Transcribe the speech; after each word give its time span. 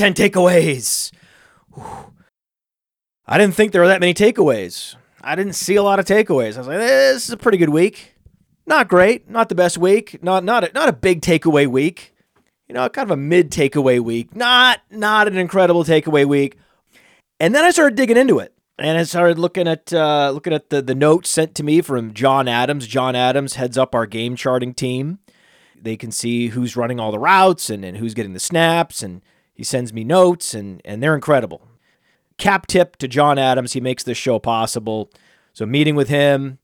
10 0.00 0.14
takeaways. 0.14 1.12
Whew. 1.74 2.14
I 3.26 3.36
didn't 3.36 3.54
think 3.54 3.72
there 3.72 3.82
were 3.82 3.88
that 3.88 4.00
many 4.00 4.14
takeaways. 4.14 4.96
I 5.20 5.36
didn't 5.36 5.52
see 5.52 5.76
a 5.76 5.82
lot 5.82 5.98
of 5.98 6.06
takeaways. 6.06 6.54
I 6.54 6.60
was 6.60 6.68
like, 6.68 6.78
this 6.78 7.24
is 7.24 7.30
a 7.30 7.36
pretty 7.36 7.58
good 7.58 7.68
week. 7.68 8.14
Not 8.66 8.88
great, 8.88 9.28
not 9.28 9.50
the 9.50 9.54
best 9.54 9.76
week, 9.76 10.22
not 10.22 10.42
not 10.42 10.64
a, 10.64 10.72
not 10.72 10.88
a 10.88 10.94
big 10.94 11.20
takeaway 11.20 11.66
week. 11.66 12.14
You 12.66 12.74
know, 12.74 12.88
kind 12.88 13.10
of 13.10 13.10
a 13.10 13.20
mid 13.20 13.50
takeaway 13.50 14.00
week. 14.00 14.34
Not 14.34 14.80
not 14.90 15.28
an 15.28 15.36
incredible 15.36 15.84
takeaway 15.84 16.24
week. 16.24 16.56
And 17.38 17.54
then 17.54 17.62
I 17.62 17.70
started 17.70 17.94
digging 17.94 18.16
into 18.16 18.38
it, 18.38 18.54
and 18.78 18.96
I 18.96 19.02
started 19.02 19.38
looking 19.38 19.68
at 19.68 19.92
uh, 19.92 20.30
looking 20.32 20.54
at 20.54 20.70
the 20.70 20.80
the 20.80 20.94
notes 20.94 21.28
sent 21.28 21.54
to 21.56 21.62
me 21.62 21.82
from 21.82 22.14
John 22.14 22.48
Adams. 22.48 22.86
John 22.86 23.14
Adams 23.14 23.56
heads 23.56 23.76
up 23.76 23.94
our 23.94 24.06
game 24.06 24.34
charting 24.34 24.72
team. 24.72 25.18
They 25.78 25.98
can 25.98 26.10
see 26.10 26.48
who's 26.48 26.74
running 26.74 26.98
all 26.98 27.12
the 27.12 27.18
routes 27.18 27.68
and, 27.68 27.84
and 27.84 27.98
who's 27.98 28.14
getting 28.14 28.32
the 28.32 28.40
snaps, 28.40 29.02
and 29.02 29.20
he 29.60 29.64
sends 29.64 29.92
me 29.92 30.04
notes, 30.04 30.54
and 30.54 30.80
and 30.86 31.02
they're 31.02 31.14
incredible. 31.14 31.68
Cap 32.38 32.66
tip 32.66 32.96
to 32.96 33.06
John 33.06 33.36
Adams. 33.36 33.74
He 33.74 33.80
makes 33.82 34.02
this 34.02 34.16
show 34.16 34.38
possible. 34.38 35.10
So 35.52 35.66
meeting 35.66 35.94
with 35.94 36.08
him, 36.08 36.58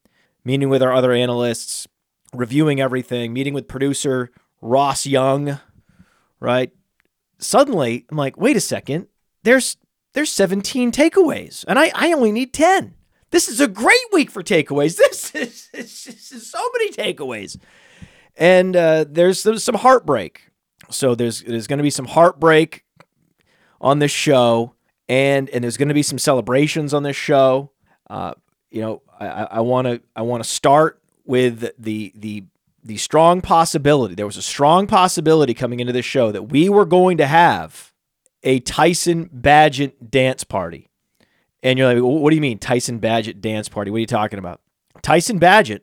meeting 0.47 0.71
with 0.71 0.83
our 0.83 0.95
other 0.95 1.13
analysts, 1.13 1.87
reviewing 2.33 2.81
everything, 2.81 3.35
meeting 3.35 3.53
with 3.53 3.69
producer 3.69 4.31
Ross 4.63 5.05
Young, 5.05 5.61
right? 6.41 6.73
Suddenly, 7.39 8.07
I'm 8.11 8.17
like, 8.17 8.39
wait 8.39 8.57
a 8.57 8.61
second. 8.61 9.09
There's 9.43 9.77
there's 10.15 10.33
17 10.33 10.91
takeaways, 10.91 11.67
and 11.69 11.79
I, 11.79 11.93
I 11.95 12.15
only 12.15 12.33
need 12.33 12.55
10. 12.55 12.95
This 13.31 13.47
is 13.47 13.61
a 13.61 13.69
great 13.69 14.07
week 14.11 14.31
for 14.31 14.43
takeaways. 14.43 14.99
This 15.11 15.35
is, 15.35 15.69
this 15.71 16.33
is 16.33 16.51
so 16.51 16.61
many 16.73 16.93
takeaways. 16.93 17.59
And 18.39 18.75
uh, 18.75 19.05
there's, 19.07 19.43
there's 19.43 19.63
some 19.63 19.75
heartbreak. 19.75 20.47
So 20.91 21.15
there's 21.15 21.43
there's 21.43 21.67
going 21.67 21.79
to 21.79 21.83
be 21.83 21.91
some 21.91 22.07
heartbreak 22.07 22.86
on 23.81 23.99
this 23.99 24.11
show, 24.11 24.75
and 25.09 25.49
and 25.51 25.65
there's 25.65 25.77
going 25.77 25.89
to 25.89 25.95
be 25.95 26.03
some 26.03 26.19
celebrations 26.19 26.95
on 26.95 27.03
this 27.03 27.17
show. 27.17 27.71
Uh, 28.09 28.35
you 28.71 28.81
know, 28.81 29.03
I 29.19 29.61
want 29.61 29.87
to 29.87 30.01
I 30.15 30.23
want 30.23 30.43
to 30.43 30.49
start 30.49 31.01
with 31.25 31.73
the 31.79 32.13
the 32.15 32.45
the 32.85 32.97
strong 32.97 33.41
possibility. 33.41 34.15
There 34.15 34.27
was 34.27 34.37
a 34.37 34.43
strong 34.43 34.87
possibility 34.87 35.55
coming 35.55 35.81
into 35.81 35.93
this 35.93 36.05
show 36.05 36.31
that 36.31 36.45
we 36.45 36.69
were 36.69 36.85
going 36.85 37.17
to 37.19 37.27
have 37.27 37.93
a 38.43 38.61
Tyson 38.61 39.29
Bagent 39.29 40.11
dance 40.11 40.45
party. 40.45 40.89
And 41.63 41.79
you're 41.79 41.93
like, 41.93 42.03
what 42.03 42.31
do 42.31 42.37
you 42.37 42.43
mean 42.43 42.59
Tyson 42.59 43.01
Bagent 43.01 43.41
dance 43.41 43.69
party? 43.69 43.91
What 43.91 43.97
are 43.97 44.01
you 44.01 44.07
talking 44.07 44.39
about? 44.39 44.61
Tyson 45.03 45.41
Bagent 45.41 45.81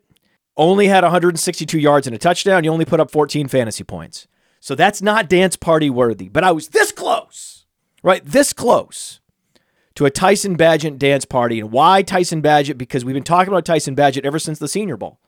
only 0.55 0.87
had 0.87 1.03
162 1.03 1.77
yards 1.77 2.07
and 2.07 2.15
a 2.15 2.19
touchdown. 2.19 2.63
He 2.63 2.69
only 2.69 2.85
put 2.85 3.01
up 3.01 3.11
14 3.11 3.49
fantasy 3.49 3.83
points. 3.83 4.27
So 4.61 4.75
that's 4.75 5.01
not 5.01 5.27
dance 5.27 5.57
party 5.57 5.89
worthy. 5.89 6.29
But 6.29 6.45
I 6.45 6.53
was 6.53 6.69
this 6.69 6.93
close, 6.93 7.52
right? 8.03 8.23
This 8.23 8.53
close 8.53 9.21
to 9.95 10.05
a 10.05 10.11
Tyson 10.11 10.57
Bagent 10.57 10.99
dance 10.99 11.25
party. 11.25 11.59
And 11.59 11.71
why 11.71 12.01
Tyson 12.01 12.41
Bagent? 12.41 12.77
Because 12.77 13.03
we've 13.05 13.13
been 13.13 13.23
talking 13.23 13.51
about 13.51 13.65
Tyson 13.65 13.95
Bagent 13.95 14.25
ever 14.25 14.39
since 14.39 14.59
the 14.59 14.67
Senior 14.67 14.97
Bowl. 14.97 15.19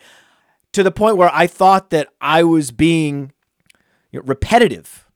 to 0.72 0.82
the 0.82 0.90
point 0.90 1.16
where 1.16 1.30
I 1.32 1.46
thought 1.46 1.90
that 1.90 2.08
I 2.20 2.42
was 2.42 2.70
being 2.70 3.32
you 4.10 4.20
know, 4.20 4.24
repetitive. 4.26 5.06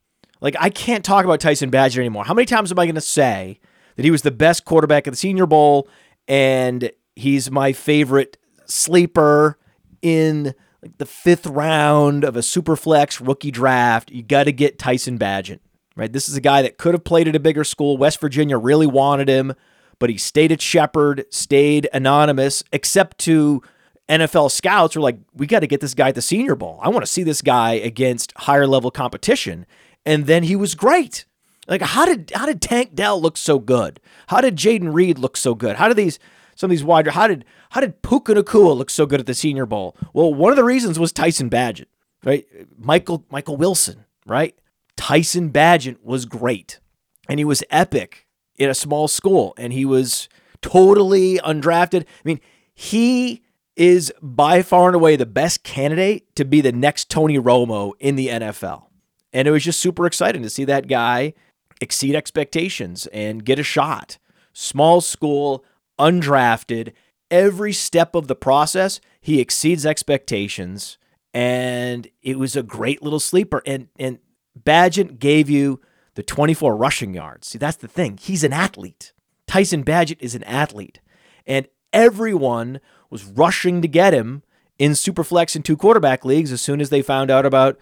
Like, 0.41 0.57
I 0.59 0.71
can't 0.71 1.05
talk 1.05 1.25
about 1.25 1.41
Tyson 1.41 1.71
Bagent 1.71 1.99
anymore. 1.99 2.25
How 2.25 2.35
many 2.35 2.47
times 2.47 2.71
am 2.71 2.79
I 2.79 2.87
going 2.87 2.95
to 2.95 3.01
say 3.01 3.59
that 3.97 4.05
he 4.05 4.11
was 4.11 4.23
the 4.23 4.31
best 4.31 4.65
quarterback 4.65 5.07
at 5.07 5.13
the 5.13 5.17
Senior 5.17 5.47
Bowl 5.47 5.89
and 6.29 6.91
he's 7.15 7.51
my 7.51 7.73
favorite 7.73 8.37
sleeper 8.67 9.59
in 10.03 10.55
like 10.83 10.99
the 10.99 11.07
fifth 11.07 11.47
round 11.47 12.23
of 12.23 12.37
a 12.37 12.43
super 12.43 12.77
flex 12.77 13.21
rookie 13.21 13.51
draft? 13.51 14.11
You 14.11 14.23
got 14.23 14.45
to 14.45 14.53
get 14.53 14.79
Tyson 14.79 15.19
Bagent 15.19 15.61
right? 15.97 16.13
This 16.13 16.29
is 16.29 16.37
a 16.37 16.41
guy 16.41 16.63
that 16.63 16.79
could 16.79 16.95
have 16.95 17.05
played 17.05 17.27
at 17.27 17.35
a 17.35 17.41
bigger 17.41 17.65
school. 17.65 17.97
West 17.97 18.21
Virginia 18.21 18.59
really 18.59 18.87
wanted 18.87 19.29
him, 19.29 19.55
but 19.99 20.11
he 20.11 20.19
stayed 20.19 20.53
at 20.53 20.61
Shepherd, 20.61 21.25
stayed 21.31 21.89
anonymous, 21.93 22.63
except 22.71 23.19
to 23.19 23.63
NFL 24.09 24.53
scouts 24.53 24.95
who 24.95 25.01
were 25.01 25.05
like, 25.05 25.19
we 25.35 25.47
got 25.47 25.61
to 25.61 25.67
get 25.67 25.81
this 25.81 25.95
guy 25.95 26.11
at 26.11 26.15
the 26.15 26.23
Senior 26.23 26.55
Bowl. 26.55 26.79
I 26.83 26.89
want 26.91 27.05
to 27.05 27.11
see 27.11 27.23
this 27.23 27.43
guy 27.43 27.73
against 27.73 28.33
higher 28.37 28.67
level 28.67 28.91
competition. 28.91 29.67
And 30.05 30.27
then 30.27 30.45
he 30.45 30.55
was 30.55 30.75
great. 30.75 31.25
Like, 31.67 31.83
how 31.83 32.07
did 32.07 32.31
how 32.35 32.47
did 32.47 32.63
Tank 32.63 32.95
Dell 32.95 33.21
look 33.21 33.37
so 33.37 33.59
good? 33.59 33.99
How 34.29 34.41
did 34.41 34.57
Jayden 34.57 34.95
Reed 34.95 35.19
look 35.19 35.37
so 35.37 35.55
good? 35.55 35.77
How 35.77 35.89
did 35.89 35.97
these 35.97 36.21
some 36.55 36.69
of 36.69 36.71
these 36.71 36.85
wide 36.85 37.09
how 37.09 37.27
did 37.27 37.45
how 37.71 37.81
did 37.81 38.03
Puka 38.03 38.35
Nacua 38.35 38.77
look 38.77 38.89
so 38.91 39.05
good 39.07 39.19
at 39.19 39.27
the 39.27 39.35
Senior 39.35 39.67
Bowl? 39.67 39.97
Well, 40.13 40.33
one 40.33 40.53
of 40.53 40.57
the 40.57 40.65
reasons 40.65 40.99
was 40.99 41.11
Tyson 41.13 41.51
Bagent, 41.51 41.87
right? 42.25 42.47
Michael 42.79 43.25
Michael 43.31 43.57
Wilson, 43.57 44.05
right? 44.25 44.57
Tyson 44.97 45.51
Bagent 45.51 45.99
was 46.03 46.25
great 46.25 46.81
and 47.29 47.39
he 47.39 47.45
was 47.45 47.63
epic 47.71 48.27
in 48.57 48.71
a 48.71 48.75
small 48.75 49.09
school 49.09 49.55
and 49.57 49.73
he 49.73 49.85
was 49.85 50.29
totally 50.63 51.39
undrafted. 51.39 52.03
I 52.03 52.23
mean, 52.25 52.41
he 52.75 53.43
is 53.77 54.13
by 54.23 54.63
far 54.63 54.87
and 54.89 54.97
away 54.97 55.17
the 55.17 55.27
best 55.27 55.63
candidate 55.63 56.35
to 56.37 56.45
be 56.45 56.61
the 56.61 56.73
next 56.73 57.11
Tony 57.11 57.39
Romo 57.39 57.93
in 58.01 58.17
the 58.17 58.29
NFL. 58.29 58.87
And 59.33 59.47
it 59.47 59.51
was 59.51 59.65
just 59.65 59.81
super 59.81 60.07
exciting 60.07 60.43
to 60.43 60.51
see 60.51 60.65
that 60.65 60.89
guy 60.89 61.35
exceed 61.81 62.15
expectations 62.15 63.07
and 63.09 63.45
get 63.45 63.59
a 63.59 63.63
shot. 63.63 64.19
Small 64.55 65.03
school, 65.03 65.63
undrafted, 65.99 66.93
every 67.31 67.73
step 67.73 68.15
of 68.15 68.29
the 68.29 68.35
process, 68.35 69.01
he 69.21 69.41
exceeds 69.41 69.85
expectations. 69.85 70.97
And 71.35 72.09
it 72.23 72.39
was 72.39 72.57
a 72.57 72.63
great 72.63 73.03
little 73.03 73.21
sleeper. 73.21 73.63
And 73.67 73.89
and 73.99 74.19
Bagent 74.59 75.19
gave 75.19 75.51
you 75.51 75.81
the 76.15 76.23
24 76.23 76.77
rushing 76.77 77.15
yards. 77.15 77.49
See, 77.49 77.59
that's 77.59 77.77
the 77.77 77.89
thing. 77.89 78.19
He's 78.21 78.45
an 78.45 78.53
athlete. 78.53 79.13
Tyson 79.47 79.85
Bagent 79.85 80.19
is 80.21 80.35
an 80.35 80.45
athlete. 80.45 81.01
And 81.47 81.69
everyone 81.93 82.81
was 83.11 83.25
rushing 83.25 83.83
to 83.83 83.89
get 83.89 84.13
him 84.13 84.43
in 84.79 84.93
Superflex 84.93 85.55
and 85.55 85.65
two 85.65 85.77
quarterback 85.77 86.25
leagues 86.25 86.53
as 86.53 86.61
soon 86.61 86.81
as 86.81 86.91
they 86.91 87.03
found 87.03 87.31
out 87.31 87.47
about 87.47 87.79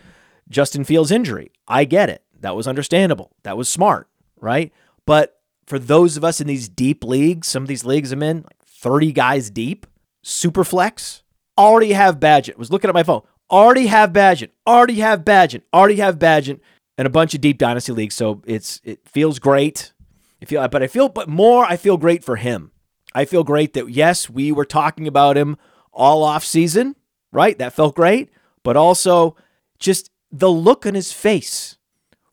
Justin 0.49 0.85
Fields' 0.85 1.11
injury. 1.11 1.51
I 1.67 1.85
get 1.85 2.11
it. 2.11 2.23
That 2.41 2.57
was 2.57 2.69
understandable. 2.69 3.33
That 3.43 3.57
was 3.57 3.69
smart, 3.69 4.09
right? 4.41 4.73
But 5.07 5.41
for 5.67 5.79
those 5.79 6.17
of 6.17 6.25
us 6.25 6.41
in 6.41 6.47
these 6.47 6.69
deep 6.69 7.03
leagues, 7.03 7.49
some 7.49 7.63
of 7.63 7.69
these 7.69 7.85
leagues 7.85 8.13
I'm 8.13 8.23
in, 8.23 8.43
like 8.43 8.63
30 8.67 9.13
guys 9.13 9.51
deep, 9.51 9.87
Superflex, 10.23 11.23
already 11.57 11.93
have 11.93 12.21
Bagent. 12.21 12.57
Was 12.57 12.71
looking 12.71 12.89
at 12.89 12.95
my 12.95 13.03
phone 13.03 13.23
already 13.55 13.87
have 13.87 14.13
Bagent, 14.13 14.51
already 14.67 14.97
have 14.97 15.25
Bagent, 15.25 15.63
already 15.73 15.97
have 15.97 16.19
Bagent, 16.19 16.61
and 16.99 17.07
a 17.07 17.11
bunch 17.11 17.35
of 17.35 17.41
deep 17.41 17.59
dynasty 17.59 17.93
leagues. 17.93 18.15
So 18.15 18.43
it's 18.45 18.81
it 18.85 19.09
feels 19.09 19.39
great. 19.39 19.93
I 20.43 20.47
feel, 20.47 20.69
but 20.69 20.83
I 20.83 20.89
feel, 20.89 21.09
but 21.09 21.29
more, 21.29 21.65
I 21.65 21.77
feel 21.77 21.97
great 21.97 22.25
for 22.25 22.37
him. 22.37 22.73
I 23.15 23.25
feel 23.25 23.45
great 23.45 23.73
that 23.75 23.89
yes, 23.89 24.29
we 24.29 24.51
were 24.51 24.65
talking 24.65 25.07
about 25.07 25.37
him 25.37 25.57
all 25.93 26.25
off 26.25 26.45
season, 26.45 26.97
right? 27.33 27.57
That 27.57 27.73
felt 27.73 27.95
great, 27.95 28.31
but 28.65 28.77
also 28.77 29.37
just 29.79 30.11
the 30.33 30.51
look 30.51 30.85
on 30.85 30.95
his 30.95 31.13
face, 31.13 31.79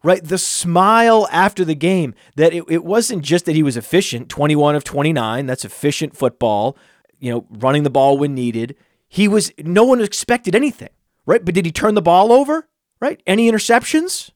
right? 0.03 0.24
The 0.24 0.40
smile 0.40 1.28
after 1.32 1.64
the 1.64 1.76
game 1.76 2.16
that 2.36 2.53
it, 2.53 2.64
it 2.68 2.84
wasn't 2.84 3.24
just 3.24 3.46
that 3.46 3.56
he 3.56 3.64
was 3.64 3.78
efficient, 3.78 4.28
21 4.30 4.76
of 4.76 4.84
29. 4.84 5.46
That's 5.46 5.64
efficient 5.64 6.18
football, 6.18 6.76
you 7.20 7.32
know, 7.32 7.46
running 7.50 7.84
the 7.84 7.92
ball 7.92 8.18
when 8.18 8.34
needed. 8.34 8.76
He 9.08 9.28
was, 9.28 9.52
no 9.59 9.84
one 9.84 10.02
expected 10.02 10.56
anything 10.56 10.90
right? 11.26 11.44
But 11.44 11.56
did 11.56 11.66
he 11.66 11.72
turn 11.72 11.96
the 11.96 12.02
ball 12.02 12.32
over? 12.32 12.68
Right? 13.00 13.22
Any 13.26 13.50
interceptions? 13.50 14.32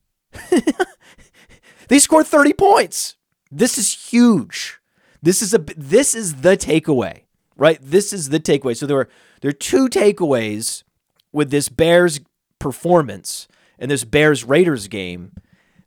they 1.88 2.00
scored 2.00 2.28
30 2.28 2.53
points. 2.53 3.16
This 3.51 3.78
is 3.78 3.94
huge. 4.09 4.79
This 5.22 5.41
is 5.41 5.53
a 5.53 5.59
this 5.78 6.14
is 6.14 6.41
the 6.41 6.55
takeaway, 6.55 7.22
right? 7.55 7.79
This 7.82 8.14
is 8.14 8.29
the 8.29 8.40
takeaway. 8.40 8.78
So 8.78 8.85
there 8.85 8.97
were 8.97 9.09
there 9.41 9.49
are 9.49 9.53
two 9.53 9.87
takeaways 9.87 10.84
with 11.32 11.49
this 11.49 11.70
Bears 11.70 12.20
performance 12.59 13.47
and 13.79 13.90
this 13.90 14.03
Bears 14.03 14.43
Raiders 14.43 14.88
game 14.88 15.31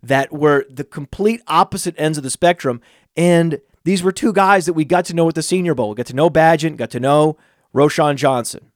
that 0.03 0.33
were 0.33 0.67
the 0.69 0.85
complete 0.85 1.41
opposite 1.47 1.95
ends 1.99 2.19
of 2.19 2.25
the 2.25 2.31
spectrum. 2.31 2.81
And 3.17 3.61
these 3.85 4.03
were 4.03 4.13
two 4.13 4.33
guys 4.33 4.67
that 4.67 4.73
we 4.73 4.85
got 4.85 5.05
to 5.07 5.15
know 5.15 5.29
at 5.29 5.35
the 5.35 5.43
Senior 5.43 5.75
Bowl. 5.75 5.91
We 5.91 5.95
got 5.95 6.07
to 6.07 6.17
know 6.17 6.31
Bagent, 6.31 6.77
got 6.77 6.91
to 6.91 7.01
know 7.01 7.37
Roschon 7.75 8.17
Johnson. 8.17 8.73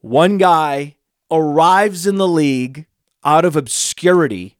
One 0.00 0.38
guy 0.38 0.96
arrives 1.32 2.06
in 2.06 2.16
the 2.16 2.28
league 2.28 2.86
out 3.24 3.44
of 3.44 3.56
obscurity. 3.56 4.58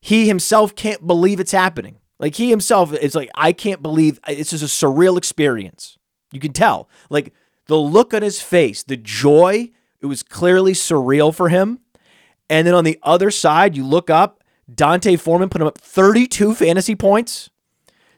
He 0.00 0.28
himself 0.28 0.74
can't 0.74 1.06
believe 1.06 1.40
it's 1.40 1.52
happening. 1.52 1.96
Like 2.18 2.36
he 2.36 2.50
himself 2.50 2.94
is 2.94 3.14
like, 3.14 3.30
I 3.34 3.52
can't 3.52 3.82
believe 3.82 4.20
uh, 4.24 4.34
this 4.34 4.52
is 4.52 4.62
a 4.62 4.66
surreal 4.66 5.18
experience. 5.18 5.98
You 6.30 6.40
can 6.40 6.52
tell. 6.52 6.88
Like 7.10 7.32
the 7.66 7.76
look 7.76 8.14
on 8.14 8.22
his 8.22 8.40
face, 8.40 8.82
the 8.82 8.96
joy, 8.96 9.70
it 10.00 10.06
was 10.06 10.22
clearly 10.22 10.72
surreal 10.72 11.34
for 11.34 11.48
him. 11.48 11.80
And 12.48 12.66
then 12.66 12.74
on 12.74 12.84
the 12.84 12.98
other 13.02 13.30
side, 13.30 13.76
you 13.76 13.84
look 13.84 14.10
up, 14.10 14.42
D'Onta 14.72 15.18
Foreman 15.18 15.48
put 15.48 15.60
him 15.60 15.66
up 15.66 15.78
32 15.78 16.54
fantasy 16.54 16.94
points. 16.94 17.50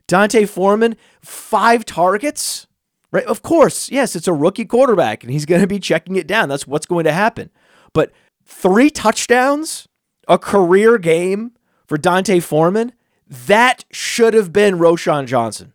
D'Onta 0.07 0.47
Foreman, 0.47 0.97
five 1.23 1.85
targets. 1.85 2.67
Right? 3.11 3.25
Of 3.25 3.43
course, 3.43 3.91
yes, 3.91 4.17
it's 4.17 4.27
a 4.27 4.33
rookie 4.33 4.65
quarterback 4.65 5.23
and 5.23 5.33
he's 5.33 5.47
going 5.47 5.61
to 5.61 5.67
be 5.69 5.79
checking 5.79 6.17
it 6.17 6.27
down. 6.27 6.49
That's 6.49 6.67
what's 6.67 6.87
going 6.87 7.05
to 7.05 7.13
happen. 7.13 7.51
But 7.95 8.13
three 8.45 8.91
touchdowns, 8.91 9.89
a 10.29 10.37
career 10.39 10.99
game 10.99 11.53
for 11.87 11.97
D'Onta 11.97 12.43
Foreman, 12.43 12.93
That 13.27 13.87
should 13.91 14.35
have 14.35 14.53
been 14.53 14.75
Roschon 14.79 15.27
Johnson. 15.27 15.73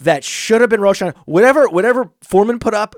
That 0.00 0.24
should 0.24 0.62
have 0.62 0.70
been 0.70 0.80
Roschon. 0.80 1.14
Whatever, 1.26 1.68
whatever 1.68 2.10
Foreman 2.22 2.58
put 2.58 2.72
up, 2.72 2.94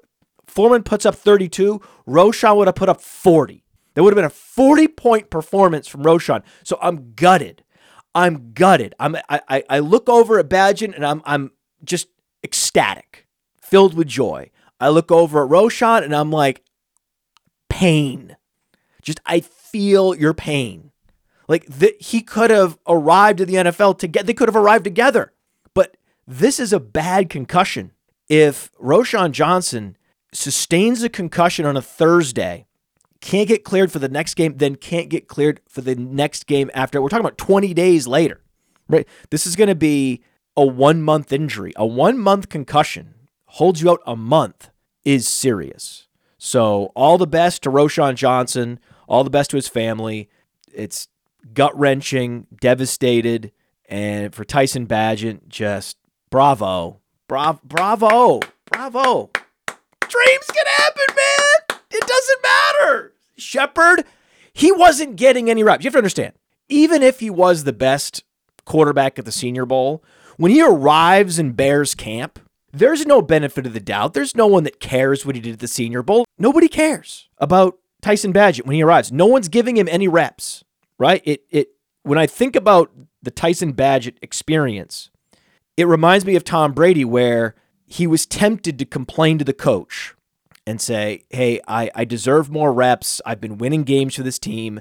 Foreman 0.46 0.84
puts 0.84 1.04
up 1.04 1.16
32. 1.16 1.80
Roschon 2.06 2.56
would 2.56 2.68
have 2.68 2.76
put 2.76 2.88
up 2.88 3.00
40. 3.00 3.64
There 3.94 4.04
would 4.04 4.12
have 4.12 4.16
been 4.16 4.24
a 4.24 4.30
40 4.30 4.88
point 4.88 5.30
performance 5.30 5.88
from 5.88 6.04
Roschon. 6.04 6.42
So 6.62 6.78
I'm 6.80 7.12
gutted. 7.14 7.64
I'm 8.14 8.52
gutted. 8.52 8.94
I'm 9.00 9.16
I, 9.28 9.64
I 9.68 9.78
look 9.78 10.08
over 10.08 10.38
at 10.38 10.48
Bagent 10.48 10.94
and 10.94 11.04
I'm 11.04 11.22
I'm 11.24 11.50
just 11.82 12.08
ecstatic, 12.44 13.26
filled 13.60 13.94
with 13.94 14.06
joy. 14.06 14.50
I 14.78 14.90
look 14.90 15.10
over 15.10 15.44
at 15.44 15.50
Roschon 15.50 16.04
and 16.04 16.14
I'm 16.14 16.30
like, 16.30 16.62
pain. 17.68 18.36
Just 19.02 19.20
I 19.26 19.40
feel 19.40 20.14
your 20.14 20.34
pain. 20.34 20.90
Like 21.48 21.68
he 22.00 22.22
could 22.22 22.50
have 22.50 22.78
arrived 22.86 23.40
at 23.40 23.48
the 23.48 23.54
NFL 23.54 23.98
together. 23.98 24.26
They 24.26 24.34
could 24.34 24.48
have 24.48 24.56
arrived 24.56 24.84
together. 24.84 25.32
But 25.74 25.96
this 26.26 26.58
is 26.58 26.72
a 26.72 26.80
bad 26.80 27.28
concussion. 27.28 27.92
If 28.28 28.72
Roschon 28.74 29.32
Johnson 29.32 29.96
sustains 30.32 31.02
a 31.02 31.08
concussion 31.08 31.66
on 31.66 31.76
a 31.76 31.82
Thursday, 31.82 32.66
can't 33.20 33.48
get 33.48 33.64
cleared 33.64 33.92
for 33.92 33.98
the 33.98 34.08
next 34.08 34.34
game, 34.34 34.56
then 34.56 34.76
can't 34.76 35.08
get 35.08 35.28
cleared 35.28 35.60
for 35.68 35.80
the 35.80 35.94
next 35.94 36.46
game 36.46 36.70
after. 36.74 37.00
We're 37.00 37.08
talking 37.08 37.24
about 37.24 37.38
20 37.38 37.74
days 37.74 38.06
later, 38.06 38.40
right? 38.88 39.06
This 39.30 39.46
is 39.46 39.56
going 39.56 39.68
to 39.68 39.74
be 39.74 40.22
a 40.56 40.64
one 40.64 41.02
month 41.02 41.32
injury. 41.32 41.72
A 41.76 41.86
one 41.86 42.18
month 42.18 42.48
concussion 42.48 43.14
holds 43.46 43.82
you 43.82 43.90
out 43.90 44.00
a 44.06 44.16
month 44.16 44.70
is 45.04 45.28
serious. 45.28 46.08
So, 46.38 46.90
all 46.96 47.18
the 47.18 47.26
best 47.26 47.62
to 47.62 47.70
Roschon 47.70 48.16
Johnson, 48.16 48.80
all 49.12 49.24
the 49.24 49.30
best 49.30 49.50
to 49.50 49.56
his 49.56 49.68
family. 49.68 50.30
It's 50.72 51.06
gut 51.52 51.78
wrenching, 51.78 52.46
devastated. 52.60 53.52
And 53.86 54.34
for 54.34 54.42
Tyson 54.42 54.86
Bagent, 54.86 55.48
just 55.48 55.98
bravo. 56.30 57.00
Bravo. 57.28 57.60
Bravo. 57.62 58.40
Bravo. 58.64 59.30
Dreams 60.00 60.46
can 60.46 60.66
happen, 60.78 61.14
man. 61.14 61.78
It 61.90 62.06
doesn't 62.06 62.42
matter. 62.42 63.12
Shepherd, 63.36 64.06
he 64.54 64.72
wasn't 64.72 65.16
getting 65.16 65.50
any 65.50 65.62
reps. 65.62 65.84
You 65.84 65.88
have 65.88 65.92
to 65.92 65.98
understand, 65.98 66.32
even 66.70 67.02
if 67.02 67.20
he 67.20 67.28
was 67.28 67.64
the 67.64 67.72
best 67.74 68.24
quarterback 68.64 69.18
at 69.18 69.26
the 69.26 69.32
Senior 69.32 69.66
Bowl, 69.66 70.02
when 70.38 70.50
he 70.50 70.62
arrives 70.62 71.38
in 71.38 71.52
Bears 71.52 71.94
camp, 71.94 72.38
there's 72.72 73.04
no 73.04 73.20
benefit 73.20 73.66
of 73.66 73.74
the 73.74 73.80
doubt. 73.80 74.14
There's 74.14 74.34
no 74.34 74.46
one 74.46 74.64
that 74.64 74.80
cares 74.80 75.26
what 75.26 75.34
he 75.34 75.42
did 75.42 75.52
at 75.52 75.58
the 75.58 75.68
Senior 75.68 76.02
Bowl. 76.02 76.24
Nobody 76.38 76.68
cares 76.68 77.28
about 77.36 77.78
Tyson 78.02 78.32
Bagent 78.32 78.66
when 78.66 78.74
he 78.74 78.82
arrives. 78.82 79.10
No 79.10 79.26
one's 79.26 79.48
giving 79.48 79.76
him 79.76 79.88
any 79.88 80.08
reps, 80.08 80.64
right? 80.98 81.22
It 81.24 81.44
it 81.50 81.68
when 82.02 82.18
I 82.18 82.26
think 82.26 82.56
about 82.56 82.90
the 83.22 83.30
Tyson 83.30 83.72
Bagent 83.72 84.16
experience, 84.20 85.10
it 85.76 85.86
reminds 85.86 86.26
me 86.26 86.36
of 86.36 86.44
Tom 86.44 86.72
Brady 86.72 87.04
where 87.04 87.54
he 87.86 88.06
was 88.06 88.26
tempted 88.26 88.78
to 88.78 88.84
complain 88.84 89.38
to 89.38 89.44
the 89.44 89.52
coach 89.52 90.14
and 90.66 90.80
say, 90.80 91.24
Hey, 91.30 91.60
I, 91.66 91.90
I 91.94 92.04
deserve 92.04 92.50
more 92.50 92.72
reps. 92.72 93.20
I've 93.24 93.40
been 93.40 93.58
winning 93.58 93.84
games 93.84 94.14
for 94.14 94.22
this 94.22 94.38
team. 94.38 94.80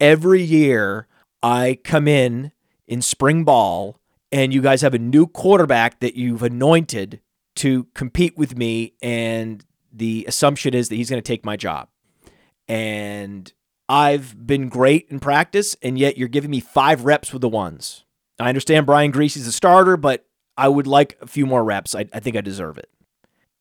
Every 0.00 0.42
year 0.42 1.06
I 1.42 1.78
come 1.84 2.08
in 2.08 2.52
in 2.86 3.02
spring 3.02 3.44
ball 3.44 4.00
and 4.32 4.52
you 4.52 4.60
guys 4.60 4.82
have 4.82 4.94
a 4.94 4.98
new 4.98 5.26
quarterback 5.26 6.00
that 6.00 6.16
you've 6.16 6.42
anointed 6.42 7.20
to 7.56 7.84
compete 7.94 8.36
with 8.36 8.56
me. 8.56 8.94
And 9.02 9.64
the 9.92 10.24
assumption 10.28 10.74
is 10.74 10.88
that 10.88 10.96
he's 10.96 11.10
going 11.10 11.22
to 11.22 11.26
take 11.26 11.44
my 11.44 11.56
job. 11.56 11.88
And 12.68 13.52
I've 13.88 14.46
been 14.46 14.68
great 14.68 15.06
in 15.10 15.20
practice, 15.20 15.76
and 15.82 15.98
yet 15.98 16.18
you're 16.18 16.28
giving 16.28 16.50
me 16.50 16.60
five 16.60 17.04
reps 17.04 17.32
with 17.32 17.42
the 17.42 17.48
ones. 17.48 18.04
I 18.38 18.48
understand 18.48 18.86
Brian 18.86 19.10
Griese's 19.10 19.46
a 19.46 19.52
starter, 19.52 19.96
but 19.96 20.26
I 20.56 20.68
would 20.68 20.86
like 20.86 21.16
a 21.20 21.26
few 21.26 21.46
more 21.46 21.62
reps. 21.62 21.94
I, 21.94 22.06
I 22.12 22.20
think 22.20 22.36
I 22.36 22.40
deserve 22.40 22.78
it. 22.78 22.90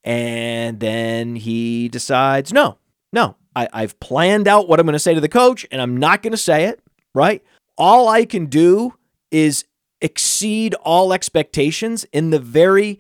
And 0.03 0.79
then 0.79 1.35
he 1.35 1.87
decides, 1.89 2.51
no, 2.51 2.77
no, 3.11 3.35
I, 3.55 3.67
I've 3.71 3.99
planned 3.99 4.47
out 4.47 4.67
what 4.67 4.79
I'm 4.79 4.85
going 4.85 4.93
to 4.93 4.99
say 4.99 5.13
to 5.13 5.21
the 5.21 5.29
coach, 5.29 5.65
and 5.71 5.81
I'm 5.81 5.97
not 5.97 6.21
going 6.21 6.31
to 6.31 6.37
say 6.37 6.65
it, 6.65 6.81
right? 7.13 7.43
All 7.77 8.07
I 8.07 8.25
can 8.25 8.47
do 8.47 8.95
is 9.31 9.65
exceed 10.01 10.73
all 10.75 11.13
expectations 11.13 12.05
in 12.11 12.29
the 12.29 12.39
very 12.39 12.99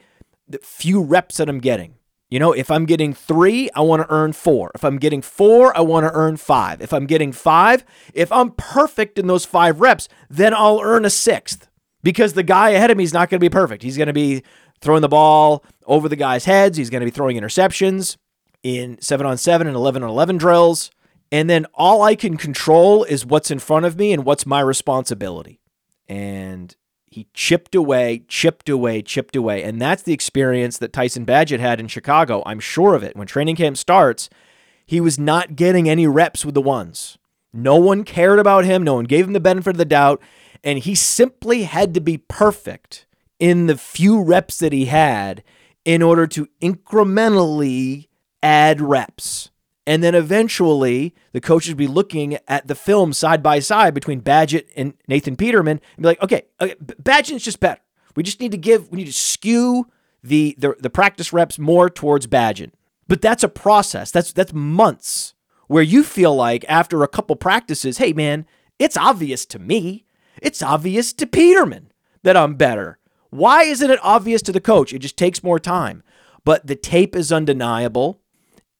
few 0.61 1.01
reps 1.01 1.37
that 1.37 1.49
I'm 1.49 1.59
getting. 1.59 1.94
You 2.29 2.39
know, 2.39 2.53
if 2.53 2.71
I'm 2.71 2.85
getting 2.85 3.13
three, 3.13 3.69
I 3.75 3.81
want 3.81 4.01
to 4.01 4.11
earn 4.13 4.33
four. 4.33 4.71
If 4.73 4.83
I'm 4.83 4.97
getting 4.97 5.21
four, 5.21 5.77
I 5.77 5.81
want 5.81 6.05
to 6.05 6.11
earn 6.13 6.37
five. 6.37 6.81
If 6.81 6.91
I'm 6.91 7.05
getting 7.05 7.31
five, 7.31 7.85
if 8.13 8.31
I'm 8.31 8.51
perfect 8.51 9.19
in 9.19 9.27
those 9.27 9.45
five 9.45 9.79
reps, 9.79 10.09
then 10.29 10.53
I'll 10.53 10.81
earn 10.81 11.05
a 11.05 11.09
sixth 11.09 11.69
because 12.03 12.33
the 12.33 12.43
guy 12.43 12.69
ahead 12.69 12.89
of 12.89 12.97
me 12.97 13.03
is 13.03 13.13
not 13.13 13.29
going 13.29 13.39
to 13.39 13.43
be 13.43 13.49
perfect. 13.49 13.83
He's 13.83 13.97
going 13.97 14.07
to 14.07 14.13
be 14.13 14.43
throwing 14.81 15.01
the 15.01 15.07
ball 15.07 15.63
over 15.85 16.09
the 16.09 16.15
guy's 16.15 16.45
heads. 16.45 16.77
He's 16.77 16.89
going 16.89 17.01
to 17.01 17.05
be 17.05 17.11
throwing 17.11 17.37
interceptions 17.37 18.17
in 18.63 18.99
seven 19.01 19.27
on 19.27 19.37
seven 19.37 19.67
and 19.67 19.75
11 19.75 20.01
on 20.01 20.09
11 20.09 20.37
drills. 20.37 20.89
And 21.31 21.49
then 21.49 21.65
all 21.73 22.01
I 22.01 22.15
can 22.15 22.37
control 22.37 23.03
is 23.03 23.25
what's 23.25 23.51
in 23.51 23.59
front 23.59 23.85
of 23.85 23.97
me 23.97 24.13
and 24.13 24.25
what's 24.25 24.45
my 24.45 24.61
responsibility. 24.61 25.59
And 26.07 26.75
he 27.15 27.27
chipped 27.33 27.75
away, 27.75 28.23
chipped 28.27 28.67
away, 28.67 29.01
chipped 29.01 29.37
away. 29.37 29.63
And 29.63 29.81
that's 29.81 30.03
the 30.03 30.11
experience 30.11 30.77
that 30.79 30.91
Tyson 30.91 31.25
Bagent 31.25 31.61
had 31.61 31.79
in 31.79 31.87
Chicago. 31.87 32.43
I'm 32.45 32.59
sure 32.59 32.93
of 32.93 33.03
it. 33.03 33.15
When 33.15 33.25
training 33.25 33.55
camp 33.55 33.77
starts, 33.77 34.29
he 34.85 34.99
was 34.99 35.17
not 35.17 35.55
getting 35.55 35.87
any 35.87 36.07
reps 36.07 36.43
with 36.43 36.55
the 36.55 36.61
ones. 36.61 37.17
No 37.53 37.77
one 37.77 38.03
cared 38.03 38.37
about 38.37 38.65
him. 38.65 38.83
No 38.83 38.95
one 38.95 39.05
gave 39.05 39.25
him 39.25 39.31
the 39.31 39.39
benefit 39.39 39.69
of 39.69 39.77
the 39.77 39.85
doubt. 39.85 40.21
And 40.61 40.79
he 40.79 40.93
simply 40.93 41.63
had 41.63 41.93
to 41.93 42.01
be 42.01 42.17
perfect 42.17 43.05
in 43.39 43.67
the 43.67 43.77
few 43.77 44.21
reps 44.21 44.59
that 44.59 44.73
he 44.73 44.87
had 44.87 45.41
in 45.85 46.01
order 46.01 46.27
to 46.27 46.49
incrementally 46.61 48.09
add 48.43 48.81
reps. 48.81 49.51
And 49.87 50.03
then 50.03 50.15
eventually, 50.15 51.13
the 51.31 51.41
coaches 51.41 51.69
would 51.69 51.77
be 51.77 51.87
looking 51.87 52.39
at 52.47 52.67
the 52.67 52.75
film 52.75 53.13
side 53.13 53.43
by 53.43 53.59
side 53.59 53.93
between 53.93 54.21
Bagent 54.21 54.65
and 54.75 54.93
Nathan 55.07 55.35
Peterman 55.35 55.79
and 55.95 56.03
be 56.03 56.07
like, 56.07 56.23
okay, 56.23 56.43
okay 56.59 56.75
Bagent's 56.75 57.43
just 57.43 57.59
better. 57.59 57.81
We 58.15 58.23
just 58.23 58.39
need 58.39 58.51
to 58.51 58.57
give, 58.57 58.89
we 58.89 58.97
need 58.97 59.05
to 59.05 59.13
skew 59.13 59.87
the, 60.23 60.55
the, 60.57 60.75
the 60.79 60.89
practice 60.89 61.31
reps 61.31 61.59
more 61.59 61.89
towards 61.89 62.25
Bagent. 62.25 62.71
But 63.07 63.21
that's 63.21 63.43
a 63.43 63.49
process. 63.49 64.11
That's 64.11 64.33
that's 64.33 64.53
months 64.53 65.33
where 65.67 65.83
you 65.83 66.03
feel 66.03 66.35
like 66.35 66.65
after 66.67 67.03
a 67.03 67.07
couple 67.07 67.35
practices, 67.35 67.97
hey 67.97 68.13
man, 68.13 68.45
it's 68.79 68.97
obvious 68.97 69.45
to 69.47 69.59
me. 69.59 70.05
It's 70.41 70.61
obvious 70.61 71.13
to 71.13 71.27
Peterman 71.27 71.91
that 72.23 72.35
I'm 72.35 72.55
better. 72.55 72.97
Why 73.29 73.63
isn't 73.63 73.89
it 73.91 73.99
obvious 74.01 74.41
to 74.43 74.51
the 74.51 74.61
coach? 74.61 74.93
It 74.93 74.99
just 74.99 75.17
takes 75.17 75.43
more 75.43 75.59
time. 75.59 76.03
But 76.43 76.67
the 76.67 76.75
tape 76.75 77.15
is 77.15 77.31
undeniable. 77.31 78.21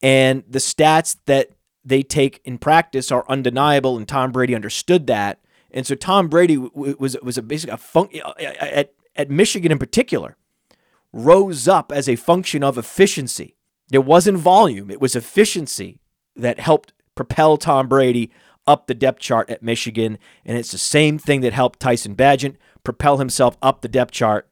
And 0.06 0.44
the 0.48 0.60
stats 0.60 1.18
that 1.26 1.50
they 1.84 2.04
take 2.04 2.40
in 2.46 2.60
practice 2.60 3.12
are 3.12 3.26
undeniable, 3.28 3.98
and 3.98 4.08
Tom 4.08 4.32
Brady 4.32 4.54
understood 4.54 5.08
that. 5.08 5.40
And 5.72 5.88
so 5.88 5.96
Tom 5.96 6.28
Brady 6.28 6.58
was 6.58 7.18
was 7.24 7.40
a 7.40 7.42
basically 7.42 7.74
a 7.74 7.78
fun, 7.78 8.10
uh, 8.24 8.28
uh, 8.28 8.34
uh, 8.40 8.54
at 8.62 8.94
at 9.16 9.32
Michigan 9.32 9.72
in 9.72 9.80
particular 9.80 10.38
rose 11.12 11.68
up 11.68 11.92
as 11.92 12.08
a 12.08 12.18
function 12.18 12.64
of 12.64 12.78
efficiency. 12.78 13.56
It 13.92 14.06
wasn't 14.06 14.38
volume; 14.38 14.92
it 14.92 15.02
was 15.02 15.16
efficiency 15.16 16.02
that 16.36 16.60
helped 16.60 16.94
propel 17.16 17.58
Tom 17.58 17.88
Brady 17.88 18.30
up 18.68 18.86
the 18.86 18.94
depth 18.94 19.20
chart 19.20 19.50
at 19.50 19.64
Michigan, 19.64 20.20
and 20.46 20.56
it's 20.56 20.72
the 20.72 20.78
same 20.78 21.18
thing 21.18 21.42
that 21.42 21.54
helped 21.54 21.80
Tyson 21.80 22.16
Bagent 22.16 22.58
propel 22.84 23.18
himself 23.18 23.58
up 23.60 23.82
the 23.82 23.88
depth 23.88 24.12
chart 24.12 24.48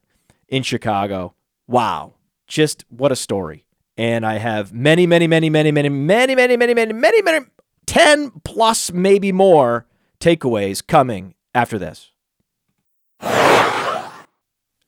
in 0.48 0.64
Chicago. 0.64 1.34
Wow, 1.68 2.14
just 2.48 2.84
what 2.88 3.12
a 3.12 3.16
story! 3.16 3.63
And 3.96 4.26
I 4.26 4.38
have 4.38 4.72
many, 4.72 5.06
many, 5.06 5.26
many, 5.26 5.50
many, 5.50 5.70
many, 5.70 5.88
many, 5.88 6.34
many, 6.34 6.56
many, 6.56 6.74
many, 6.74 6.92
many, 6.92 7.22
many, 7.22 7.46
10 7.86 8.30
plus 8.44 8.92
maybe 8.92 9.30
more 9.32 9.86
takeaways 10.20 10.84
coming 10.84 11.34
after 11.54 11.78
this. 11.78 12.10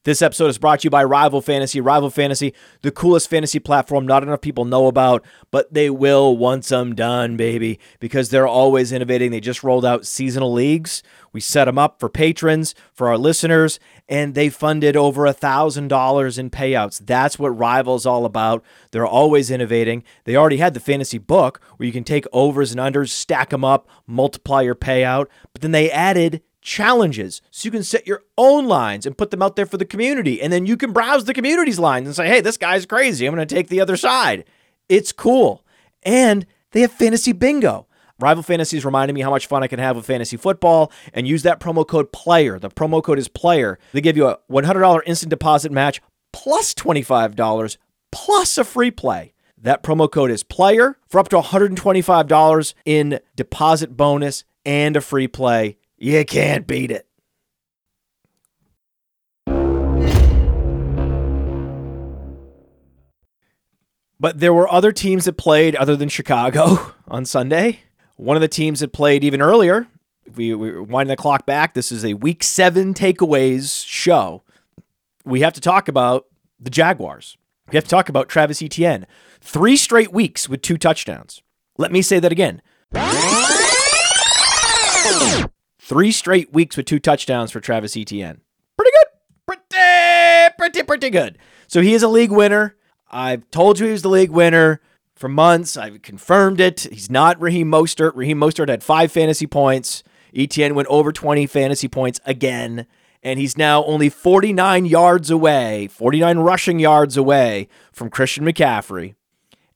This 0.07 0.23
episode 0.23 0.47
is 0.47 0.59
brought 0.59 0.79
to 0.81 0.85
you 0.85 0.91
by 0.91 1.03
Rival 1.03 1.41
Fantasy. 1.41 1.81
Rival 1.81 2.11
Fantasy, 2.11 2.55
the 2.83 2.93
coolest 2.93 3.29
fantasy 3.29 3.59
platform 3.59 4.07
not 4.07 4.23
enough 4.23 4.41
people 4.41 4.65
know 4.65 4.87
about, 4.87 5.25
but 5.51 5.75
they 5.75 5.91
will 5.91 6.37
once 6.37 6.71
I'm 6.71 6.95
done, 6.95 7.37
baby, 7.37 7.81
because 7.99 8.31
they're 8.31 8.47
always 8.47 8.93
innovating. 8.93 9.33
They 9.33 9.41
just 9.41 9.65
rolled 9.65 9.85
out 9.85 10.07
seasonal 10.07 10.53
leagues. 10.53 11.03
We 11.33 11.41
set 11.41 11.65
them 11.65 11.77
up 11.77 11.99
for 11.99 12.09
patrons, 12.09 12.73
for 12.93 13.09
our 13.09 13.19
listeners, 13.19 13.81
and 14.09 14.37
they 14.37 14.49
funded 14.49 14.97
over 14.97 15.27
a 15.27 15.35
$1,000 15.35 16.39
in 16.39 16.51
payouts. 16.51 17.05
That's 17.05 17.37
what 17.37 17.59
Rival's 17.59 18.07
all 18.07 18.25
about. 18.25 18.65
They're 18.93 19.05
always 19.05 19.51
innovating. 19.51 20.05
They 20.23 20.37
already 20.37 20.59
had 20.59 20.75
the 20.75 20.79
fantasy 20.79 21.19
book 21.19 21.61
where 21.79 21.87
you 21.89 21.93
can 21.93 22.05
take 22.05 22.27
overs 22.33 22.71
and 22.71 22.79
unders, 22.81 23.09
stack 23.09 23.51
them 23.51 23.65
up, 23.65 23.89
multiply 24.07 24.63
your 24.63 24.77
payout, 24.77 25.27
but 25.53 25.63
then 25.63 25.73
they 25.73 25.91
added 25.91 26.43
challenges 26.67 27.41
so 27.53 27.67
you 27.67 27.71
can 27.71 27.85
set 27.85 28.07
your 28.07 28.25
own 28.37 28.67
lines 28.67 29.07
and 29.07 29.17
put 29.17 29.31
them 29.31 29.41
out 29.41 29.55
there 29.55 29.65
for 29.65 29.79
the 29.79 29.85
community. 29.85 30.43
And 30.43 30.53
then 30.53 30.67
you 30.67 30.77
can 30.77 30.93
browse 30.93 31.25
the 31.25 31.33
community's 31.33 31.79
lines 31.79 32.09
and 32.09 32.17
say, 32.17 32.27
hey, 32.27 32.41
this 32.41 32.57
guy's 32.57 32.85
crazy. 32.85 33.25
I'm 33.25 33.35
going 33.35 33.47
to 33.47 33.55
take 33.55 33.69
the 33.69 33.81
other 33.81 33.97
side. 33.97 34.45
It's 34.89 35.13
cool. 35.13 35.65
And 36.03 36.45
they 36.73 36.81
have 36.81 36.93
fantasy 36.93 37.33
bingo. 37.33 37.87
Rival 38.19 38.43
Fantasy 38.43 38.79
is 38.79 38.85
reminding 38.85 39.15
me 39.15 39.21
how 39.21 39.31
much 39.31 39.47
fun 39.47 39.63
I 39.63 39.67
can 39.67 39.79
have 39.79 39.95
with 39.95 40.07
fantasy 40.07 40.37
football 40.37 40.91
and 41.13 41.29
use 41.29 41.43
that 41.45 41.61
promo 41.61 41.87
code 41.87 42.13
PLAYER. 42.13 42.59
The 42.59 42.71
promo 42.71 43.03
code 43.03 43.19
is 43.19 43.29
PLAYER. 43.29 43.79
They 43.93 44.01
give 44.01 44.17
you 44.17 44.27
a 44.27 44.39
$100 44.51 45.03
instant 45.07 45.31
deposit 45.31 45.71
match 45.71 46.01
plus 46.33 46.75
$25 46.75 47.77
plus 48.11 48.59
a 48.59 48.65
free 48.65 48.91
play. 48.91 49.35
That 49.59 49.83
promo 49.83 50.11
code 50.11 50.31
is 50.31 50.43
PLAYER 50.43 50.97
for 51.09 51.21
up 51.21 51.29
to 51.29 51.39
$125 51.39 52.75
in 52.85 53.21
deposit 53.37 53.97
bonus 53.97 54.45
and 54.65 54.97
a 54.97 55.01
free 55.01 55.29
play. 55.29 55.77
You 55.99 56.25
can't 56.25 56.67
beat 56.67 56.91
it. 56.91 57.07
But 64.19 64.41
there 64.41 64.55
were 64.55 64.71
other 64.73 64.93
teams 64.93 65.27
that 65.27 65.35
played 65.35 65.77
other 65.77 65.97
than 65.97 66.09
Chicago 66.09 66.95
on 67.09 67.25
Sunday. 67.25 67.81
One 68.17 68.37
of 68.37 68.41
the 68.41 68.49
teams 68.49 68.81
that 68.81 68.93
played 68.93 69.25
even 69.25 69.43
earlier, 69.43 69.87
we, 70.35 70.55
we 70.55 70.81
wind 70.81 71.11
the 71.11 71.17
clock 71.17 71.45
back. 71.45 71.75
This 71.75 71.93
is 71.93 72.05
a 72.05 72.15
week 72.15 72.43
seven 72.43 72.95
takeaways 72.95 73.87
show. 73.87 74.43
We 75.25 75.41
have 75.41 75.53
to 75.55 75.61
talk 75.61 75.89
about 75.89 76.27
the 76.59 76.71
Jaguars. 76.71 77.37
We 77.71 77.77
have 77.77 77.85
to 77.85 77.91
talk 77.91 78.09
about 78.09 78.29
Travis 78.29 78.63
Etienne. 78.63 79.07
Three 79.41 79.77
straight 79.77 80.13
weeks 80.13 80.49
with 80.49 80.63
two 80.63 80.79
touchdowns. 80.79 81.43
Let 81.77 81.93
me 81.93 82.01
say 82.01 82.19
that 82.19 82.33
again. 82.33 82.63
Three 85.87 86.11
straight 86.11 86.53
weeks 86.53 86.77
with 86.77 86.87
two 86.87 86.99
touchdowns 86.99 87.53
for 87.53 87.61
Travis 87.61 87.97
Etienne. 87.97 88.41
Pretty 88.77 88.91
good. 88.91 89.07
Pretty, 89.71 90.55
pretty, 90.59 90.83
pretty 90.83 91.11
good. 91.11 91.39
So 91.69 91.81
he 91.81 91.95
is 91.95 92.03
a 92.03 92.09
league 92.09 92.33
winner. 92.33 92.75
I've 93.09 93.49
told 93.53 93.79
you 93.79 93.87
he 93.87 93.93
was 93.93 94.03
the 94.03 94.09
league 94.09 94.33
winner 94.33 94.81
for 95.15 95.29
months. 95.29 95.77
I've 95.77 96.03
confirmed 96.03 96.61
it. 96.61 96.89
He's 96.91 97.09
not 97.09 97.41
Raheem 97.41 97.71
Mostert. 97.71 98.17
Raheem 98.17 98.37
Mostert 98.37 98.69
had 98.69 98.83
five 98.83 99.13
fantasy 99.13 99.47
points. 99.47 100.03
Etienne 100.35 100.75
went 100.75 100.89
over 100.89 101.13
20 101.13 101.47
fantasy 101.47 101.87
points 101.87 102.19
again. 102.27 102.89
And 103.23 103.39
he's 103.39 103.57
now 103.57 103.85
only 103.85 104.09
49 104.09 104.87
yards 104.87 105.31
away, 105.31 105.87
49 105.87 106.39
rushing 106.39 106.81
yards 106.81 107.17
away 107.17 107.69
from 107.93 108.11
Christian 108.11 108.45
McCaffrey. 108.45 109.15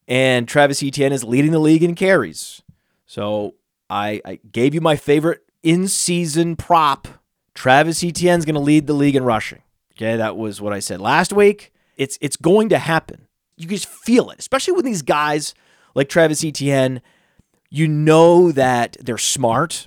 And 0.08 0.48
Travis 0.48 0.82
Etienne 0.82 1.12
is 1.12 1.22
leading 1.22 1.52
the 1.52 1.60
league 1.60 1.84
in 1.84 1.94
carries. 1.94 2.62
So 3.06 3.54
I, 3.88 4.20
I 4.24 4.40
gave 4.50 4.74
you 4.74 4.80
my 4.80 4.96
favorite 4.96 5.44
in 5.62 5.88
season 5.88 6.56
prop. 6.56 7.08
Travis 7.54 8.02
Etienne's 8.02 8.44
going 8.44 8.54
to 8.54 8.60
lead 8.60 8.86
the 8.86 8.92
league 8.92 9.16
in 9.16 9.24
rushing. 9.24 9.62
Okay, 9.96 10.16
that 10.16 10.36
was 10.36 10.60
what 10.60 10.72
I 10.72 10.78
said 10.78 11.00
last 11.00 11.32
week. 11.32 11.72
It's 11.96 12.16
it's 12.20 12.36
going 12.36 12.70
to 12.70 12.78
happen. 12.78 13.26
You 13.56 13.66
just 13.66 13.88
feel 13.88 14.30
it, 14.30 14.38
especially 14.38 14.72
with 14.72 14.84
these 14.84 15.02
guys 15.02 15.54
like 15.94 16.08
Travis 16.08 16.42
Etienne. 16.42 17.02
You 17.68 17.86
know 17.86 18.50
that 18.52 18.96
they're 19.00 19.18
smart, 19.18 19.86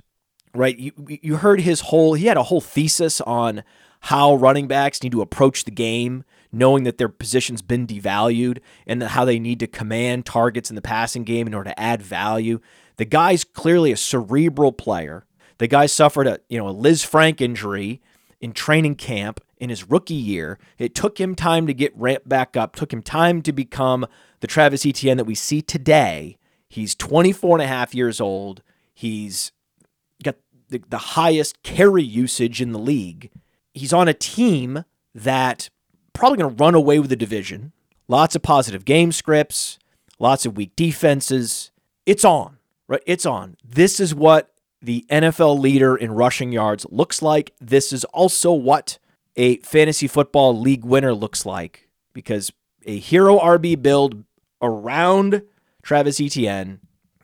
right? 0.54 0.78
You 0.78 0.92
you 1.08 1.36
heard 1.36 1.60
his 1.60 1.80
whole 1.80 2.14
he 2.14 2.26
had 2.26 2.36
a 2.36 2.44
whole 2.44 2.60
thesis 2.60 3.20
on 3.22 3.64
how 4.02 4.34
running 4.34 4.68
backs 4.68 5.02
need 5.02 5.12
to 5.12 5.22
approach 5.22 5.64
the 5.64 5.70
game, 5.70 6.24
knowing 6.52 6.84
that 6.84 6.98
their 6.98 7.08
position's 7.08 7.62
been 7.62 7.86
devalued 7.86 8.58
and 8.86 9.02
how 9.02 9.24
they 9.24 9.38
need 9.38 9.58
to 9.60 9.66
command 9.66 10.26
targets 10.26 10.70
in 10.70 10.76
the 10.76 10.82
passing 10.82 11.24
game 11.24 11.46
in 11.46 11.54
order 11.54 11.70
to 11.70 11.80
add 11.80 12.02
value. 12.02 12.60
The 12.98 13.06
guy's 13.06 13.44
clearly 13.44 13.90
a 13.92 13.96
cerebral 13.96 14.72
player. 14.72 15.24
The 15.58 15.68
guy 15.68 15.86
suffered 15.86 16.26
a 16.26 16.40
you 16.48 16.58
know 16.58 16.68
a 16.68 16.74
Lisfranc 16.74 17.40
injury 17.40 18.00
in 18.40 18.52
training 18.52 18.96
camp 18.96 19.40
in 19.58 19.70
his 19.70 19.88
rookie 19.88 20.14
year. 20.14 20.58
It 20.78 20.94
took 20.94 21.18
him 21.18 21.34
time 21.34 21.66
to 21.66 21.74
get 21.74 21.96
ramped 21.96 22.28
back 22.28 22.56
up, 22.56 22.76
took 22.76 22.92
him 22.92 23.02
time 23.02 23.42
to 23.42 23.52
become 23.52 24.06
the 24.40 24.46
Travis 24.46 24.84
Etienne 24.84 25.16
that 25.16 25.24
we 25.24 25.34
see 25.34 25.62
today. 25.62 26.36
He's 26.68 26.94
24 26.94 27.56
and 27.56 27.62
a 27.62 27.66
half 27.66 27.94
years 27.94 28.20
old. 28.20 28.62
He's 28.92 29.52
got 30.22 30.36
the, 30.68 30.82
the 30.88 30.98
highest 30.98 31.62
carry 31.62 32.02
usage 32.02 32.60
in 32.60 32.72
the 32.72 32.78
league. 32.78 33.30
He's 33.72 33.92
on 33.92 34.08
a 34.08 34.14
team 34.14 34.84
that 35.14 35.70
probably 36.12 36.38
going 36.38 36.56
to 36.56 36.62
run 36.62 36.74
away 36.74 36.98
with 36.98 37.10
the 37.10 37.16
division. 37.16 37.72
Lots 38.08 38.36
of 38.36 38.42
positive 38.42 38.84
game 38.84 39.12
scripts, 39.12 39.78
lots 40.18 40.44
of 40.44 40.56
weak 40.56 40.76
defenses. 40.76 41.70
It's 42.06 42.24
on, 42.24 42.58
right? 42.86 43.02
It's 43.06 43.24
on. 43.24 43.56
This 43.64 44.00
is 44.00 44.14
what 44.14 44.53
the 44.84 45.06
NFL 45.08 45.58
leader 45.58 45.96
in 45.96 46.12
rushing 46.12 46.52
yards 46.52 46.86
looks 46.90 47.22
like. 47.22 47.54
This 47.60 47.92
is 47.92 48.04
also 48.06 48.52
what 48.52 48.98
a 49.36 49.56
fantasy 49.58 50.06
football 50.06 50.58
league 50.58 50.84
winner 50.84 51.14
looks 51.14 51.46
like 51.46 51.88
because 52.12 52.52
a 52.86 52.98
hero 52.98 53.38
RB 53.38 53.80
build 53.80 54.24
around 54.60 55.42
Travis 55.82 56.20
Etienne 56.20 56.80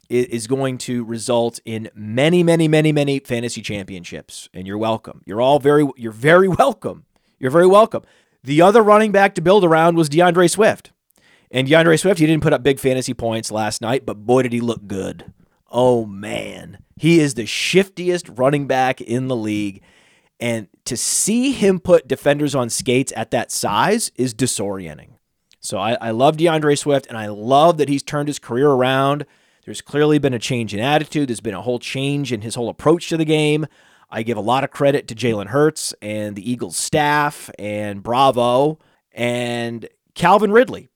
is 0.09 0.49
going 0.49 0.76
to 0.76 1.05
result 1.05 1.61
in 1.64 1.88
many, 1.95 2.43
many, 2.43 2.67
many, 2.67 2.90
many 2.90 3.21
fantasy 3.21 3.62
championships. 3.62 4.49
And 4.52 4.67
you're 4.67 4.79
welcome. 4.79 5.23
You're 5.25 5.40
all 5.40 5.61
very, 5.61 5.88
you're 5.97 6.11
very 6.11 6.49
welcome. 6.59 7.05
You're 7.38 7.52
very 7.52 7.67
welcome. 7.67 8.02
The 8.43 8.61
other 8.62 8.83
running 8.83 9.12
back 9.12 9.35
to 9.37 9.40
build 9.40 9.64
around 9.64 9.97
was 9.97 10.09
D'Andre 10.09 10.49
Swift. 10.49 10.93
And 11.50 11.69
D'Andre 11.69 11.97
Swift, 11.97 12.19
he 12.19 12.26
didn't 12.26 12.43
put 12.43 12.52
up 12.52 12.62
big 12.62 12.81
fantasy 12.81 13.14
points 13.14 13.52
last 13.52 13.81
night, 13.81 14.07
but 14.07 14.26
boy, 14.26 14.43
did 14.43 14.52
he 14.52 14.61
look 14.61 14.87
good. 14.87 15.33
Oh, 15.71 16.05
man. 16.07 16.79
He 16.97 17.21
is 17.21 17.35
the 17.35 17.47
shiftiest 17.47 18.29
running 18.29 18.67
back 18.67 19.00
in 19.00 19.29
the 19.29 19.37
league. 19.37 19.83
And 20.39 20.69
to 20.87 20.97
see 20.97 21.53
him 21.53 21.79
put 21.79 22.09
defenders 22.09 22.55
on 22.55 22.71
skates 22.71 23.12
at 23.15 23.31
that 23.31 23.50
size 23.50 24.11
is 24.17 24.35
disorienting. 24.35 25.11
So 25.61 25.79
I, 25.79 25.93
I 26.00 26.11
love 26.11 26.39
D'Andre 26.39 26.75
Swift, 26.75 27.07
and 27.07 27.19
I 27.19 27.27
love 27.27 27.77
that 27.77 27.91
he's 27.91 28.03
turned 28.03 28.29
his 28.29 28.39
career 28.39 28.71
around. 28.71 29.27
There's 29.65 29.83
clearly 29.83 30.19
been 30.19 30.33
a 30.33 30.39
change 30.39 30.73
in 30.73 30.81
attitude. 30.81 31.29
There's 31.29 31.41
been 31.41 31.55
a 31.55 31.61
whole 31.61 31.79
change 31.79 32.33
in 32.33 32.41
his 32.41 32.55
whole 32.55 32.71
approach 32.71 33.11
to 33.11 33.19
the 33.19 33.27
game. 33.27 33.67
I 34.11 34.23
give 34.23 34.39
a 34.39 34.43
lot 34.43 34.65
of 34.65 34.71
credit 34.71 35.07
to 35.09 35.15
Jalen 35.15 35.49
Hurts 35.49 35.95
and 36.00 36.35
the 36.35 36.50
Eagles 36.50 36.77
staff 36.77 37.50
and 37.59 38.03
Bravo. 38.03 38.79
And 39.12 39.89
Calvin 40.15 40.50
Ridley 40.50 40.89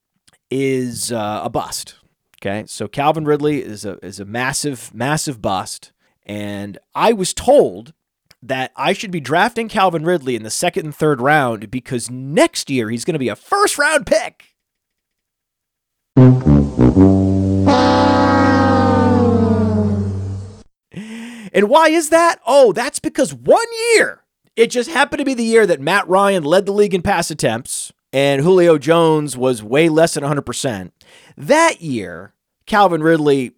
is 0.51 1.13
uh, 1.13 1.43
a 1.45 1.51
bust. 1.51 1.97
Okay, 2.47 2.65
so 2.67 2.87
Calvin 2.89 3.25
Ridley 3.25 3.63
is 3.63 3.87
a 3.87 3.99
is 4.05 4.21
a 4.21 4.27
massive 4.27 4.93
massive 4.93 5.41
bust, 5.41 5.93
and 6.27 6.77
I 6.95 7.15
was 7.15 7.33
told 7.33 7.95
that 8.43 8.71
I 8.77 8.93
should 8.93 9.11
be 9.11 9.21
drafting 9.21 9.67
Calvin 9.67 10.05
Ridley 10.05 10.37
in 10.37 10.43
the 10.43 10.51
second 10.51 10.85
and 10.85 10.95
third 10.95 11.23
round 11.23 11.71
because 11.71 12.11
next 12.11 12.69
year 12.69 12.91
he's 12.91 13.07
going 13.07 13.15
to 13.15 13.19
be 13.19 13.31
a 13.31 13.37
first 13.37 13.79
round 13.79 14.07
pick. 14.07 14.57
And 21.57 21.71
why 21.71 21.89
is 21.89 22.11
that? 22.11 22.41
Oh, 22.47 22.75
that's 22.75 22.99
because 22.99 23.33
one 23.33 23.65
year, 23.95 24.25
it 24.55 24.67
just 24.67 24.91
happened 24.91 25.21
to 25.21 25.25
be 25.25 25.33
the 25.33 25.45
year 25.45 25.67
that 25.67 25.81
Matt 25.81 26.07
Ryan 26.09 26.45
led 26.45 26.67
the 26.67 26.73
league 26.73 26.93
in 26.93 27.01
pass 27.01 27.31
attempts 27.31 27.91
and 28.15 28.43
Julio 28.43 28.79
Jones 28.79 29.37
was 29.37 29.61
way 29.61 29.89
less 29.89 30.15
than 30.15 30.23
100%. 30.23 30.93
That 31.37 31.81
year, 31.81 32.34
Calvin 32.67 33.03
Ridley 33.03 33.53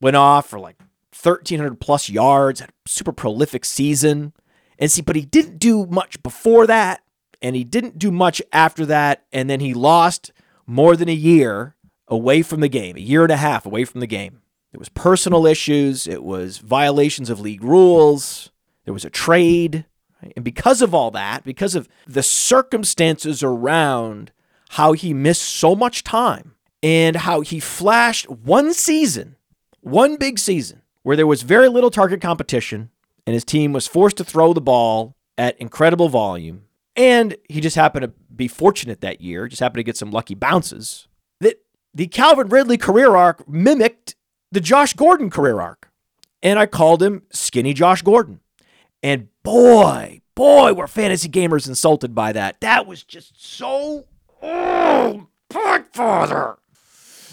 went 0.00 0.16
off 0.16 0.48
for 0.48 0.58
like 0.58 0.76
1,300 1.20 1.80
plus 1.80 2.08
yards, 2.08 2.60
had 2.60 2.70
a 2.70 2.88
super 2.88 3.12
prolific 3.12 3.64
season. 3.64 4.32
And 4.78 4.90
see, 4.90 5.02
but 5.02 5.16
he 5.16 5.24
didn't 5.24 5.58
do 5.58 5.86
much 5.86 6.22
before 6.22 6.66
that, 6.66 7.02
and 7.40 7.54
he 7.54 7.64
didn't 7.64 7.98
do 7.98 8.10
much 8.10 8.42
after 8.52 8.84
that. 8.86 9.24
And 9.32 9.48
then 9.48 9.60
he 9.60 9.74
lost 9.74 10.32
more 10.66 10.96
than 10.96 11.08
a 11.08 11.14
year 11.14 11.76
away 12.08 12.42
from 12.42 12.60
the 12.60 12.68
game, 12.68 12.96
a 12.96 13.00
year 13.00 13.22
and 13.22 13.32
a 13.32 13.36
half 13.36 13.64
away 13.64 13.84
from 13.84 14.00
the 14.00 14.06
game. 14.06 14.40
It 14.72 14.78
was 14.78 14.88
personal 14.88 15.46
issues, 15.46 16.06
it 16.06 16.22
was 16.22 16.58
violations 16.58 17.28
of 17.28 17.40
league 17.40 17.62
rules, 17.62 18.50
there 18.84 18.94
was 18.94 19.04
a 19.04 19.10
trade. 19.10 19.84
And 20.34 20.44
because 20.44 20.82
of 20.82 20.94
all 20.94 21.10
that, 21.10 21.44
because 21.44 21.74
of 21.74 21.88
the 22.06 22.22
circumstances 22.22 23.42
around 23.42 24.32
how 24.70 24.92
he 24.92 25.12
missed 25.12 25.42
so 25.42 25.74
much 25.74 26.04
time 26.04 26.54
and 26.82 27.16
how 27.16 27.40
he 27.40 27.60
flashed 27.60 28.28
one 28.28 28.74
season, 28.74 29.36
one 29.80 30.16
big 30.16 30.38
season, 30.38 30.82
where 31.02 31.16
there 31.16 31.26
was 31.26 31.42
very 31.42 31.68
little 31.68 31.90
target 31.90 32.20
competition 32.20 32.90
and 33.26 33.34
his 33.34 33.44
team 33.44 33.72
was 33.72 33.86
forced 33.86 34.16
to 34.16 34.24
throw 34.24 34.52
the 34.52 34.60
ball 34.60 35.16
at 35.38 35.58
incredible 35.60 36.08
volume. 36.08 36.64
And 36.96 37.36
he 37.48 37.60
just 37.60 37.76
happened 37.76 38.02
to 38.02 38.12
be 38.34 38.48
fortunate 38.48 39.00
that 39.00 39.20
year, 39.20 39.48
just 39.48 39.60
happened 39.60 39.78
to 39.78 39.84
get 39.84 39.96
some 39.96 40.10
lucky 40.10 40.34
bounces. 40.34 41.06
That 41.40 41.62
the 41.94 42.06
Calvin 42.06 42.48
Ridley 42.48 42.76
career 42.76 43.16
arc 43.16 43.48
mimicked 43.48 44.16
the 44.50 44.60
Josh 44.60 44.92
Gordon 44.92 45.30
career 45.30 45.60
arc. 45.60 45.90
And 46.42 46.58
I 46.58 46.66
called 46.66 47.02
him 47.02 47.22
Skinny 47.30 47.72
Josh 47.72 48.02
Gordon. 48.02 48.40
And 49.02 49.28
boy, 49.42 50.20
boy, 50.34 50.74
were 50.74 50.86
fantasy 50.86 51.28
gamers 51.28 51.68
insulted 51.68 52.14
by 52.14 52.32
that. 52.32 52.60
That 52.60 52.86
was 52.86 53.04
just 53.04 53.42
so. 53.42 54.04
Oh, 54.42 55.28
Podfather! 55.48 56.56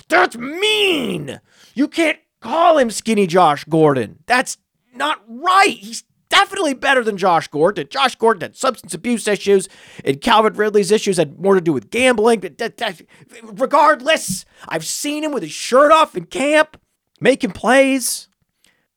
That's 0.10 0.38
mean! 0.38 1.40
You 1.74 1.88
can't 1.88 2.20
call 2.42 2.78
him 2.78 2.90
Skinny 2.90 3.28
Josh 3.28 3.64
Gordon. 3.66 4.20
That's 4.26 4.58
not 4.94 5.22
right. 5.28 5.78
He's 5.78 6.04
definitely 6.30 6.74
better 6.74 7.04
than 7.04 7.18
Josh 7.18 7.48
Gordon. 7.48 7.88
Josh 7.90 8.16
Gordon 8.16 8.42
had 8.42 8.56
substance 8.56 8.94
abuse 8.94 9.28
issues, 9.28 9.68
and 10.04 10.22
Calvin 10.22 10.54
Ridley's 10.54 10.92
issues 10.92 11.18
had 11.18 11.40
more 11.40 11.56
to 11.56 11.62
do 11.62 11.74
with 11.74 11.90
gambling. 11.90 12.40
But 12.40 12.60
Regardless, 13.44 14.46
I've 14.68 14.86
seen 14.86 15.24
him 15.24 15.32
with 15.32 15.44
his 15.44 15.52
shirt 15.52 15.92
off 15.92 16.16
in 16.16 16.26
camp, 16.26 16.80
making 17.20 17.52
plays. 17.52 18.28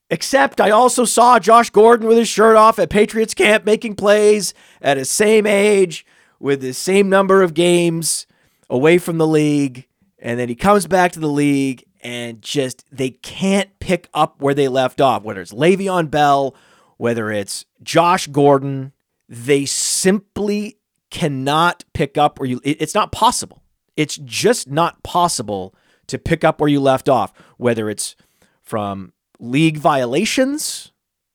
Except 0.09 0.61
I 0.61 0.69
also 0.69 1.05
saw 1.05 1.39
Josh 1.39 1.71
Gordon 1.71 2.07
with 2.07 2.17
his 2.17 2.27
shirt 2.27 2.55
off 2.55 2.77
at 2.77 2.91
Patriots 2.91 3.33
camp 3.33 3.65
making 3.65 3.95
plays 3.95 4.53
at 4.79 4.97
his 4.97 5.09
same 5.09 5.47
age 5.47 6.05
with 6.39 6.61
the 6.61 6.73
same 6.73 7.09
number 7.09 7.41
of 7.41 7.55
games 7.55 8.27
away 8.69 8.99
from 8.99 9.17
the 9.17 9.25
league. 9.25 9.87
And 10.23 10.39
then 10.39 10.47
he 10.47 10.55
comes 10.55 10.87
back 10.87 11.11
to 11.11 11.19
the 11.19 11.27
league 11.27 11.83
and 12.01 12.41
just 12.41 12.85
they 12.89 13.09
can't 13.09 13.77
pick 13.79 14.07
up 14.13 14.41
where 14.41 14.53
they 14.53 14.69
left 14.69 15.01
off, 15.01 15.21
whether 15.23 15.41
it's 15.41 15.51
Le'Veon 15.51 16.09
Bell, 16.09 16.55
whether 16.95 17.29
it's 17.29 17.65
Josh 17.83 18.27
Gordon, 18.27 18.93
they 19.27 19.65
simply 19.65 20.77
cannot 21.11 21.83
pick 21.93 22.17
up 22.17 22.39
where 22.39 22.47
you 22.47 22.61
it's 22.63 22.95
not 22.95 23.11
possible. 23.11 23.63
It's 23.97 24.17
just 24.23 24.69
not 24.69 25.03
possible 25.03 25.75
to 26.07 26.17
pick 26.17 26.45
up 26.45 26.61
where 26.61 26.69
you 26.69 26.79
left 26.79 27.09
off, 27.09 27.33
whether 27.57 27.89
it's 27.89 28.15
from 28.61 29.11
league 29.39 29.77
violations, 29.77 30.93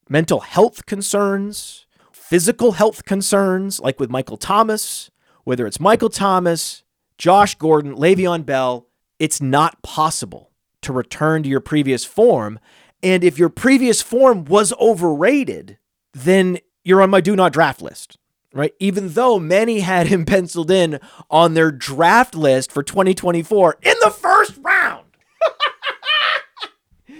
mental 0.09 0.39
health 0.39 0.87
concerns, 0.87 1.85
physical 2.11 2.71
health 2.73 3.05
concerns, 3.05 3.79
like 3.79 3.99
with 3.99 4.09
Michael 4.09 4.37
Thomas, 4.37 5.11
whether 5.43 5.67
it's 5.67 5.79
Michael 5.79 6.09
Thomas, 6.09 6.83
Josh 7.19 7.55
Gordon, 7.55 7.95
Le'Veon 7.95 8.45
Bell, 8.45 8.87
it's 9.19 9.41
not 9.41 9.83
possible 9.83 10.51
to 10.81 10.93
return 10.93 11.43
to 11.43 11.49
your 11.49 11.59
previous 11.59 12.05
form. 12.05 12.59
And 13.03 13.25
if 13.25 13.37
your 13.37 13.49
previous 13.49 14.01
form 14.01 14.45
was 14.45 14.71
overrated, 14.79 15.77
then 16.13 16.59
you're 16.85 17.01
on 17.01 17.09
my 17.09 17.19
do 17.19 17.35
not 17.35 17.51
draft 17.51 17.81
list, 17.81 18.17
right? 18.53 18.73
Even 18.79 19.09
though 19.09 19.37
many 19.37 19.81
had 19.81 20.07
him 20.07 20.25
penciled 20.25 20.71
in 20.71 20.97
on 21.29 21.55
their 21.55 21.71
draft 21.71 22.35
list 22.35 22.71
for 22.71 22.83
2024 22.83 23.79
in 23.81 23.95
the 24.01 24.11
first 24.11 24.57
round. 24.63 25.05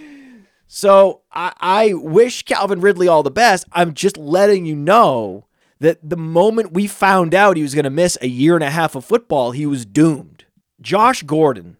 so 0.66 1.20
I, 1.30 1.52
I 1.60 1.92
wish 1.92 2.44
Calvin 2.44 2.80
Ridley 2.80 3.06
all 3.06 3.22
the 3.22 3.30
best. 3.30 3.66
I'm 3.72 3.92
just 3.92 4.16
letting 4.16 4.64
you 4.64 4.76
know 4.76 5.44
that 5.80 5.98
the 6.08 6.16
moment 6.16 6.72
we 6.72 6.86
found 6.86 7.34
out 7.34 7.56
he 7.56 7.62
was 7.62 7.74
going 7.74 7.84
to 7.84 7.90
miss 7.90 8.16
a 8.20 8.28
year 8.28 8.54
and 8.54 8.64
a 8.64 8.70
half 8.70 8.94
of 8.94 9.04
football, 9.04 9.50
he 9.50 9.66
was 9.66 9.84
doomed. 9.84 10.44
Josh 10.80 11.22
Gordon 11.22 11.76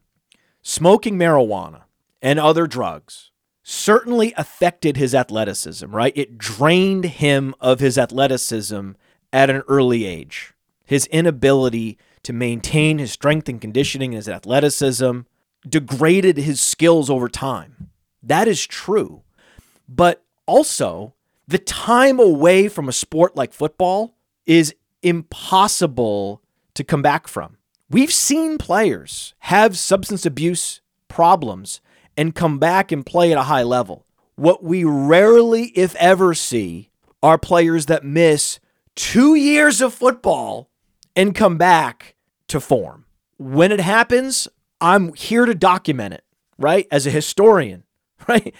smoking 0.62 1.18
marijuana 1.18 1.82
and 2.20 2.38
other 2.38 2.66
drugs 2.66 3.30
certainly 3.62 4.34
affected 4.36 4.96
his 4.96 5.14
athleticism, 5.14 5.94
right? 5.94 6.12
It 6.16 6.38
drained 6.38 7.04
him 7.04 7.54
of 7.60 7.80
his 7.80 7.96
athleticism 7.96 8.92
at 9.32 9.50
an 9.50 9.62
early 9.68 10.06
age. 10.06 10.54
His 10.84 11.06
inability 11.06 11.98
to 12.24 12.32
maintain 12.32 12.98
his 12.98 13.12
strength 13.12 13.48
and 13.48 13.60
conditioning, 13.60 14.12
his 14.12 14.28
athleticism, 14.28 15.20
degraded 15.68 16.36
his 16.36 16.60
skills 16.60 17.08
over 17.08 17.28
time. 17.28 17.90
That 18.22 18.48
is 18.48 18.66
true. 18.66 19.22
But 19.88 20.22
also, 20.46 21.14
the 21.50 21.58
time 21.58 22.20
away 22.20 22.68
from 22.68 22.88
a 22.88 22.92
sport 22.92 23.34
like 23.34 23.52
football 23.52 24.14
is 24.46 24.72
impossible 25.02 26.40
to 26.74 26.84
come 26.84 27.02
back 27.02 27.26
from. 27.26 27.56
We've 27.90 28.12
seen 28.12 28.56
players 28.56 29.34
have 29.40 29.76
substance 29.76 30.24
abuse 30.24 30.80
problems 31.08 31.80
and 32.16 32.36
come 32.36 32.60
back 32.60 32.92
and 32.92 33.04
play 33.04 33.32
at 33.32 33.38
a 33.38 33.44
high 33.44 33.64
level. 33.64 34.06
What 34.36 34.62
we 34.62 34.84
rarely, 34.84 35.72
if 35.74 35.96
ever, 35.96 36.34
see 36.34 36.90
are 37.20 37.36
players 37.36 37.86
that 37.86 38.04
miss 38.04 38.60
two 38.94 39.34
years 39.34 39.80
of 39.80 39.92
football 39.92 40.70
and 41.16 41.34
come 41.34 41.58
back 41.58 42.14
to 42.46 42.60
form. 42.60 43.06
When 43.38 43.72
it 43.72 43.80
happens, 43.80 44.46
I'm 44.80 45.14
here 45.14 45.46
to 45.46 45.54
document 45.56 46.14
it, 46.14 46.24
right? 46.58 46.86
As 46.92 47.08
a 47.08 47.10
historian, 47.10 47.82
right? 48.28 48.54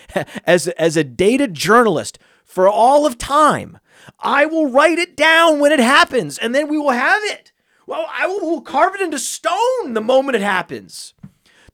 As, 0.44 0.66
as 0.66 0.96
a 0.96 1.04
data 1.04 1.46
journalist 1.46 2.18
for 2.50 2.68
all 2.68 3.06
of 3.06 3.16
time, 3.16 3.78
I 4.18 4.44
will 4.44 4.68
write 4.68 4.98
it 4.98 5.16
down 5.16 5.60
when 5.60 5.70
it 5.70 5.78
happens 5.78 6.36
and 6.36 6.52
then 6.52 6.68
we 6.68 6.78
will 6.78 6.90
have 6.90 7.22
it. 7.24 7.52
Well, 7.86 8.06
I 8.10 8.26
will 8.26 8.60
carve 8.60 8.96
it 8.96 9.00
into 9.00 9.20
stone 9.20 9.94
the 9.94 10.00
moment 10.00 10.34
it 10.34 10.42
happens. 10.42 11.14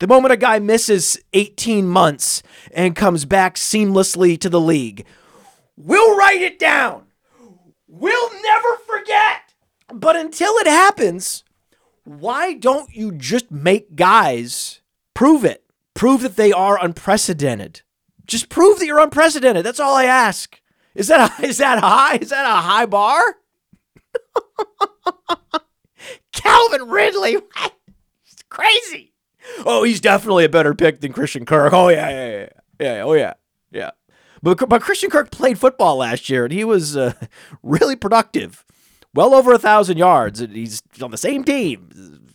The 0.01 0.07
moment 0.07 0.33
a 0.33 0.37
guy 0.37 0.59
misses 0.59 1.19
18 1.33 1.87
months 1.87 2.43
and 2.73 2.95
comes 2.95 3.25
back 3.25 3.55
seamlessly 3.55 4.39
to 4.39 4.51
the 4.51 4.61
league, 4.61 5.07
we'll 5.79 6.15
write 6.15 6.43
it 6.43 6.59
down. 6.59 7.07
We'll 7.89 8.43
never 8.43 8.77
forget. 8.87 9.55
But 9.91 10.17
until 10.17 10.53
it 10.59 10.67
happens, 10.67 11.43
why 12.05 12.53
don't 12.53 12.95
you 12.95 13.13
just 13.13 13.51
make 13.51 13.97
guys 13.97 14.83
prove 15.15 15.43
it? 15.43 15.65
Prove 15.95 16.21
that 16.21 16.37
they 16.37 16.53
are 16.53 16.79
unprecedented. 16.85 17.81
Just 18.27 18.51
prove 18.51 18.79
that 18.79 18.87
you're 18.87 19.01
unprecedented. 19.01 19.65
That's 19.65 19.81
all 19.81 19.95
I 19.95 20.05
ask. 20.05 20.61
Is 20.97 21.09
that 21.09 21.39
a, 21.39 21.45
is 21.47 21.59
that 21.59 21.79
high? 21.79 22.17
Is 22.17 22.31
that 22.31 22.47
a 22.47 22.61
high 22.61 22.87
bar? 22.87 23.37
Calvin 26.33 26.89
Ridley. 26.89 27.37
It's 28.29 28.43
crazy. 28.49 29.13
Oh, 29.65 29.85
he's 29.85 30.01
definitely 30.01 30.45
a 30.45 30.49
better 30.49 30.75
pick 30.75 31.01
than 31.01 31.13
Christian 31.13 31.47
Kirk. 31.47 31.73
Oh 31.73 31.89
yeah, 31.89 32.11
yeah, 32.11 32.29
yeah, 32.39 32.49
yeah. 32.81 33.03
Oh 33.03 33.13
yeah, 33.13 33.35
yeah. 33.71 33.91
But 34.43 34.69
but 34.69 34.83
Christian 34.83 35.11
Kirk 35.11 35.31
played 35.31 35.59
football 35.61 35.97
last 35.97 36.29
year 36.29 36.45
and 36.45 36.53
he 36.53 36.65
was 36.65 36.97
uh, 36.97 37.13
really 37.63 37.95
productive, 37.95 38.65
well 39.15 39.33
over 39.33 39.53
a 39.53 39.59
thousand 39.59 39.99
yards. 39.99 40.41
And 40.41 40.57
he's 40.57 40.83
on 41.01 41.13
the 41.13 41.17
same 41.17 41.45
team, 41.45 42.27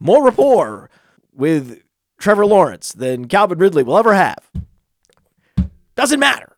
more 0.00 0.24
rapport 0.24 0.90
with 1.32 1.80
Trevor 2.18 2.46
Lawrence 2.46 2.92
than 2.92 3.28
Calvin 3.28 3.58
Ridley 3.58 3.84
will 3.84 3.98
ever 3.98 4.14
have. 4.14 4.50
Doesn't 5.94 6.20
matter. 6.20 6.49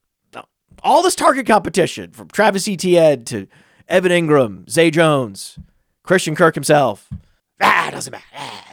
All 0.85 1.03
this 1.03 1.15
target 1.15 1.47
competition 1.47 2.11
from 2.11 2.29
Travis 2.29 2.67
Etienne 2.67 3.25
to 3.27 3.47
Evan 3.89 4.11
Engram, 4.11 4.69
Zay 4.69 4.91
Jones, 4.91 5.59
Christian 6.03 6.35
Kirk 6.35 6.55
himself. 6.55 7.09
Ah, 7.61 7.91
doesn't 7.93 8.11
matter. 8.11 8.25
Ah, 8.35 8.65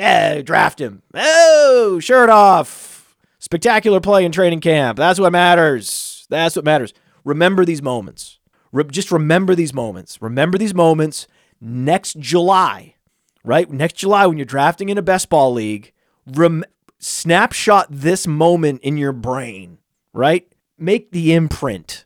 ah, 0.00 0.42
draft 0.42 0.80
him. 0.80 1.02
Oh, 1.14 2.00
shirt 2.00 2.28
off. 2.28 3.14
Spectacular 3.38 4.00
play 4.00 4.24
in 4.24 4.32
training 4.32 4.60
camp. 4.60 4.96
That's 4.98 5.20
what 5.20 5.30
matters. 5.30 6.26
That's 6.28 6.56
what 6.56 6.64
matters. 6.64 6.92
Remember 7.24 7.64
these 7.64 7.82
moments. 7.82 8.40
Re- 8.72 8.84
just 8.84 9.12
remember 9.12 9.54
these 9.54 9.72
moments. 9.72 10.20
Remember 10.20 10.58
these 10.58 10.74
moments 10.74 11.28
next 11.60 12.18
July, 12.18 12.96
right? 13.44 13.70
Next 13.70 13.94
July, 13.94 14.26
when 14.26 14.38
you're 14.38 14.44
drafting 14.44 14.88
in 14.88 14.98
a 14.98 15.02
best 15.02 15.28
ball 15.28 15.52
league, 15.52 15.92
rem- 16.26 16.64
snapshot 16.98 17.86
this 17.90 18.26
moment 18.26 18.80
in 18.82 18.96
your 18.96 19.12
brain, 19.12 19.78
right? 20.12 20.48
Make 20.78 21.12
the 21.12 21.32
imprint. 21.32 22.04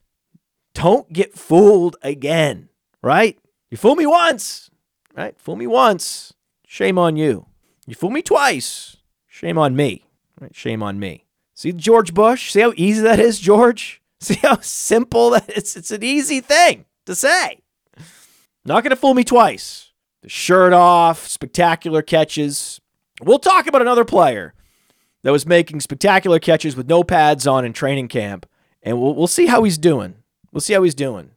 Don't 0.74 1.12
get 1.12 1.37
fooled 1.37 1.96
again, 2.02 2.68
right? 3.02 3.38
You 3.70 3.76
fool 3.76 3.96
me 3.96 4.07
once, 4.07 4.70
right? 5.16 5.38
Fool 5.40 5.57
me 5.57 5.66
once, 5.66 6.35
shame 6.66 6.98
on 6.98 7.16
you. 7.16 7.46
You 7.87 7.94
fool 7.94 8.11
me 8.11 8.22
twice, 8.22 8.96
shame 9.26 9.59
on 9.59 9.74
me. 9.74 10.04
Right? 10.40 10.54
Shame 10.54 10.83
on 10.83 11.00
me. 11.00 11.24
See 11.54 11.72
George 11.72 12.14
Bush? 12.14 12.52
See 12.52 12.61
how 12.61 12.72
easy 12.76 13.02
that 13.02 13.18
is, 13.18 13.40
George? 13.40 14.00
See 14.20 14.35
how 14.35 14.59
simple 14.61 15.31
that 15.31 15.48
it's 15.48 15.76
it's 15.76 15.90
an 15.90 16.02
easy 16.02 16.40
thing 16.40 16.85
to 17.07 17.14
say. 17.14 17.61
Not 18.64 18.83
gonna 18.85 18.96
fool 18.96 19.14
me 19.14 19.24
twice. 19.24 19.92
The 20.22 20.28
shirt 20.28 20.72
off, 20.72 21.26
spectacular 21.26 22.02
catches. 22.02 22.81
We'll 23.22 23.38
talk 23.38 23.66
about 23.66 23.83
another 23.83 24.04
player 24.04 24.54
that 25.22 25.33
was 25.33 25.46
making 25.46 25.81
spectacular 25.81 26.38
catches 26.38 26.76
with 26.76 26.88
no 26.88 27.02
pads 27.02 27.46
on 27.46 27.64
in 27.64 27.72
training 27.72 28.09
camp, 28.09 28.46
and 28.83 29.01
we'll, 29.01 29.14
we'll 29.14 29.27
see 29.27 29.47
how 29.47 29.64
he's 29.64 29.79
doing. 29.79 30.14
We'll 30.53 30.61
see 30.61 30.75
how 30.75 30.83
he's 30.83 30.95
doing. 30.95 31.33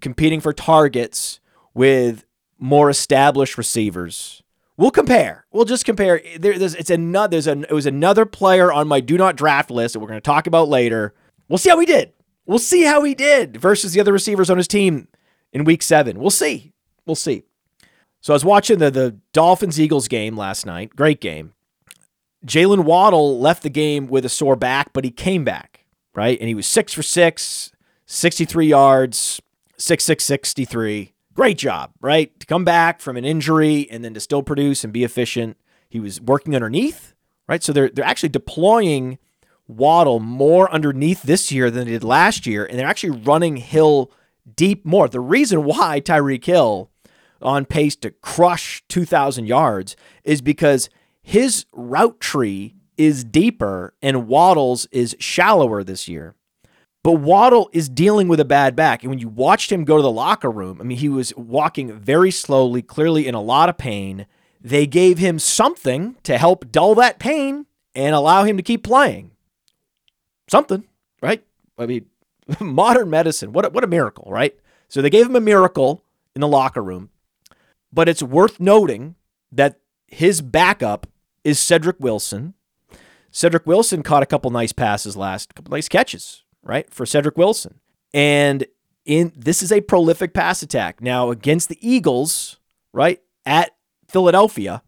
Competing 0.00 0.40
for 0.40 0.52
targets 0.52 1.40
with 1.74 2.24
more 2.58 2.90
established 2.90 3.58
receivers. 3.58 4.42
We'll 4.76 4.90
compare. 4.90 5.46
We'll 5.52 5.64
just 5.64 5.84
compare. 5.84 6.20
There, 6.38 6.58
there's 6.58 6.74
it's 6.74 6.90
another. 6.90 7.30
There's 7.30 7.46
a. 7.46 7.60
It 7.62 7.72
was 7.72 7.86
another 7.86 8.26
player 8.26 8.70
on 8.70 8.88
my 8.88 9.00
do 9.00 9.16
not 9.16 9.36
draft 9.36 9.70
list 9.70 9.94
that 9.94 10.00
we're 10.00 10.08
going 10.08 10.18
to 10.18 10.24
talk 10.24 10.46
about 10.46 10.68
later. 10.68 11.14
We'll 11.48 11.58
see 11.58 11.70
how 11.70 11.78
he 11.78 11.86
did. 11.86 12.12
We'll 12.44 12.58
see 12.58 12.82
how 12.82 13.02
he 13.02 13.14
did 13.14 13.56
versus 13.56 13.92
the 13.92 14.00
other 14.00 14.12
receivers 14.12 14.50
on 14.50 14.58
his 14.58 14.68
team 14.68 15.08
in 15.52 15.64
Week 15.64 15.82
Seven. 15.82 16.18
We'll 16.18 16.30
see. 16.30 16.72
We'll 17.06 17.16
see. 17.16 17.44
So 18.20 18.32
I 18.32 18.36
was 18.36 18.44
watching 18.44 18.78
the 18.78 18.90
the 18.90 19.16
Dolphins 19.32 19.80
Eagles 19.80 20.08
game 20.08 20.36
last 20.36 20.66
night. 20.66 20.94
Great 20.94 21.20
game. 21.20 21.54
Jaylen 22.44 22.84
Waddle 22.84 23.40
left 23.40 23.62
the 23.62 23.70
game 23.70 24.06
with 24.06 24.24
a 24.24 24.28
sore 24.28 24.56
back, 24.56 24.92
but 24.92 25.04
he 25.04 25.10
came 25.10 25.42
back 25.42 25.75
right, 26.16 26.38
and 26.40 26.48
he 26.48 26.54
was 26.54 26.66
six 26.66 26.92
for 26.92 27.02
six, 27.02 27.70
63 28.06 28.66
yards, 28.66 29.40
six 29.76 30.04
six 30.04 30.24
sixty 30.24 30.64
three 30.64 31.12
great 31.36 31.58
job, 31.58 31.92
right? 32.00 32.38
To 32.40 32.46
come 32.46 32.64
back 32.64 33.00
from 33.00 33.16
an 33.16 33.24
injury 33.24 33.86
and 33.90 34.04
then 34.04 34.14
to 34.14 34.20
still 34.20 34.42
produce 34.42 34.82
and 34.82 34.92
be 34.92 35.04
efficient. 35.04 35.56
He 35.88 36.00
was 36.00 36.20
working 36.20 36.56
underneath, 36.56 37.14
right? 37.46 37.62
So 37.62 37.72
they're 37.72 37.90
they're 37.90 38.04
actually 38.04 38.30
deploying 38.30 39.18
Waddle 39.68 40.20
more 40.20 40.72
underneath 40.72 41.22
this 41.22 41.52
year 41.52 41.70
than 41.70 41.84
they 41.84 41.92
did 41.92 42.04
last 42.04 42.46
year, 42.46 42.64
and 42.64 42.78
they're 42.78 42.88
actually 42.88 43.20
running 43.20 43.56
Hill 43.58 44.10
deep 44.54 44.84
more. 44.84 45.08
The 45.08 45.20
reason 45.20 45.64
why 45.64 46.00
Tyreek 46.00 46.44
Hill 46.44 46.90
on 47.42 47.66
pace 47.66 47.96
to 47.96 48.10
crush 48.10 48.82
2,000 48.88 49.46
yards 49.46 49.94
is 50.24 50.40
because 50.40 50.88
his 51.20 51.66
route 51.72 52.18
tree 52.20 52.75
is 52.96 53.24
deeper 53.24 53.94
and 54.02 54.28
Waddle's 54.28 54.86
is 54.86 55.16
shallower 55.18 55.84
this 55.84 56.08
year. 56.08 56.34
But 57.02 57.20
Waddle 57.20 57.70
is 57.72 57.88
dealing 57.88 58.26
with 58.26 58.40
a 58.40 58.44
bad 58.44 58.74
back. 58.74 59.02
And 59.02 59.10
when 59.10 59.20
you 59.20 59.28
watched 59.28 59.70
him 59.70 59.84
go 59.84 59.96
to 59.96 60.02
the 60.02 60.10
locker 60.10 60.50
room, 60.50 60.80
I 60.80 60.84
mean, 60.84 60.98
he 60.98 61.08
was 61.08 61.32
walking 61.36 61.92
very 61.92 62.32
slowly, 62.32 62.82
clearly 62.82 63.28
in 63.28 63.34
a 63.34 63.40
lot 63.40 63.68
of 63.68 63.78
pain. 63.78 64.26
They 64.60 64.88
gave 64.88 65.18
him 65.18 65.38
something 65.38 66.16
to 66.24 66.36
help 66.36 66.72
dull 66.72 66.96
that 66.96 67.20
pain 67.20 67.66
and 67.94 68.14
allow 68.14 68.42
him 68.42 68.56
to 68.56 68.62
keep 68.62 68.82
playing. 68.82 69.30
Something, 70.48 70.84
right? 71.22 71.44
I 71.78 71.86
mean, 71.86 72.06
modern 72.60 73.10
medicine, 73.10 73.52
what 73.52 73.64
a, 73.64 73.70
what 73.70 73.84
a 73.84 73.88
miracle, 73.88 74.28
right? 74.30 74.56
So 74.88 75.00
they 75.00 75.10
gave 75.10 75.26
him 75.26 75.36
a 75.36 75.40
miracle 75.40 76.02
in 76.34 76.40
the 76.40 76.48
locker 76.48 76.82
room. 76.82 77.10
But 77.92 78.08
it's 78.08 78.22
worth 78.22 78.60
noting 78.60 79.14
that 79.52 79.78
his 80.06 80.40
backup 80.40 81.06
is 81.44 81.58
Cedric 81.58 81.96
Wilson. 82.00 82.54
Cedric 83.36 83.66
Wilson 83.66 84.02
caught 84.02 84.22
a 84.22 84.26
couple 84.26 84.50
nice 84.50 84.72
passes 84.72 85.16
last, 85.16 85.54
couple 85.54 85.70
nice 85.70 85.88
catches 85.88 86.44
right? 86.66 86.92
For 86.92 87.06
Cedric 87.06 87.38
Wilson. 87.38 87.80
And 88.12 88.66
in 89.04 89.32
this 89.36 89.62
is 89.62 89.72
a 89.72 89.80
prolific 89.80 90.34
pass 90.34 90.62
attack. 90.62 91.00
Now 91.00 91.30
against 91.30 91.68
the 91.68 91.78
Eagles, 91.80 92.58
right? 92.92 93.20
At 93.46 93.70
Philadelphia, 94.08 94.82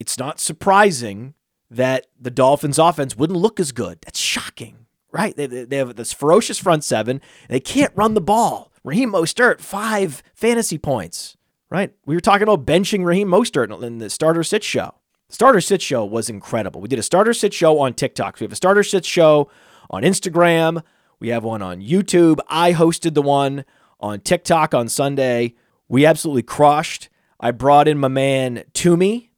it's 0.00 0.18
not 0.18 0.40
surprising 0.40 1.34
that 1.70 2.06
the 2.18 2.30
Dolphins 2.30 2.78
offense 2.78 3.16
wouldn't 3.16 3.38
look 3.38 3.60
as 3.60 3.72
good. 3.72 3.98
That's 4.02 4.18
shocking, 4.18 4.86
right? 5.12 5.36
They, 5.36 5.46
they 5.46 5.76
have 5.76 5.96
this 5.96 6.12
ferocious 6.12 6.58
front 6.58 6.82
seven. 6.84 7.20
they 7.48 7.60
can't 7.60 7.92
run 7.94 8.14
the 8.14 8.20
ball. 8.20 8.72
Raheem 8.84 9.12
Mostert, 9.12 9.60
five 9.60 10.22
fantasy 10.34 10.78
points, 10.78 11.36
right? 11.68 11.92
We 12.06 12.14
were 12.14 12.20
talking 12.20 12.44
about 12.44 12.64
benching 12.64 13.04
Raheem 13.04 13.28
Mostert 13.28 13.82
in 13.82 13.98
the 13.98 14.08
starter 14.08 14.42
sit 14.42 14.64
show. 14.64 14.94
Starter 15.30 15.60
sit 15.60 15.82
show 15.82 16.04
was 16.06 16.30
incredible. 16.30 16.80
We 16.80 16.88
did 16.88 16.98
a 16.98 17.02
starter 17.02 17.34
sit 17.34 17.52
show 17.52 17.78
on 17.80 17.92
TikTok. 17.92 18.38
So 18.38 18.42
we 18.42 18.44
have 18.44 18.52
a 18.52 18.56
starter 18.56 18.82
sit 18.82 19.04
show 19.04 19.50
on 19.90 20.02
Instagram. 20.02 20.82
We 21.20 21.28
have 21.28 21.44
one 21.44 21.60
on 21.60 21.82
YouTube. 21.82 22.38
I 22.48 22.72
hosted 22.72 23.12
the 23.12 23.22
one 23.22 23.66
on 24.00 24.20
TikTok 24.20 24.72
on 24.72 24.88
Sunday. 24.88 25.54
We 25.86 26.06
absolutely 26.06 26.44
crushed. 26.44 27.10
I 27.40 27.50
brought 27.50 27.88
in 27.88 27.98
my 27.98 28.08
man 28.08 28.64
Toomey. 28.72 29.30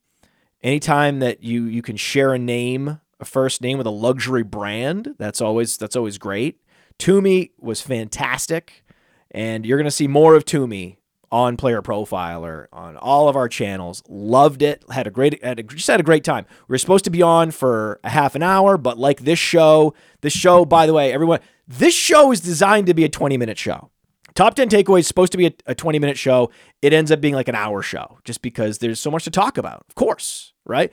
Anytime 0.62 1.18
that 1.20 1.42
you 1.42 1.64
you 1.64 1.83
can 1.83 1.96
share 1.96 2.35
a 2.35 2.38
name, 2.38 3.00
a 3.18 3.24
first 3.24 3.61
name 3.61 3.79
with 3.79 3.87
a 3.87 3.90
luxury 3.90 4.44
brand, 4.44 5.14
that's 5.18 5.40
always 5.40 5.76
that's 5.76 5.96
always 5.96 6.18
great. 6.18 6.61
Toomey 6.98 7.50
was 7.59 7.81
fantastic, 7.81 8.85
and 9.31 9.66
you're 9.66 9.79
gonna 9.79 9.90
see 9.90 10.07
more 10.07 10.37
of 10.37 10.44
Toomey 10.44 10.99
on 11.33 11.57
Player 11.57 11.81
Profiler 11.83 12.66
on 12.73 12.97
all 12.97 13.29
of 13.29 13.37
our 13.37 13.49
channels. 13.49 14.03
Loved 14.09 14.62
it. 14.62 14.85
Had 14.90 15.07
a 15.07 15.11
great 15.11 15.43
had 15.43 15.59
a, 15.59 15.62
just 15.62 15.88
had 15.88 16.01
a 16.01 16.05
great 16.05 16.25
time. 16.25 16.47
We 16.69 16.75
were 16.75 16.79
supposed 16.79 17.05
to 17.05 17.11
be 17.11 17.23
on 17.23 17.51
for 17.51 18.01
a 18.03 18.11
half 18.11 18.35
an 18.35 18.43
hour, 18.43 18.77
but 18.77 18.99
like 18.99 19.21
this 19.21 19.38
show, 19.38 19.95
this 20.21 20.33
show, 20.33 20.64
by 20.64 20.87
the 20.87 20.93
way, 20.93 21.12
everyone, 21.12 21.40
this 21.69 21.95
show 21.95 22.33
is 22.33 22.40
designed 22.40 22.87
to 22.88 22.95
be 22.95 23.05
a 23.05 23.09
20 23.09 23.37
minute 23.37 23.59
show. 23.59 23.90
Top 24.35 24.55
10 24.55 24.69
takeaways 24.69 25.01
is 25.01 25.09
supposed 25.09 25.33
to 25.33 25.38
be 25.38 25.47
a, 25.47 25.53
a 25.66 25.75
20 25.75 25.99
minute 25.99 26.19
show. 26.19 26.51
It 26.83 26.93
ends 26.93 27.11
up 27.11 27.21
being 27.21 27.35
like 27.35 27.49
an 27.49 27.55
hour 27.55 27.83
show 27.83 28.19
just 28.25 28.43
because 28.43 28.79
there's 28.79 29.01
so 29.01 29.11
much 29.11 29.25
to 29.25 29.31
talk 29.31 29.59
about, 29.59 29.85
of 29.88 29.95
course, 29.95 30.53
right? 30.64 30.93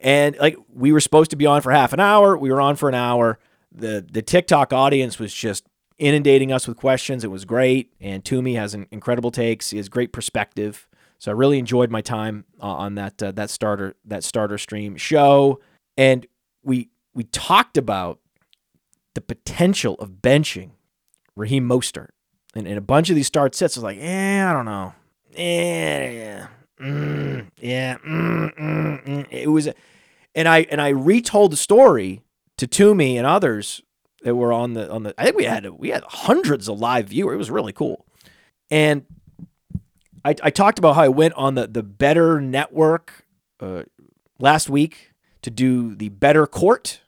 And 0.00 0.36
like 0.38 0.56
we 0.72 0.92
were 0.92 1.00
supposed 1.00 1.30
to 1.30 1.36
be 1.36 1.46
on 1.46 1.62
for 1.62 1.72
half 1.72 1.92
an 1.92 2.00
hour, 2.00 2.36
we 2.36 2.50
were 2.50 2.60
on 2.60 2.76
for 2.76 2.88
an 2.88 2.94
hour. 2.94 3.38
The 3.72 4.04
the 4.10 4.22
TikTok 4.22 4.72
audience 4.72 5.18
was 5.18 5.32
just 5.32 5.64
inundating 6.00 6.50
us 6.50 6.66
with 6.66 6.76
questions. 6.76 7.22
It 7.22 7.30
was 7.30 7.44
great. 7.44 7.92
And 8.00 8.24
Toomey 8.24 8.54
has 8.54 8.74
an 8.74 8.86
incredible 8.90 9.30
takes. 9.30 9.70
He 9.70 9.76
has 9.76 9.88
great 9.88 10.12
perspective. 10.12 10.88
So 11.18 11.30
I 11.30 11.34
really 11.34 11.58
enjoyed 11.58 11.90
my 11.90 12.00
time 12.00 12.46
uh, 12.60 12.66
on 12.66 12.94
that 12.94 13.22
uh, 13.22 13.30
that 13.32 13.50
starter 13.50 13.94
that 14.06 14.24
starter 14.24 14.56
stream 14.58 14.96
show. 14.96 15.60
And 15.96 16.26
we 16.64 16.88
we 17.14 17.24
talked 17.24 17.76
about 17.76 18.18
the 19.14 19.20
potential 19.20 19.96
of 19.96 20.22
benching 20.22 20.70
Raheem 21.36 21.68
Mostert. 21.68 22.08
And, 22.54 22.66
a 22.66 22.80
bunch 22.80 23.10
of 23.10 23.16
these 23.16 23.28
start 23.28 23.54
sets 23.54 23.76
was 23.76 23.84
like, 23.84 23.98
eh, 24.00 24.44
I 24.44 24.52
don't 24.52 24.64
know. 24.64 24.92
Eh, 25.36 26.10
yeah. 26.10 26.46
Mm, 26.80 27.46
yeah. 27.60 27.96
Mm, 27.98 28.58
mm, 28.58 29.06
mm. 29.06 29.26
It 29.30 29.48
was, 29.48 29.68
and 30.34 30.48
I 30.48 30.66
and 30.70 30.80
I 30.80 30.88
retold 30.88 31.52
the 31.52 31.56
story 31.56 32.22
to 32.56 32.66
Toomey 32.66 33.18
and 33.18 33.26
others 33.26 33.82
that 34.22 34.34
were 34.34 34.52
on 34.52 34.74
the 34.74 34.90
on 34.90 35.02
the. 35.02 35.14
I 35.18 35.24
think 35.24 35.36
we 35.36 35.44
had 35.44 35.66
we 35.70 35.90
had 35.90 36.04
hundreds 36.04 36.68
of 36.68 36.78
live 36.78 37.08
viewers. 37.08 37.34
It 37.34 37.38
was 37.38 37.50
really 37.50 37.72
cool, 37.72 38.06
and 38.70 39.04
I, 40.24 40.34
I 40.42 40.50
talked 40.50 40.78
about 40.78 40.94
how 40.94 41.02
I 41.02 41.08
went 41.08 41.34
on 41.34 41.54
the 41.54 41.66
the 41.66 41.82
Better 41.82 42.40
Network 42.40 43.24
uh, 43.60 43.84
last 44.38 44.68
week 44.68 45.12
to 45.42 45.50
do 45.50 45.94
the 45.94 46.10
Better 46.10 46.46
Court, 46.46 47.00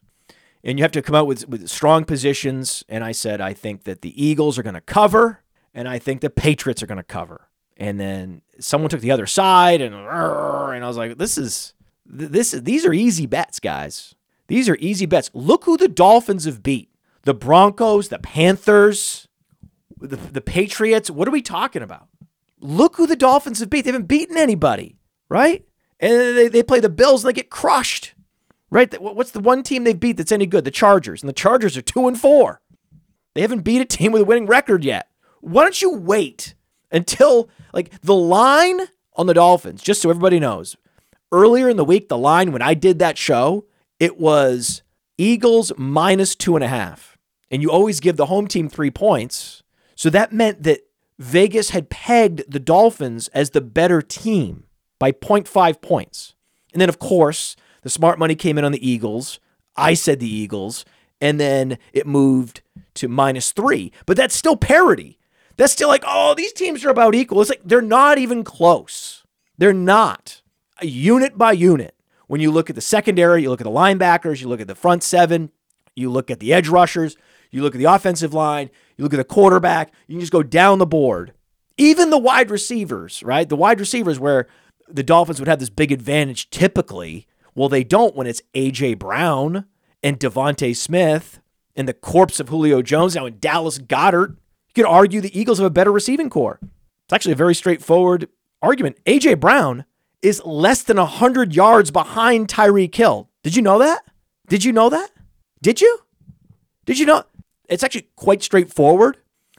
and 0.65 0.79
you 0.79 0.85
have 0.85 0.93
to 0.93 1.03
come 1.03 1.15
out 1.15 1.27
with 1.27 1.49
with 1.49 1.69
strong 1.69 2.05
positions. 2.05 2.85
And 2.89 3.05
I 3.05 3.13
said 3.13 3.41
I 3.41 3.53
think 3.53 3.85
that 3.85 4.03
the 4.03 4.23
Eagles 4.23 4.59
are 4.59 4.63
going 4.63 4.75
to 4.75 4.81
cover, 4.81 5.43
and 5.75 5.89
I 5.89 5.99
think 5.99 6.21
the 6.21 6.31
Patriots 6.31 6.83
are 6.83 6.87
going 6.87 6.97
to 6.97 7.03
cover. 7.03 7.49
And 7.77 7.99
then 7.99 8.43
someone 8.61 8.91
took 8.91 9.01
the 9.01 9.11
other 9.11 9.27
side, 9.27 9.81
and 9.81 9.95
and 9.95 10.85
I 10.85 10.89
was 10.89 10.97
like, 10.97 11.19
this 11.19 11.37
is 11.37 11.75
this 12.07 12.55
is 12.55 12.63
these 12.63 12.87
are 12.87 12.93
easy 12.93 13.27
bets, 13.27 13.61
guys. 13.61 14.15
These 14.49 14.69
are 14.69 14.77
easy 14.81 15.07
bets. 15.07 15.31
Look 15.33 15.65
who 15.65 15.77
the 15.77 15.89
Dolphins 15.89 16.45
have 16.45 16.63
beat 16.63 16.92
the 17.25 17.35
Broncos, 17.35 18.09
the 18.09 18.19
Panthers, 18.19 19.29
the, 19.99 20.17
the 20.17 20.41
Patriots. 20.41 21.11
What 21.11 21.29
are 21.29 21.33
we 21.33 21.43
talking 21.43 21.83
about? 21.83 22.09
Look 22.61 22.97
who 22.97 23.07
the 23.07 23.17
Dolphins 23.17 23.61
have 23.61 23.71
beat. 23.71 23.83
They 23.83 23.93
haven't 23.93 24.07
beaten 24.07 24.37
anybody, 24.37 24.97
right? 25.29 25.65
And 26.01 26.13
they, 26.37 26.49
they 26.49 26.63
play 26.63 26.81
the 26.81 26.89
Bills 26.89 27.25
and 27.25 27.29
they 27.29 27.35
get 27.35 27.51
crushed, 27.51 28.15
right? 28.71 28.93
What's 29.01 29.33
the 29.33 29.41
one 29.41 29.63
team 29.63 29.85
they 29.85 29.95
beat 29.95 30.17
that's 30.17 30.33
any 30.33 30.47
good? 30.47 30.65
The 30.65 30.71
Chargers. 30.71 31.23
And 31.23 31.29
the 31.29 31.35
Chargers 31.35 31.77
are 31.77 31.83
two 31.83 32.09
and 32.09 32.19
four. 32.19 32.61
They 33.35 33.41
haven't 33.41 33.63
beat 33.63 33.81
a 33.81 33.85
team 33.85 34.13
with 34.13 34.23
a 34.23 34.25
winning 34.25 34.47
record 34.47 34.85
yet. 34.85 35.09
Why 35.41 35.63
don't 35.63 35.81
you 35.81 35.95
wait 35.95 36.55
until, 36.91 37.49
like, 37.73 38.01
the 38.03 38.15
line 38.15 38.81
on 39.15 39.27
the 39.27 39.35
Dolphins, 39.35 39.83
just 39.83 40.03
so 40.03 40.11
everybody 40.11 40.39
knows, 40.39 40.77
earlier 41.33 41.69
in 41.69 41.77
the 41.77 41.85
week, 41.85 42.09
the 42.09 42.19
line 42.19 42.53
when 42.53 42.63
I 42.63 42.75
did 42.75 42.99
that 42.99 43.17
show, 43.17 43.65
it 43.99 44.19
was 44.19 44.83
Eagles 45.19 45.73
minus 45.77 46.35
two 46.35 46.55
and 46.55 46.65
a 46.65 46.69
half 46.69 47.12
and 47.53 47.63
you 47.63 47.71
always 47.71 48.01
give 48.01 48.17
the 48.17 48.27
home 48.27 48.49
team 48.49 48.69
three 48.69 48.91
points. 48.91 49.63
So 49.95 50.09
that 50.11 50.33
meant 50.33 50.63
that 50.63 50.81
Vegas 51.19 51.71
had 51.71 51.91
pegged 51.91 52.51
the 52.51 52.59
Dolphins 52.59 53.29
as 53.29 53.51
the 53.51 53.61
better 53.61 54.01
team 54.01 54.65
by 54.99 55.13
0.5 55.13 55.81
points. 55.83 56.35
And 56.73 56.81
then, 56.81 56.89
of 56.89 56.99
course, 56.99 57.55
the 57.83 57.91
smart 57.91 58.19
money 58.19 58.35
came 58.35 58.57
in 58.57 58.65
on 58.65 58.73
the 58.73 58.89
Eagles. 58.89 59.39
I 59.77 59.95
said 59.95 60.19
the 60.19 60.35
Eagles, 60.35 60.85
and 61.21 61.39
then 61.39 61.79
it 61.93 62.07
moved 62.07 62.63
to 62.95 63.09
minus 63.09 63.53
three. 63.53 63.93
But 64.07 64.17
that's 64.17 64.35
still 64.35 64.57
parity. 64.57 65.19
That's 65.57 65.73
still 65.73 65.89
like, 65.89 66.05
oh, 66.07 66.35
these 66.35 66.53
teams 66.53 66.85
are 66.85 66.91
about 66.91 67.15
equal. 67.15 67.41
It's 67.41 67.51
like 67.51 67.61
they're 67.65 67.83
not 67.83 68.17
even 68.19 68.43
close. 68.43 69.25
They're 69.59 69.75
not. 69.75 70.41
Unit 70.81 71.37
by 71.37 71.53
unit. 71.53 71.95
When 72.27 72.41
you 72.41 72.51
look 72.51 72.71
at 72.71 72.77
the 72.77 72.83
secondary, 72.83 73.43
you 73.43 73.51
look 73.51 73.61
at 73.61 73.67
the 73.67 73.71
linebackers, 73.71 74.41
you 74.41 74.49
look 74.49 74.61
at 74.61 74.67
the 74.67 74.75
front 74.75 75.03
seven, 75.03 75.51
you 75.95 76.11
look 76.11 76.31
at 76.31 76.41
the 76.41 76.53
edge 76.53 76.69
rushers, 76.69 77.17
you 77.53 77.63
look 77.63 77.75
at 77.75 77.79
the 77.79 77.85
offensive 77.85 78.35
line, 78.35 78.71
you 78.97 79.05
look 79.05 79.15
at 79.15 79.19
the 79.19 79.25
quarterback, 79.25 79.93
you 80.07 80.15
can 80.15 80.21
just 80.21 80.33
go 80.33 80.43
down 80.43 80.79
the 80.79 80.87
board. 80.87 81.33
Even 81.77 82.11
the 82.11 82.19
wide 82.19 82.51
receivers, 82.51 83.23
right? 83.23 83.49
The 83.49 83.57
wide 83.57 83.81
receivers 83.81 84.19
where 84.19 84.47
the 84.89 85.03
Dolphins 85.03 85.39
would 85.39 85.49
have 85.49 85.61
this 85.61 85.71
big 85.71 85.93
advantage 85.93 86.51
typically. 86.51 87.27
Well, 87.55 87.69
they 87.69 87.85
don't 87.85 88.17
when 88.17 88.27
it's 88.27 88.43
A.J. 88.55 88.95
Brown 88.95 89.67
and 90.03 90.19
DeVonta 90.19 90.75
Smith 90.75 91.41
and 91.77 91.87
the 91.87 91.95
corpse 91.95 92.41
of 92.41 92.49
Julio 92.49 92.83
Jones 92.83 93.15
now 93.15 93.27
in 93.27 93.39
Dallas 93.39 93.79
Goedert. 93.79 94.31
You 94.31 94.75
could 94.75 94.87
argue 94.87 95.21
the 95.21 95.39
Eagles 95.39 95.59
have 95.59 95.67
a 95.67 95.71
better 95.71 95.93
receiving 95.93 96.31
corps. 96.31 96.59
It's 96.63 97.13
actually 97.13 97.33
a 97.33 97.37
very 97.37 97.55
straightforward 97.55 98.29
argument. 98.61 98.99
A.J. 99.07 99.35
Brown 99.35 99.85
is 100.23 100.43
less 100.45 100.83
than 100.83 100.97
100 100.97 101.55
yards 101.55 101.91
behind 101.91 102.49
Tyreek 102.49 102.95
Hill. 102.95 103.29
Did 103.43 103.57
you 103.57 103.63
know 103.63 103.79
that? 103.81 104.05
Did 104.49 104.65
you 104.65 104.73
know 104.73 104.89
that? 104.89 105.11
Did 105.61 105.81
you? 105.81 105.99
Did 106.85 106.99
you 106.99 107.07
know? 107.07 107.25
It's 107.69 107.83
actually 107.83 108.09
quite 108.17 108.43
straightforward 108.43 109.19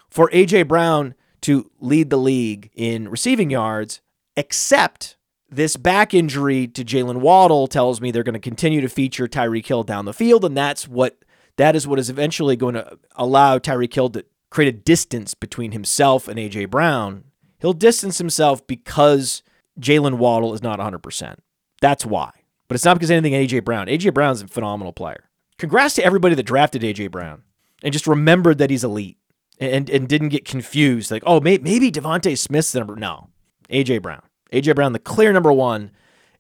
for 0.09 0.29
A.J. 0.31 0.63
Brown 0.63 1.15
to 1.41 1.69
lead 1.79 2.09
the 2.09 2.17
league 2.17 2.71
in 2.73 3.09
receiving 3.09 3.49
yards, 3.49 4.01
except 4.37 5.17
this 5.49 5.75
back 5.75 6.13
injury 6.13 6.67
to 6.67 6.83
Jaylen 6.83 7.17
Waddle 7.17 7.67
tells 7.67 8.01
me 8.01 8.11
they're 8.11 8.23
going 8.23 8.33
to 8.33 8.39
continue 8.39 8.81
to 8.81 8.89
feature 8.89 9.27
Tyreek 9.27 9.65
Hill 9.65 9.83
down 9.83 10.05
the 10.05 10.13
field, 10.13 10.45
and 10.45 10.55
that's 10.55 10.87
what 10.87 11.23
that 11.57 11.75
is 11.75 11.87
what 11.87 11.99
is 11.99 12.09
eventually 12.09 12.55
going 12.55 12.75
to 12.75 12.97
allow 13.15 13.59
Tyreek 13.59 13.93
Hill 13.93 14.09
to 14.11 14.25
create 14.49 14.73
a 14.73 14.77
distance 14.77 15.33
between 15.33 15.71
himself 15.71 16.27
and 16.27 16.39
AJ 16.39 16.69
Brown. 16.69 17.25
He'll 17.59 17.73
distance 17.73 18.17
himself 18.17 18.65
because 18.65 19.43
Jaylen 19.79 20.15
Waddle 20.15 20.53
is 20.53 20.63
not 20.63 20.79
100%. 20.79 21.35
That's 21.81 22.05
why. 22.05 22.31
But 22.67 22.75
it's 22.75 22.85
not 22.85 22.95
because 22.95 23.11
anything 23.11 23.33
AJ 23.33 23.63
Brown. 23.65 23.87
AJ 23.87 24.13
Brown's 24.13 24.41
a 24.41 24.47
phenomenal 24.47 24.93
player. 24.93 25.29
Congrats 25.57 25.95
to 25.95 26.03
everybody 26.03 26.35
that 26.35 26.43
drafted 26.43 26.81
AJ 26.81 27.11
Brown 27.11 27.43
and 27.83 27.93
just 27.93 28.07
remembered 28.07 28.57
that 28.57 28.69
he's 28.69 28.83
elite 28.83 29.17
and, 29.59 29.89
and 29.89 30.07
didn't 30.07 30.29
get 30.29 30.45
confused. 30.45 31.11
Like, 31.11 31.23
oh, 31.25 31.39
maybe, 31.39 31.63
maybe 31.63 31.91
DeVonta 31.91 32.35
Smith's 32.37 32.71
the 32.71 32.79
number. 32.79 32.95
No, 32.95 33.29
AJ 33.69 34.01
Brown. 34.01 34.23
AJ 34.51 34.75
Brown, 34.75 34.93
the 34.93 34.99
clear 34.99 35.33
number 35.33 35.51
one 35.51 35.91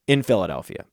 in 0.07 0.23
Philadelphia. 0.23 0.85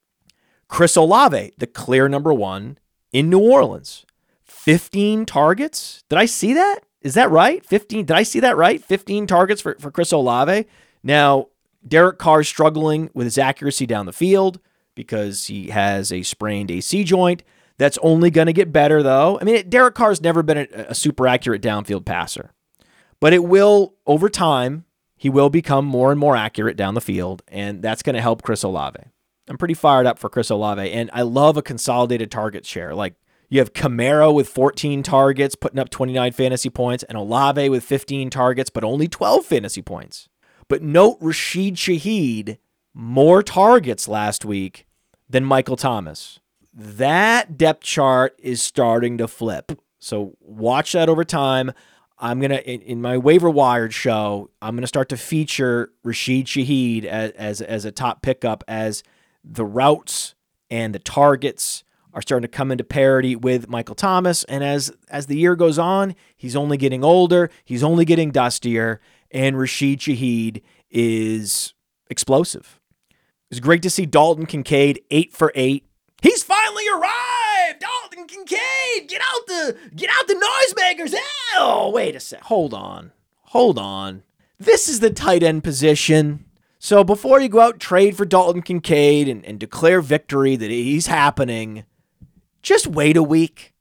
Chris 0.69 0.97
Olave, 0.97 1.53
the 1.57 1.67
clear 1.67 2.09
number 2.09 2.33
one 2.33 2.79
in 3.13 3.31
New 3.31 3.41
Orleans. 3.41 4.05
15 4.45 5.25
targets. 5.27 6.05
Did 6.09 6.19
I 6.19 6.27
see 6.27 6.53
that? 6.53 6.81
Is 7.01 7.15
that 7.15 7.31
right? 7.31 7.65
15. 7.65 8.05
Did 8.07 8.17
I 8.17 8.23
see 8.23 8.41
that 8.41 8.57
right? 8.57 8.83
15 8.83 9.27
targets 9.27 9.61
for, 9.61 9.77
for 9.81 9.91
Chris 9.91 10.13
Olave. 10.13 10.67
Now, 11.03 11.49
Derek 11.87 12.19
Carr's 12.19 12.47
struggling 12.47 13.11
with 13.15 13.25
his 13.25 13.39
accuracy 13.39 13.87
down 13.87 14.07
the 14.07 14.13
field 14.13 14.61
because 14.95 15.47
he 15.47 15.71
has 15.71 16.13
a 16.13 16.23
sprained 16.23 16.71
AC 16.71 17.05
joint. 17.05 17.43
That's 17.81 17.97
only 18.03 18.31
going 18.31 18.47
to 18.47 18.53
get 18.53 18.75
better, 18.75 19.03
though. 19.03 19.39
I 19.41 19.45
mean, 19.45 19.71
Derek 19.71 19.95
Carr's 19.95 20.21
never 20.21 20.43
been 20.43 20.59
a, 20.59 20.67
a 20.91 20.95
super 20.95 21.27
accurate 21.27 21.63
downfield 21.63 22.05
passer, 22.05 22.53
but 23.21 23.33
it 23.33 23.43
will, 23.43 23.95
over 24.05 24.29
time, 24.29 24.85
he 25.17 25.31
will 25.31 25.49
become 25.49 25.87
more 25.87 26.11
and 26.11 26.21
more 26.21 26.37
accurate 26.37 26.77
down 26.77 26.93
the 26.93 27.01
field, 27.01 27.41
and 27.49 27.81
that's 27.81 28.03
going 28.03 28.17
to 28.17 28.21
help 28.21 28.43
Chris 28.43 28.63
Olave. 28.63 28.99
I'm 29.49 29.57
pretty 29.57 29.73
fired 29.73 30.05
up 30.05 30.19
for 30.19 30.29
Chris 30.29 30.51
Olave, 30.51 30.93
and 30.93 31.09
I 31.15 31.23
love 31.23 31.57
a 31.57 31.63
consolidated 31.63 32.31
target 32.31 32.67
share. 32.67 32.95
Like 32.95 33.15
you 33.49 33.61
have 33.61 33.73
Kamara 33.73 34.33
with 34.33 34.51
14 34.51 35.03
targets, 35.03 35.55
putting 35.55 35.79
up 35.79 35.89
29 35.89 36.33
fantasy 36.33 36.69
points, 36.69 37.03
and 37.05 37.17
Olave 37.17 37.67
with 37.71 37.83
15 37.83 38.29
targets, 38.29 38.69
but 38.69 38.85
only 38.85 39.09
12 39.09 39.47
fantasy 39.47 39.81
points. 39.81 40.29
But 40.69 40.83
note 40.83 41.17
Rashid 41.23 41.77
Shaheed, 41.77 42.59
more 42.93 43.43
targets 43.43 44.07
last 44.07 44.45
week 44.45 44.87
than 45.31 45.47
Michael 45.47 45.77
Thomas. 45.77 46.40
That 46.73 47.57
depth 47.57 47.83
chart 47.83 48.39
is 48.39 48.63
starting 48.63 49.19
to 49.19 49.29
flip. 49.29 49.73
So 49.99 50.37
watch 50.41 50.93
that 50.93 51.09
over 51.09 51.25
time. 51.25 51.73
I'm 52.19 52.39
going 52.39 52.51
to, 52.51 52.69
in, 52.69 53.01
my 53.01 53.17
waiver 53.17 53.49
wired 53.49 53.95
show, 53.95 54.51
I'm 54.61 54.77
to 54.79 54.87
start 54.87 55.09
to 55.09 55.17
feature 55.17 55.91
Rashid 56.05 56.47
Shaheed 56.47 57.05
as, 57.05 57.31
as, 57.33 57.61
as 57.63 57.85
a 57.85 57.93
top 57.93 58.23
pickup 58.23 58.63
as 58.69 59.03
the 59.43 59.65
routes 59.65 60.35
and 60.71 60.95
the 60.95 60.99
targets 60.99 61.83
are 62.13 62.23
starting 62.23 62.43
to 62.43 62.57
come 62.57 62.71
into 62.71 62.85
parity 62.85 63.37
with 63.37 63.69
Michael 63.69 63.95
Thomas. 63.95 64.45
And 64.45 64.63
as 64.65 64.93
as 65.09 65.27
the 65.27 65.37
year 65.37 65.57
goes 65.57 65.79
on, 65.79 66.15
he's 66.37 66.57
only 66.57 66.77
getting 66.77 67.05
older, 67.05 67.51
he's 67.65 67.83
only 67.83 68.05
getting 68.05 68.31
dustier, 68.31 69.01
and 69.31 69.59
Rashid 69.59 70.01
Shaheed 70.01 70.63
is 70.91 71.75
explosive. 72.09 72.81
It's 73.51 73.61
great 73.61 73.83
to 73.83 73.91
see 73.91 74.07
Dalton 74.07 74.47
Kincaid 74.47 75.01
eight 75.11 75.33
for 75.33 75.53
eight. 75.55 75.87
He's 76.23 76.43
finally 76.43 76.85
arrived. 76.89 77.81
Dalton 77.81 78.27
Kincaid, 78.27 79.09
get 79.09 79.21
out 79.21 79.47
the 79.47 79.77
get 79.95 80.11
out 80.11 80.29
the 80.29 80.35
noisemakers. 80.35 81.15
Oh, 81.57 81.91
wait 81.91 82.15
a 82.15 82.21
sec. 82.21 82.43
Hold 82.43 82.75
on. 82.75 83.13
Hold 83.45 83.79
on. 83.79 84.23
This 84.59 84.89
is 84.89 85.01
the 85.01 85.11
tight 85.11 85.43
end 85.43 85.65
position. 85.65 86.45
So 86.79 87.05
before 87.05 87.41
you 87.41 87.49
go 87.49 87.61
out 87.61 87.79
trade 87.79 88.17
for 88.17 88.25
Dalton 88.25 88.63
Kincaid 88.63 89.29
and, 89.29 89.45
and 89.45 89.59
declare 89.59 90.01
victory 90.01 90.57
that 90.57 90.71
he's 90.71 91.09
happening, 91.09 91.85
just 92.63 92.87
wait 92.87 93.17
a 93.17 93.23
week. 93.23 93.75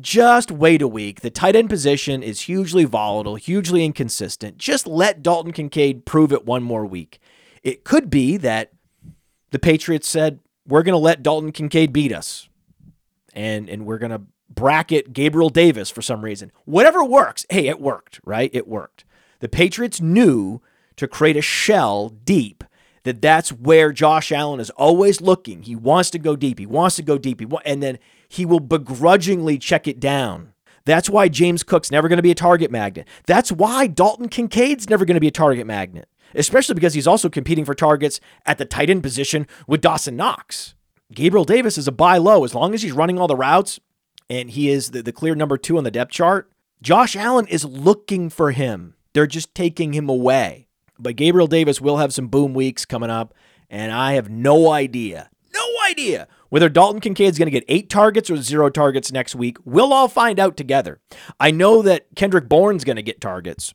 Just 0.00 0.50
wait 0.50 0.80
a 0.80 0.88
week. 0.88 1.22
The 1.22 1.30
tight 1.30 1.56
end 1.56 1.68
position 1.68 2.22
is 2.22 2.42
hugely 2.42 2.84
volatile, 2.84 3.34
hugely 3.34 3.84
inconsistent. 3.84 4.56
Just 4.56 4.86
let 4.86 5.22
Dalton 5.22 5.52
Kincaid 5.52 6.06
prove 6.06 6.32
it 6.32 6.46
one 6.46 6.62
more 6.62 6.86
week. 6.86 7.18
It 7.62 7.84
could 7.84 8.08
be 8.08 8.36
that 8.36 8.72
the 9.50 9.58
Patriots 9.58 10.08
said, 10.08 10.38
we're 10.68 10.82
going 10.82 10.92
to 10.92 10.98
let 10.98 11.22
Dalton 11.22 11.50
Kincaid 11.50 11.92
beat 11.92 12.12
us. 12.12 12.48
And, 13.34 13.68
and 13.68 13.86
we're 13.86 13.98
going 13.98 14.12
to 14.12 14.22
bracket 14.48 15.12
Gabriel 15.12 15.48
Davis 15.50 15.90
for 15.90 16.02
some 16.02 16.24
reason. 16.24 16.52
Whatever 16.64 17.04
works. 17.04 17.46
Hey, 17.50 17.68
it 17.68 17.80
worked, 17.80 18.20
right? 18.24 18.50
It 18.52 18.68
worked. 18.68 19.04
The 19.40 19.48
Patriots 19.48 20.00
knew 20.00 20.60
to 20.96 21.08
create 21.08 21.36
a 21.36 21.42
shell 21.42 22.08
deep 22.08 22.64
that 23.04 23.22
that's 23.22 23.50
where 23.50 23.92
Josh 23.92 24.32
Allen 24.32 24.60
is 24.60 24.70
always 24.70 25.20
looking. 25.20 25.62
He 25.62 25.76
wants 25.76 26.10
to 26.10 26.18
go 26.18 26.36
deep. 26.36 26.58
He 26.58 26.66
wants 26.66 26.96
to 26.96 27.02
go 27.02 27.16
deep. 27.16 27.40
He 27.40 27.46
and 27.64 27.82
then 27.82 27.98
he 28.28 28.44
will 28.44 28.60
begrudgingly 28.60 29.58
check 29.58 29.86
it 29.86 30.00
down. 30.00 30.52
That's 30.84 31.08
why 31.08 31.28
James 31.28 31.62
Cook's 31.62 31.90
never 31.90 32.08
going 32.08 32.18
to 32.18 32.22
be 32.22 32.30
a 32.30 32.34
target 32.34 32.70
magnet. 32.70 33.06
That's 33.26 33.52
why 33.52 33.86
Dalton 33.86 34.28
Kincaid's 34.28 34.88
never 34.88 35.04
going 35.04 35.16
to 35.16 35.20
be 35.20 35.28
a 35.28 35.30
target 35.30 35.66
magnet, 35.66 36.08
especially 36.34 36.74
because 36.74 36.94
he's 36.94 37.06
also 37.06 37.28
competing 37.28 37.64
for 37.64 37.74
targets 37.74 38.20
at 38.46 38.58
the 38.58 38.64
tight 38.64 38.90
end 38.90 39.02
position 39.02 39.46
with 39.66 39.80
Dawson 39.80 40.16
Knox. 40.16 40.74
Gabriel 41.12 41.44
Davis 41.44 41.78
is 41.78 41.88
a 41.88 41.92
buy 41.92 42.18
low 42.18 42.44
as 42.44 42.54
long 42.54 42.74
as 42.74 42.82
he's 42.82 42.92
running 42.92 43.18
all 43.18 43.28
the 43.28 43.36
routes 43.36 43.80
and 44.28 44.50
he 44.50 44.68
is 44.68 44.90
the, 44.90 45.02
the 45.02 45.12
clear 45.12 45.34
number 45.34 45.56
two 45.56 45.78
on 45.78 45.84
the 45.84 45.90
depth 45.90 46.12
chart. 46.12 46.50
Josh 46.82 47.16
Allen 47.16 47.46
is 47.46 47.64
looking 47.64 48.30
for 48.30 48.52
him. 48.52 48.94
They're 49.12 49.26
just 49.26 49.54
taking 49.54 49.94
him 49.94 50.08
away. 50.08 50.68
But 50.98 51.16
Gabriel 51.16 51.46
Davis 51.46 51.80
will 51.80 51.96
have 51.96 52.12
some 52.12 52.28
boom 52.28 52.54
weeks 52.54 52.84
coming 52.84 53.10
up, 53.10 53.32
and 53.70 53.92
I 53.92 54.14
have 54.14 54.28
no 54.28 54.70
idea, 54.70 55.30
no 55.52 55.64
idea 55.88 56.28
whether 56.48 56.68
Dalton 56.68 57.00
Kincaid 57.00 57.30
is 57.32 57.38
going 57.38 57.46
to 57.46 57.52
get 57.52 57.64
eight 57.68 57.90
targets 57.90 58.30
or 58.30 58.36
zero 58.38 58.70
targets 58.70 59.12
next 59.12 59.34
week, 59.34 59.58
we'll 59.64 59.92
all 59.92 60.08
find 60.08 60.40
out 60.40 60.56
together. 60.56 61.00
I 61.38 61.50
know 61.50 61.82
that 61.82 62.06
Kendrick 62.16 62.48
Bourne's 62.48 62.84
going 62.84 62.96
to 62.96 63.02
get 63.02 63.20
targets. 63.20 63.74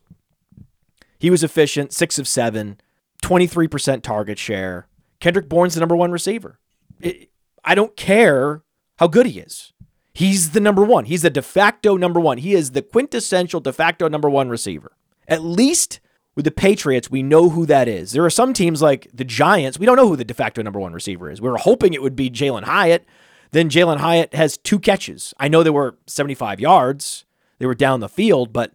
He 1.18 1.30
was 1.30 1.42
efficient, 1.42 1.92
six 1.92 2.18
of 2.18 2.28
seven, 2.28 2.80
23% 3.22 4.02
target 4.02 4.38
share. 4.38 4.88
Kendrick 5.20 5.48
Bourne's 5.48 5.74
the 5.74 5.80
number 5.80 5.96
one 5.96 6.12
receiver. 6.12 6.58
It, 7.00 7.30
I 7.64 7.74
don't 7.74 7.96
care 7.96 8.62
how 8.98 9.08
good 9.08 9.26
he 9.26 9.40
is. 9.40 9.72
He's 10.12 10.50
the 10.50 10.60
number 10.60 10.84
one. 10.84 11.06
He's 11.06 11.22
the 11.22 11.30
de 11.30 11.42
facto 11.42 11.96
number 11.96 12.20
one. 12.20 12.38
He 12.38 12.54
is 12.54 12.70
the 12.70 12.82
quintessential 12.82 13.60
de 13.60 13.72
facto 13.72 14.08
number 14.08 14.30
one 14.30 14.48
receiver. 14.48 14.92
At 15.26 15.42
least 15.42 16.00
with 16.36 16.44
the 16.44 16.50
Patriots, 16.50 17.10
we 17.10 17.22
know 17.22 17.50
who 17.50 17.66
that 17.66 17.88
is. 17.88 18.12
There 18.12 18.24
are 18.24 18.30
some 18.30 18.52
teams 18.52 18.82
like 18.82 19.08
the 19.12 19.24
Giants, 19.24 19.78
we 19.78 19.86
don't 19.86 19.96
know 19.96 20.08
who 20.08 20.16
the 20.16 20.24
de 20.24 20.34
facto 20.34 20.62
number 20.62 20.78
one 20.78 20.92
receiver 20.92 21.30
is. 21.30 21.40
We 21.40 21.48
were 21.48 21.58
hoping 21.58 21.94
it 21.94 22.02
would 22.02 22.16
be 22.16 22.30
Jalin 22.30 22.64
Hyatt. 22.64 23.06
Then 23.50 23.70
Jalin 23.70 23.98
Hyatt 23.98 24.34
has 24.34 24.56
two 24.56 24.78
catches. 24.78 25.32
I 25.38 25.48
know 25.48 25.62
they 25.62 25.70
were 25.70 25.96
75 26.06 26.60
yards, 26.60 27.24
they 27.58 27.66
were 27.66 27.74
down 27.74 28.00
the 28.00 28.08
field, 28.08 28.52
but 28.52 28.72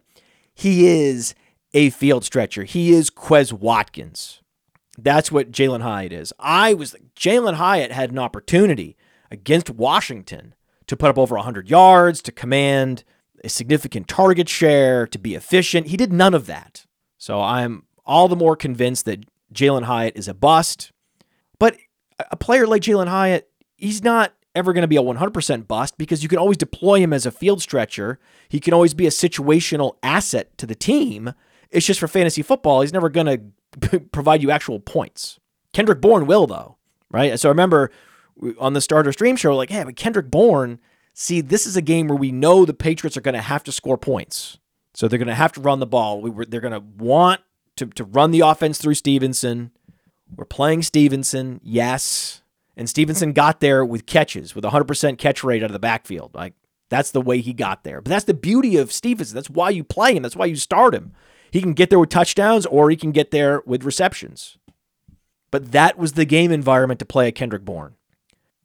he 0.54 0.88
is 0.88 1.34
a 1.72 1.90
field 1.90 2.24
stretcher. 2.24 2.64
He 2.64 2.92
is 2.92 3.10
Quez 3.10 3.52
Watkins. 3.52 4.42
That's 4.98 5.32
what 5.32 5.50
Jalin 5.50 5.82
Hyatt 5.82 6.12
is. 6.12 6.32
I 6.38 6.74
was 6.74 6.94
Jalin 7.16 7.54
Hyatt 7.54 7.92
had 7.92 8.10
an 8.10 8.18
opportunity 8.18 8.96
against 9.30 9.70
Washington 9.70 10.54
to 10.86 10.96
put 10.96 11.10
up 11.10 11.18
over 11.18 11.36
100 11.36 11.70
yards, 11.70 12.20
to 12.22 12.32
command 12.32 13.04
a 13.44 13.48
significant 13.48 14.08
target 14.08 14.48
share, 14.48 15.06
to 15.06 15.18
be 15.18 15.34
efficient. 15.34 15.86
He 15.86 15.96
did 15.96 16.12
none 16.12 16.34
of 16.34 16.46
that. 16.46 16.86
So 17.16 17.40
I'm 17.40 17.84
all 18.04 18.28
the 18.28 18.36
more 18.36 18.56
convinced 18.56 19.04
that 19.04 19.24
Jalin 19.54 19.84
Hyatt 19.84 20.16
is 20.16 20.28
a 20.28 20.34
bust. 20.34 20.92
But 21.58 21.76
a 22.30 22.36
player 22.36 22.66
like 22.66 22.82
Jalin 22.82 23.08
Hyatt, 23.08 23.48
he's 23.76 24.02
not 24.02 24.34
ever 24.54 24.72
going 24.72 24.82
to 24.82 24.88
be 24.88 24.96
a 24.96 25.02
100% 25.02 25.68
bust 25.68 25.96
because 25.96 26.22
you 26.22 26.28
can 26.28 26.38
always 26.38 26.56
deploy 26.56 26.98
him 26.98 27.12
as 27.12 27.24
a 27.24 27.30
field 27.30 27.62
stretcher. 27.62 28.18
He 28.48 28.60
can 28.60 28.74
always 28.74 28.94
be 28.94 29.06
a 29.06 29.10
situational 29.10 29.96
asset 30.02 30.56
to 30.58 30.66
the 30.66 30.74
team. 30.74 31.32
It's 31.70 31.86
just 31.86 32.00
for 32.00 32.08
fantasy 32.08 32.42
football, 32.42 32.80
he's 32.80 32.92
never 32.92 33.08
going 33.08 33.52
to 33.80 34.00
provide 34.00 34.42
you 34.42 34.50
actual 34.50 34.80
points. 34.80 35.38
Kendrick 35.72 36.00
Bourne 36.00 36.26
will, 36.26 36.46
though, 36.46 36.76
right? 37.10 37.38
So 37.38 37.48
I 37.48 37.52
remember 37.52 37.90
on 38.58 38.72
the 38.72 38.80
starter 38.80 39.12
stream 39.12 39.36
show, 39.36 39.54
like, 39.54 39.70
hey, 39.70 39.84
but 39.84 39.96
Kendrick 39.96 40.30
Bourne, 40.30 40.80
see, 41.14 41.40
this 41.40 41.66
is 41.66 41.76
a 41.76 41.82
game 41.82 42.08
where 42.08 42.16
we 42.16 42.32
know 42.32 42.64
the 42.64 42.74
Patriots 42.74 43.16
are 43.16 43.20
going 43.22 43.34
to 43.34 43.40
have 43.40 43.62
to 43.64 43.72
score 43.72 43.98
points. 43.98 44.58
So 44.94 45.06
they're 45.06 45.18
going 45.18 45.28
to 45.28 45.34
have 45.34 45.52
to 45.52 45.60
run 45.60 45.80
the 45.80 45.86
ball. 45.86 46.20
We 46.20 46.30
were, 46.30 46.44
they're 46.44 46.60
going 46.60 46.72
to 46.72 46.80
want 46.80 47.40
to, 47.76 47.86
to 47.86 48.04
run 48.04 48.32
the 48.32 48.40
offense 48.40 48.78
through 48.78 48.94
Stevenson. 48.94 49.70
We're 50.34 50.44
playing 50.44 50.82
Stevenson, 50.82 51.60
yes. 51.62 52.42
And 52.76 52.88
Stevenson 52.88 53.32
got 53.32 53.60
there 53.60 53.84
with 53.84 54.06
catches, 54.06 54.54
with 54.54 54.64
100% 54.64 55.18
catch 55.18 55.44
rate 55.44 55.62
out 55.62 55.70
of 55.70 55.72
the 55.72 55.78
backfield. 55.78 56.34
Like, 56.34 56.54
that's 56.88 57.12
the 57.12 57.20
way 57.20 57.40
he 57.40 57.52
got 57.52 57.84
there. 57.84 58.00
But 58.00 58.10
that's 58.10 58.24
the 58.24 58.34
beauty 58.34 58.76
of 58.76 58.92
Stevenson. 58.92 59.34
That's 59.34 59.50
why 59.50 59.70
you 59.70 59.84
play 59.84 60.14
him. 60.14 60.22
That's 60.22 60.36
why 60.36 60.46
you 60.46 60.56
start 60.56 60.94
him. 60.94 61.12
He 61.50 61.60
can 61.60 61.72
get 61.72 61.90
there 61.90 61.98
with 61.98 62.10
touchdowns 62.10 62.66
or 62.66 62.90
he 62.90 62.96
can 62.96 63.12
get 63.12 63.30
there 63.30 63.62
with 63.66 63.84
receptions. 63.84 64.56
But 65.50 65.72
that 65.72 65.98
was 65.98 66.12
the 66.12 66.24
game 66.24 66.52
environment 66.52 67.00
to 67.00 67.06
play 67.06 67.28
a 67.28 67.32
Kendrick 67.32 67.64
Bourne. 67.64 67.94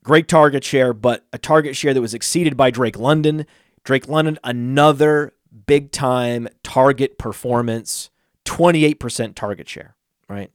Great 0.04 0.28
target 0.28 0.64
share, 0.64 0.94
but 0.94 1.26
a 1.34 1.38
target 1.38 1.76
share 1.76 1.94
that 1.94 2.02
was 2.02 2.14
exceeded 2.14 2.56
by 2.56 2.70
Drake 2.70 2.98
London. 2.98 3.48
Drake 3.84 4.08
London, 4.08 4.38
another 4.44 5.34
big 5.66 5.92
time 5.92 6.48
target 6.64 7.18
performance, 7.18 8.12
28% 8.46 9.34
target 9.34 9.68
share, 9.68 9.96
right? 10.30 10.52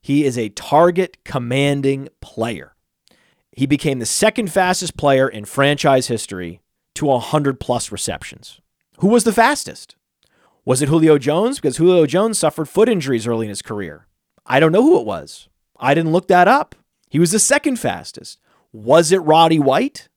He 0.00 0.24
is 0.24 0.38
a 0.38 0.48
target 0.50 1.18
commanding 1.24 2.08
player. 2.22 2.74
He 3.52 3.66
became 3.66 3.98
the 3.98 4.06
second 4.06 4.50
fastest 4.50 4.96
player 4.96 5.28
in 5.28 5.44
franchise 5.44 6.06
history 6.06 6.62
to 6.94 7.06
100 7.06 7.60
plus 7.60 7.92
receptions. 7.92 8.60
Who 9.00 9.08
was 9.08 9.24
the 9.24 9.32
fastest? 9.32 9.96
Was 10.70 10.80
it 10.80 10.88
Julio 10.88 11.18
Jones? 11.18 11.58
Because 11.58 11.78
Julio 11.78 12.06
Jones 12.06 12.38
suffered 12.38 12.68
foot 12.68 12.88
injuries 12.88 13.26
early 13.26 13.46
in 13.46 13.48
his 13.48 13.60
career. 13.60 14.06
I 14.46 14.60
don't 14.60 14.70
know 14.70 14.84
who 14.84 15.00
it 15.00 15.04
was. 15.04 15.48
I 15.80 15.94
didn't 15.94 16.12
look 16.12 16.28
that 16.28 16.46
up. 16.46 16.76
He 17.08 17.18
was 17.18 17.32
the 17.32 17.40
second 17.40 17.80
fastest. 17.80 18.38
Was 18.72 19.10
it 19.10 19.18
Roddy 19.18 19.58
White? 19.58 20.08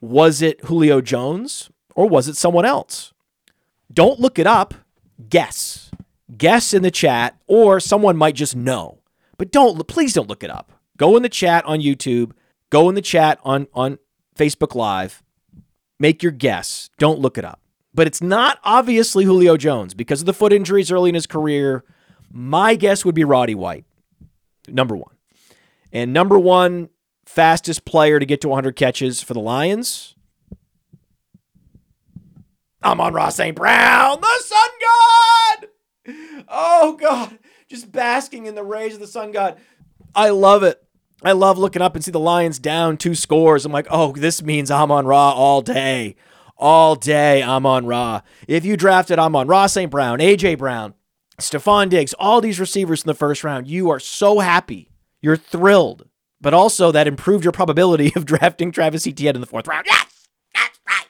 Was 0.00 0.40
it 0.40 0.64
Julio 0.66 1.00
Jones? 1.00 1.68
Or 1.96 2.08
was 2.08 2.28
it 2.28 2.36
someone 2.36 2.64
else? 2.64 3.12
Don't 3.92 4.20
look 4.20 4.38
it 4.38 4.46
up. 4.46 4.72
Guess. 5.28 5.90
Guess 6.36 6.72
in 6.72 6.82
the 6.82 6.92
chat, 6.92 7.36
or 7.48 7.80
someone 7.80 8.16
might 8.16 8.36
just 8.36 8.54
know. 8.54 9.00
But 9.36 9.50
don't 9.50 9.84
please 9.88 10.14
don't 10.14 10.28
look 10.28 10.44
it 10.44 10.50
up. 10.50 10.70
Go 10.96 11.16
in 11.16 11.24
the 11.24 11.28
chat 11.28 11.64
on 11.64 11.80
YouTube. 11.80 12.34
Go 12.70 12.88
in 12.88 12.94
the 12.94 13.02
chat 13.02 13.40
on, 13.42 13.66
on 13.74 13.98
Facebook 14.36 14.76
Live 14.76 15.24
make 15.98 16.22
your 16.22 16.30
guess. 16.30 16.88
Don't 16.98 17.18
look 17.18 17.36
it 17.36 17.44
up. 17.44 17.60
But 17.98 18.06
it's 18.06 18.22
not 18.22 18.60
obviously 18.62 19.24
Julio 19.24 19.56
Jones 19.56 19.92
because 19.92 20.20
of 20.20 20.26
the 20.26 20.32
foot 20.32 20.52
injuries 20.52 20.92
early 20.92 21.08
in 21.08 21.16
his 21.16 21.26
career. 21.26 21.82
My 22.30 22.76
guess 22.76 23.04
would 23.04 23.16
be 23.16 23.24
Roddy 23.24 23.56
White, 23.56 23.86
number 24.68 24.94
one. 24.94 25.16
And 25.92 26.12
number 26.12 26.38
one 26.38 26.90
fastest 27.26 27.84
player 27.84 28.20
to 28.20 28.24
get 28.24 28.40
to 28.42 28.48
100 28.48 28.76
catches 28.76 29.20
for 29.20 29.34
the 29.34 29.40
Lions. 29.40 30.14
Amon-Ra 32.84 33.30
St. 33.30 33.56
Brown, 33.56 34.20
the 34.20 34.42
sun 34.44 34.70
god. 34.80 35.66
Oh, 36.48 36.96
God. 37.00 37.36
Just 37.68 37.90
basking 37.90 38.46
in 38.46 38.54
the 38.54 38.62
rays 38.62 38.94
of 38.94 39.00
the 39.00 39.08
sun 39.08 39.32
god. 39.32 39.58
I 40.14 40.28
love 40.30 40.62
it. 40.62 40.80
I 41.24 41.32
love 41.32 41.58
looking 41.58 41.82
up 41.82 41.96
and 41.96 42.04
see 42.04 42.12
the 42.12 42.20
Lions 42.20 42.60
down 42.60 42.96
two 42.96 43.16
scores. 43.16 43.64
I'm 43.64 43.72
like, 43.72 43.88
oh, 43.90 44.12
this 44.12 44.40
means 44.40 44.70
I'm 44.70 44.92
on 44.92 45.04
Ra 45.04 45.32
all 45.32 45.62
day. 45.62 46.14
All 46.58 46.96
day, 46.96 47.42
Amon 47.42 47.86
Ra. 47.86 48.22
If 48.48 48.64
you 48.64 48.76
drafted 48.76 49.18
Amon-Ra 49.18 49.66
St. 49.66 49.90
Brown, 49.90 50.18
AJ 50.18 50.58
Brown, 50.58 50.94
Stefon 51.40 51.88
Diggs, 51.88 52.14
all 52.18 52.40
these 52.40 52.58
receivers 52.58 53.02
in 53.02 53.06
the 53.06 53.14
first 53.14 53.44
round, 53.44 53.68
you 53.68 53.90
are 53.90 54.00
so 54.00 54.40
happy. 54.40 54.90
You're 55.20 55.36
thrilled. 55.36 56.08
But 56.40 56.54
also 56.54 56.90
that 56.92 57.06
improved 57.06 57.44
your 57.44 57.52
probability 57.52 58.12
of 58.16 58.24
drafting 58.24 58.72
Travis 58.72 59.06
Etienne 59.06 59.36
in 59.36 59.40
the 59.40 59.46
fourth 59.46 59.68
round. 59.68 59.86
Yes! 59.88 60.28
That's 60.54 60.80
right. 60.86 61.06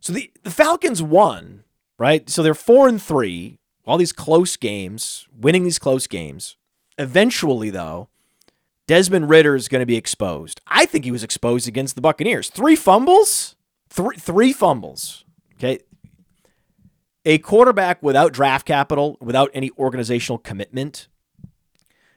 So 0.00 0.12
the, 0.12 0.30
the 0.42 0.50
Falcons 0.50 1.02
won, 1.02 1.62
right? 1.98 2.28
So 2.28 2.42
they're 2.42 2.54
four 2.54 2.88
and 2.88 3.00
three, 3.00 3.58
all 3.86 3.96
these 3.96 4.12
close 4.12 4.56
games, 4.56 5.28
winning 5.36 5.62
these 5.62 5.78
close 5.78 6.06
games. 6.08 6.56
Eventually, 6.98 7.70
though, 7.70 8.08
Desmond 8.88 9.30
Ridder 9.30 9.54
is 9.54 9.68
going 9.68 9.80
to 9.80 9.86
be 9.86 9.96
exposed. 9.96 10.60
I 10.66 10.84
think 10.84 11.04
he 11.04 11.12
was 11.12 11.22
exposed 11.22 11.68
against 11.68 11.94
the 11.94 12.00
Buccaneers. 12.00 12.50
Three 12.50 12.74
fumbles? 12.74 13.54
Three, 13.90 14.16
three 14.16 14.52
fumbles. 14.52 15.24
Okay. 15.54 15.80
A 17.26 17.38
quarterback 17.38 18.02
without 18.02 18.32
draft 18.32 18.66
capital, 18.66 19.18
without 19.20 19.50
any 19.52 19.70
organizational 19.78 20.38
commitment, 20.38 21.08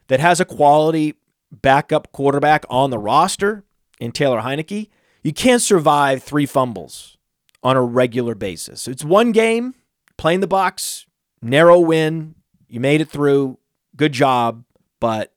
that 0.07 0.21
has 0.21 0.39
a 0.39 0.45
quality 0.45 1.15
backup 1.51 2.11
quarterback 2.11 2.65
on 2.69 2.89
the 2.89 2.97
roster 2.97 3.63
in 3.99 4.11
Taylor 4.11 4.41
Heinicke, 4.41 4.89
you 5.23 5.33
can't 5.33 5.61
survive 5.61 6.23
three 6.23 6.45
fumbles 6.45 7.17
on 7.61 7.77
a 7.77 7.81
regular 7.81 8.35
basis. 8.35 8.87
It's 8.87 9.03
one 9.03 9.31
game, 9.31 9.75
playing 10.17 10.41
the 10.41 10.47
box, 10.47 11.05
narrow 11.41 11.79
win. 11.79 12.35
You 12.67 12.79
made 12.79 13.01
it 13.01 13.09
through. 13.09 13.59
Good 13.95 14.13
job. 14.13 14.63
But 14.99 15.33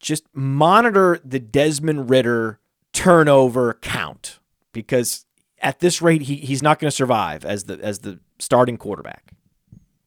just 0.00 0.24
monitor 0.34 1.20
the 1.24 1.38
Desmond 1.38 2.10
Ridder 2.10 2.58
turnover 2.92 3.74
count 3.80 4.38
because 4.72 5.25
at 5.60 5.80
this 5.80 6.02
rate 6.02 6.22
he, 6.22 6.36
he's 6.36 6.62
not 6.62 6.78
going 6.78 6.88
to 6.88 6.96
survive 6.96 7.44
as 7.44 7.64
the 7.64 7.78
as 7.82 8.00
the 8.00 8.18
starting 8.38 8.76
quarterback. 8.76 9.32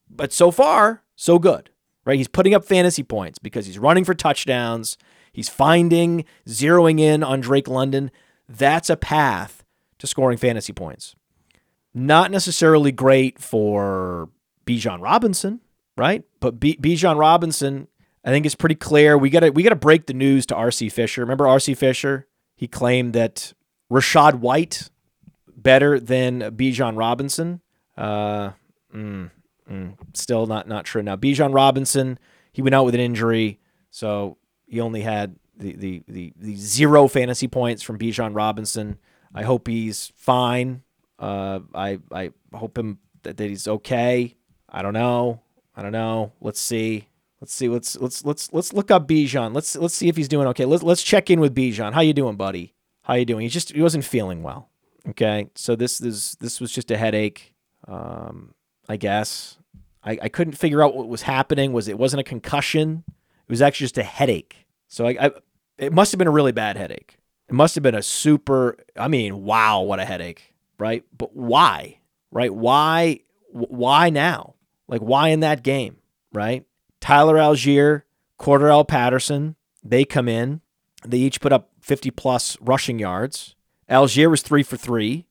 But 0.10 0.34
so 0.34 0.52
far, 0.52 1.04
so 1.16 1.40
good. 1.40 1.70
Right? 2.06 2.18
He's 2.18 2.28
putting 2.28 2.54
up 2.54 2.66
fantasy 2.66 3.04
points 3.04 3.40
because 3.40 3.66
he's 3.66 3.78
running 3.78 4.04
for 4.04 4.14
touchdowns. 4.14 4.98
He's 5.32 5.50
finding, 5.50 6.26
zeroing 6.48 7.00
in 7.00 7.24
on 7.24 7.40
Drake 7.40 7.68
London. 7.68 8.10
That's 8.48 8.90
a 8.90 8.98
path 8.98 9.64
to 10.00 10.08
scoring 10.08 10.38
fantasy 10.38 10.74
points. 10.74 11.16
Not 11.94 12.32
necessarily 12.32 12.92
great 12.92 13.40
for 13.40 14.30
Bijan 14.66 15.02
Robinson, 15.02 15.60
right? 15.98 16.24
But 16.40 16.60
B- 16.60 16.78
Bijan 16.82 17.20
Robinson, 17.20 17.88
I 18.24 18.32
think 18.32 18.46
it's 18.46 18.56
pretty 18.56 18.76
clear. 18.76 19.18
We 19.18 19.30
got 19.30 19.42
to 19.42 19.50
we 19.50 19.64
got 19.64 19.70
to 19.70 19.76
break 19.76 20.08
the 20.08 20.14
news 20.14 20.46
to 20.48 20.56
RC 20.56 20.92
Fisher. 20.92 21.22
Remember 21.22 21.46
RC 21.46 21.78
Fisher? 21.78 22.28
He 22.56 22.68
claimed 22.68 23.14
that 23.14 23.54
Rachaad 23.92 24.36
White 24.36 24.90
better 25.70 26.00
than 26.00 26.42
Bijan 26.58 26.98
Robinson. 26.98 27.62
Uh, 27.96 28.54
mm, 28.92 29.30
mm, 29.70 29.94
still 30.14 30.48
not 30.48 30.68
not 30.68 30.84
true. 30.84 31.04
Now 31.04 31.16
Bijan 31.16 31.54
Robinson, 31.54 32.18
he 32.52 32.64
went 32.64 32.74
out 32.74 32.86
with 32.86 32.96
an 32.96 33.02
injury, 33.02 33.60
so 33.92 34.38
he 34.66 34.80
only 34.82 35.02
had 35.02 35.36
the 35.56 35.74
the 35.74 36.04
the, 36.08 36.34
the 36.36 36.56
zero 36.56 37.08
fantasy 37.08 37.48
points 37.48 37.84
from 37.84 38.00
Bijan 38.00 38.36
Robinson. 38.36 38.98
I 39.32 39.44
hope 39.44 39.68
he's 39.68 40.12
fine. 40.16 40.82
Uh, 41.20 41.60
I 41.76 42.00
I 42.12 42.32
hope 42.52 42.76
him 42.76 42.98
that, 43.22 43.38
that 43.38 43.48
he's 43.48 43.68
okay. 43.68 44.36
I 44.68 44.82
don't 44.82 44.94
know. 44.94 45.42
I 45.76 45.84
don't 45.84 45.92
know. 45.92 46.34
Let's 46.42 46.60
see. 46.60 47.10
Let's 47.42 47.54
see. 47.54 47.70
Let's 47.70 47.96
let's 47.98 48.26
let's 48.26 48.52
let's 48.54 48.74
look 48.74 48.90
up 48.90 49.08
Bijan. 49.08 49.54
Let's 49.54 49.76
let's 49.76 49.94
see 49.94 50.08
if 50.10 50.18
he's 50.18 50.30
doing 50.30 50.48
okay. 50.48 50.66
Let's 50.66 50.82
let's 50.82 51.04
check 51.04 51.30
in 51.30 51.40
with 51.40 51.54
Bijan. 51.54 51.94
How 51.94 52.02
you 52.02 52.14
doing, 52.14 52.38
buddy? 52.38 52.74
How 53.04 53.14
you 53.14 53.26
doing? 53.26 53.44
He 53.44 53.50
just 53.50 53.72
he 53.72 53.84
wasn't 53.84 54.04
feeling 54.04 54.42
well. 54.42 54.69
Okay, 55.08 55.50
so 55.56 55.76
this 55.76 56.02
is 56.02 56.36
this 56.40 56.60
was 56.60 56.72
just 56.72 56.92
a 56.92 56.98
headache. 56.98 57.54
Um, 57.88 58.54
I 58.88 58.98
guess 58.98 59.58
I, 60.04 60.18
I 60.24 60.30
couldn't 60.30 60.54
figure 60.54 60.84
out 60.84 60.96
what 60.96 61.08
was 61.08 61.24
happening. 61.24 61.74
Was 61.74 61.88
it 61.88 61.98
wasn't 61.98 62.22
a 62.22 62.24
concussion? 62.24 63.04
It 63.08 63.50
was 63.50 63.62
actually 63.62 63.86
just 63.86 63.98
a 63.98 64.04
headache. 64.04 64.66
So 64.88 65.08
I, 65.08 65.18
I 65.20 65.32
it 65.78 65.94
must 65.94 66.12
have 66.12 66.20
been 66.20 66.28
a 66.28 66.32
really 66.32 66.52
bad 66.52 66.78
headache. 66.78 67.18
It 67.48 67.56
must 67.56 67.76
have 67.76 67.84
been 67.84 67.96
a 67.96 68.04
super. 68.04 68.78
I 68.98 69.08
mean, 69.08 69.44
wow, 69.44 69.82
what 69.82 70.00
a 70.00 70.06
headache, 70.06 70.54
right? 70.78 71.04
But 71.18 71.36
why, 71.36 72.00
right? 72.32 72.54
Why 72.54 73.22
why 73.52 74.10
now? 74.10 74.56
Like 74.88 75.02
why 75.02 75.30
in 75.30 75.40
that 75.42 75.64
game, 75.64 75.98
right? 76.34 76.66
Tyler 77.00 77.36
Allgeier, 77.36 78.04
Cordarrelle 78.40 78.88
Patterson, 78.88 79.56
they 79.84 80.04
come 80.06 80.28
in. 80.28 80.62
They 81.06 81.20
each 81.20 81.40
put 81.40 81.54
up 81.54 81.70
50 81.80 82.12
plus 82.12 82.58
rushing 82.60 83.00
yards. 83.00 83.56
Allgeier 83.90 84.30
was 84.30 84.42
three 84.42 84.64
for 84.64 84.78
three. 84.78 85.26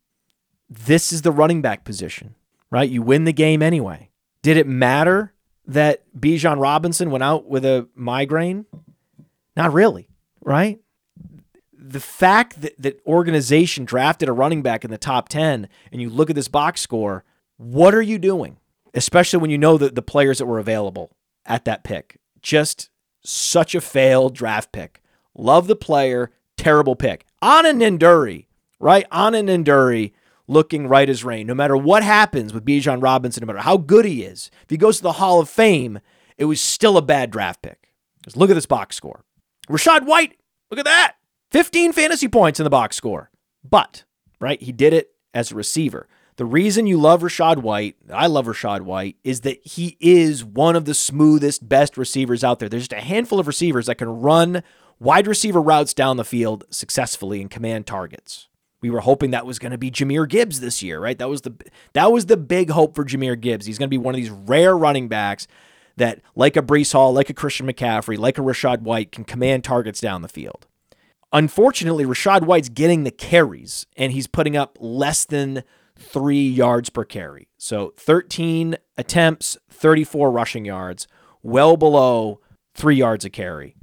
This 0.68 1.12
is 1.12 1.22
the 1.22 1.32
running 1.32 1.62
back 1.62 1.84
position, 1.84 2.34
right? 2.70 2.88
You 2.88 3.02
win 3.02 3.24
the 3.24 3.32
game 3.32 3.62
anyway. 3.62 4.10
Did 4.42 4.56
it 4.56 4.66
matter 4.66 5.32
that 5.66 6.02
Bijan 6.18 6.60
Robinson 6.60 7.10
went 7.10 7.24
out 7.24 7.48
with 7.48 7.64
a 7.64 7.88
migraine? 7.94 8.66
Not 9.56 9.72
really, 9.72 10.08
right? 10.40 10.80
The 11.72 12.00
fact 12.00 12.60
that 12.60 12.80
that 12.80 13.00
organization 13.06 13.84
drafted 13.84 14.28
a 14.28 14.32
running 14.32 14.62
back 14.62 14.84
in 14.84 14.90
the 14.90 14.98
top 14.98 15.28
10 15.28 15.68
and 15.90 16.00
you 16.00 16.10
look 16.10 16.30
at 16.30 16.36
this 16.36 16.48
box 16.48 16.80
score, 16.80 17.24
what 17.56 17.94
are 17.94 18.02
you 18.02 18.18
doing? 18.18 18.58
Especially 18.94 19.38
when 19.38 19.50
you 19.50 19.58
know 19.58 19.78
that 19.78 19.94
the 19.94 20.02
players 20.02 20.38
that 20.38 20.46
were 20.46 20.58
available 20.58 21.12
at 21.46 21.64
that 21.64 21.84
pick. 21.84 22.20
Just 22.42 22.90
such 23.22 23.74
a 23.74 23.80
failed 23.80 24.34
draft 24.34 24.72
pick. 24.72 25.02
Love 25.34 25.66
the 25.66 25.76
player, 25.76 26.30
terrible 26.56 26.96
pick. 26.96 27.24
Anna 27.40 27.70
Ninduri, 27.70 28.46
right? 28.78 29.06
Anna 29.12 29.42
Ninduri 29.42 30.12
looking 30.46 30.86
right 30.88 31.08
as 31.08 31.24
rain. 31.24 31.46
No 31.46 31.54
matter 31.54 31.76
what 31.76 32.02
happens 32.02 32.52
with 32.52 32.64
Bijan 32.64 33.02
Robinson, 33.02 33.42
no 33.42 33.46
matter 33.46 33.64
how 33.64 33.76
good 33.76 34.04
he 34.04 34.22
is, 34.22 34.50
if 34.62 34.70
he 34.70 34.76
goes 34.76 34.96
to 34.98 35.02
the 35.02 35.12
Hall 35.12 35.40
of 35.40 35.48
Fame, 35.48 36.00
it 36.36 36.46
was 36.46 36.60
still 36.60 36.96
a 36.96 37.02
bad 37.02 37.30
draft 37.30 37.62
pick. 37.62 37.92
Just 38.24 38.36
look 38.36 38.50
at 38.50 38.54
this 38.54 38.66
box 38.66 38.96
score. 38.96 39.24
Rachaad 39.68 40.06
White, 40.06 40.36
look 40.70 40.78
at 40.78 40.86
that. 40.86 41.16
15 41.50 41.92
fantasy 41.92 42.28
points 42.28 42.60
in 42.60 42.64
the 42.64 42.70
box 42.70 42.96
score. 42.96 43.30
But, 43.62 44.04
right, 44.40 44.60
he 44.60 44.72
did 44.72 44.92
it 44.92 45.12
as 45.34 45.52
a 45.52 45.54
receiver. 45.54 46.08
The 46.36 46.44
reason 46.44 46.86
you 46.86 46.98
love 46.98 47.22
Rachaad 47.22 47.58
White, 47.58 47.96
I 48.12 48.28
love 48.28 48.46
Rachaad 48.46 48.82
White, 48.82 49.16
is 49.24 49.40
that 49.40 49.58
he 49.66 49.96
is 49.98 50.44
one 50.44 50.76
of 50.76 50.84
the 50.84 50.94
smoothest, 50.94 51.68
best 51.68 51.96
receivers 51.96 52.44
out 52.44 52.60
there. 52.60 52.68
There's 52.68 52.86
just 52.86 52.92
a 52.92 53.04
handful 53.04 53.40
of 53.40 53.48
receivers 53.48 53.86
that 53.86 53.96
can 53.96 54.08
run 54.08 54.62
wide 55.00 55.26
receiver 55.26 55.60
routes 55.60 55.94
down 55.94 56.16
the 56.16 56.24
field 56.24 56.64
successfully 56.70 57.40
and 57.40 57.50
command 57.50 57.86
targets. 57.86 58.48
We 58.80 58.90
were 58.90 59.00
hoping 59.00 59.32
that 59.32 59.46
was 59.46 59.58
going 59.58 59.72
to 59.72 59.78
be 59.78 59.90
Jahmyr 59.90 60.28
Gibbs 60.28 60.60
this 60.60 60.82
year, 60.82 61.00
right? 61.00 61.18
That 61.18 61.28
was 61.28 61.42
the 61.42 61.54
that 61.94 62.12
was 62.12 62.26
the 62.26 62.36
big 62.36 62.70
hope 62.70 62.94
for 62.94 63.04
Jahmyr 63.04 63.40
Gibbs. 63.40 63.66
He's 63.66 63.78
going 63.78 63.88
to 63.88 63.90
be 63.90 63.98
one 63.98 64.14
of 64.14 64.20
these 64.20 64.30
rare 64.30 64.76
running 64.76 65.08
backs 65.08 65.48
that, 65.96 66.20
like 66.34 66.56
a 66.56 66.62
Breece 66.62 66.92
Hall, 66.92 67.12
like 67.12 67.28
a 67.28 67.34
Christian 67.34 67.66
McCaffrey, 67.66 68.16
like 68.16 68.38
a 68.38 68.42
Rachaad 68.42 68.82
White, 68.82 69.12
can 69.12 69.24
command 69.24 69.64
targets 69.64 70.00
down 70.00 70.22
the 70.22 70.28
field. 70.28 70.66
Unfortunately, 71.32 72.06
Rachaad 72.06 72.42
White's 72.42 72.70
getting 72.70 73.04
the 73.04 73.10
carries, 73.10 73.86
and 73.96 74.12
he's 74.12 74.26
putting 74.26 74.56
up 74.56 74.78
less 74.80 75.24
than 75.26 75.62
three 75.98 76.48
yards 76.48 76.88
per 76.88 77.04
carry. 77.04 77.48
So 77.58 77.92
13 77.96 78.76
attempts, 78.96 79.58
34 79.68 80.30
rushing 80.30 80.64
yards, 80.64 81.06
well 81.42 81.76
below 81.76 82.40
three 82.74 82.96
yards 82.96 83.24
a 83.24 83.30
carry. 83.30 83.76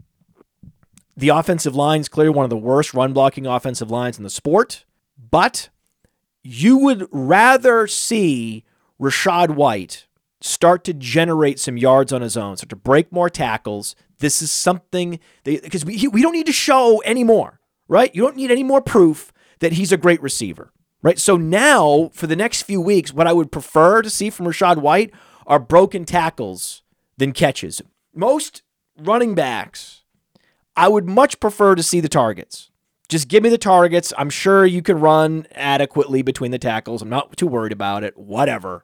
The 1.18 1.30
offensive 1.30 1.76
line 1.76 2.01
is 2.01 2.09
clearly 2.09 2.32
one 2.32 2.43
of 2.43 2.49
the 2.49 2.57
worst 2.57 2.93
run 2.93 3.13
blocking 3.13 3.47
offensive 3.47 3.89
lines 3.89 4.18
in 4.18 4.24
the 4.24 4.30
sport, 4.30 4.86
but 5.18 5.70
you 6.43 6.78
would 6.78 7.07
rather 7.11 7.88
see 7.88 8.63
Rachaad 8.99 9.51
White 9.51 10.07
start 10.41 10.84
to 10.84 10.93
generate 10.93 11.59
some 11.59 11.78
yards 11.78 12.13
on 12.13 12.22
his 12.22 12.38
own, 12.38 12.57
start 12.57 12.70
to 12.70 12.76
break 12.76 13.11
more 13.11 13.30
tackles. 13.30 13.95
This 14.20 14.41
is 14.41 14.51
something 14.51 15.20
because 15.43 15.86
we, 15.86 16.07
we 16.07 16.22
don't 16.22 16.34
need 16.34 16.45
to 16.45 16.53
show 16.53 17.01
anymore, 17.03 17.59
right? 17.88 18.13
You 18.13 18.22
don't 18.22 18.36
need 18.36 18.51
any 18.51 18.63
more 18.63 18.82
proof 18.82 19.34
that 19.59 19.74
he's 19.74 19.91
a 19.91 19.97
great 19.97 20.22
receiver, 20.22 20.72
right? 21.01 21.18
So 21.18 21.38
now, 21.38 22.11
for 22.13 22.28
the 22.28 22.36
next 22.36 22.63
few 22.63 22.82
weeks, 22.82 23.13
what 23.13 23.28
I 23.28 23.34
would 23.34 23.51
prefer 23.51 24.01
to 24.01 24.09
see 24.09 24.30
from 24.30 24.45
Rachaad 24.45 24.78
White 24.78 25.11
are 25.47 25.59
broken 25.59 26.05
tackles 26.05 26.84
than 27.18 27.32
catches. 27.32 27.82
Most 28.13 28.61
running 28.97 29.34
backs, 29.34 30.03
I 30.76 30.88
would 30.88 31.07
much 31.07 31.39
prefer 31.39 31.76
to 31.76 31.84
see 31.84 31.99
the 31.99 32.09
targets. 32.09 32.69
Just 33.07 33.28
give 33.28 33.43
me 33.43 33.49
the 33.49 33.57
targets. 33.57 34.11
I'm 34.17 34.30
sure 34.30 34.65
you 34.65 34.82
can 34.82 34.99
run 34.99 35.47
adequately 35.53 36.21
between 36.21 36.51
the 36.51 36.59
tackles. 36.59 37.01
I'm 37.01 37.09
not 37.09 37.38
too 37.38 37.47
worried 37.47 37.71
about 37.71 38.03
it. 38.03 38.17
Whatever. 38.17 38.84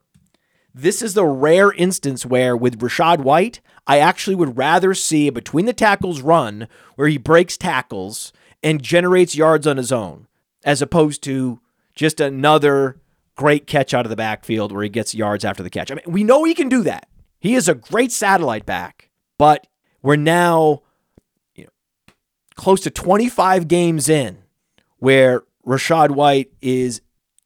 This 0.74 1.02
is 1.02 1.16
the 1.16 1.26
rare 1.26 1.72
instance 1.74 2.26
where, 2.26 2.56
with 2.56 2.80
Rachaad 2.80 3.20
White, 3.20 3.60
I 3.88 4.00
actually 4.00 4.36
would 4.36 4.58
rather 4.58 4.94
see 4.94 5.28
a 5.28 5.32
between 5.32 5.66
the 5.66 5.74
tackles 5.74 6.22
run 6.22 6.68
where 6.96 7.10
he 7.10 7.18
breaks 7.18 7.58
tackles 7.58 8.32
and 8.64 8.82
generates 8.82 9.36
yards 9.36 9.68
on 9.68 9.78
his 9.78 9.92
own, 9.92 10.28
as 10.64 10.82
opposed 10.82 11.24
to 11.24 11.60
just 11.94 12.22
another 12.22 13.02
great 13.36 13.68
catch 13.68 13.94
out 13.94 14.06
of 14.06 14.12
the 14.12 14.16
backfield 14.16 14.72
where 14.72 14.84
he 14.84 14.90
gets 14.90 15.16
yards 15.16 15.44
after 15.44 15.64
the 15.64 15.70
catch. 15.70 15.92
I 15.92 15.96
mean, 15.96 16.06
we 16.08 16.24
know 16.24 16.44
he 16.44 16.54
can 16.54 16.70
do 16.70 16.84
that. 16.84 17.10
He 17.40 17.56
is 17.56 17.68
a 17.68 17.76
great 17.76 18.12
satellite 18.12 18.66
back, 18.66 19.10
but 19.38 19.68
we're 20.02 20.16
now 20.16 20.84
close 22.56 22.82
to 22.82 22.90
25 22.90 23.68
games 23.68 24.10
in 24.10 24.40
where 24.98 25.44
Rachaad 25.66 26.12
White 26.12 26.52
is 26.62 27.02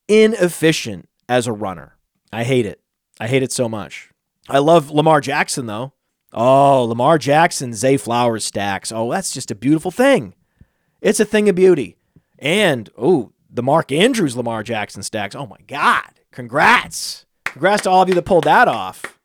inefficient 0.08 1.10
as 1.28 1.48
a 1.48 1.54
runner. 1.54 1.96
I 2.32 2.44
hate 2.44 2.66
it. 2.66 2.82
I 3.20 3.28
hate 3.28 3.44
it 3.44 3.52
so 3.52 3.70
much. 3.70 4.10
I 4.50 4.60
love 4.60 4.92
Lamar 4.92 5.22
Jackson, 5.22 5.66
though. 5.66 5.94
Oh, 6.34 6.84
Lamar 6.84 7.18
Jackson, 7.18 7.74
Zay 7.74 7.98
Flowers 7.98 8.44
stacks. 8.44 8.92
Oh, 8.92 9.10
that's 9.10 9.34
just 9.34 9.52
a 9.52 9.56
beautiful 9.56 9.90
thing. 9.90 10.36
It's 11.02 11.20
a 11.22 11.26
thing 11.26 11.48
of 11.48 11.56
beauty. 11.56 11.96
And, 12.38 12.90
oh, 12.98 13.32
the 13.50 13.64
Mark 13.64 13.92
Andrews 13.92 14.36
Lamar 14.36 14.62
Jackson 14.64 15.02
stacks. 15.02 15.34
Oh, 15.34 15.48
my 15.48 15.58
God. 15.66 16.10
Congrats. 16.32 17.26
Congrats 17.46 17.84
to 17.84 17.90
all 17.90 18.02
of 18.02 18.10
you 18.10 18.16
that 18.16 18.24
pulled 18.24 18.44
that 18.44 18.68
off. 18.68 19.18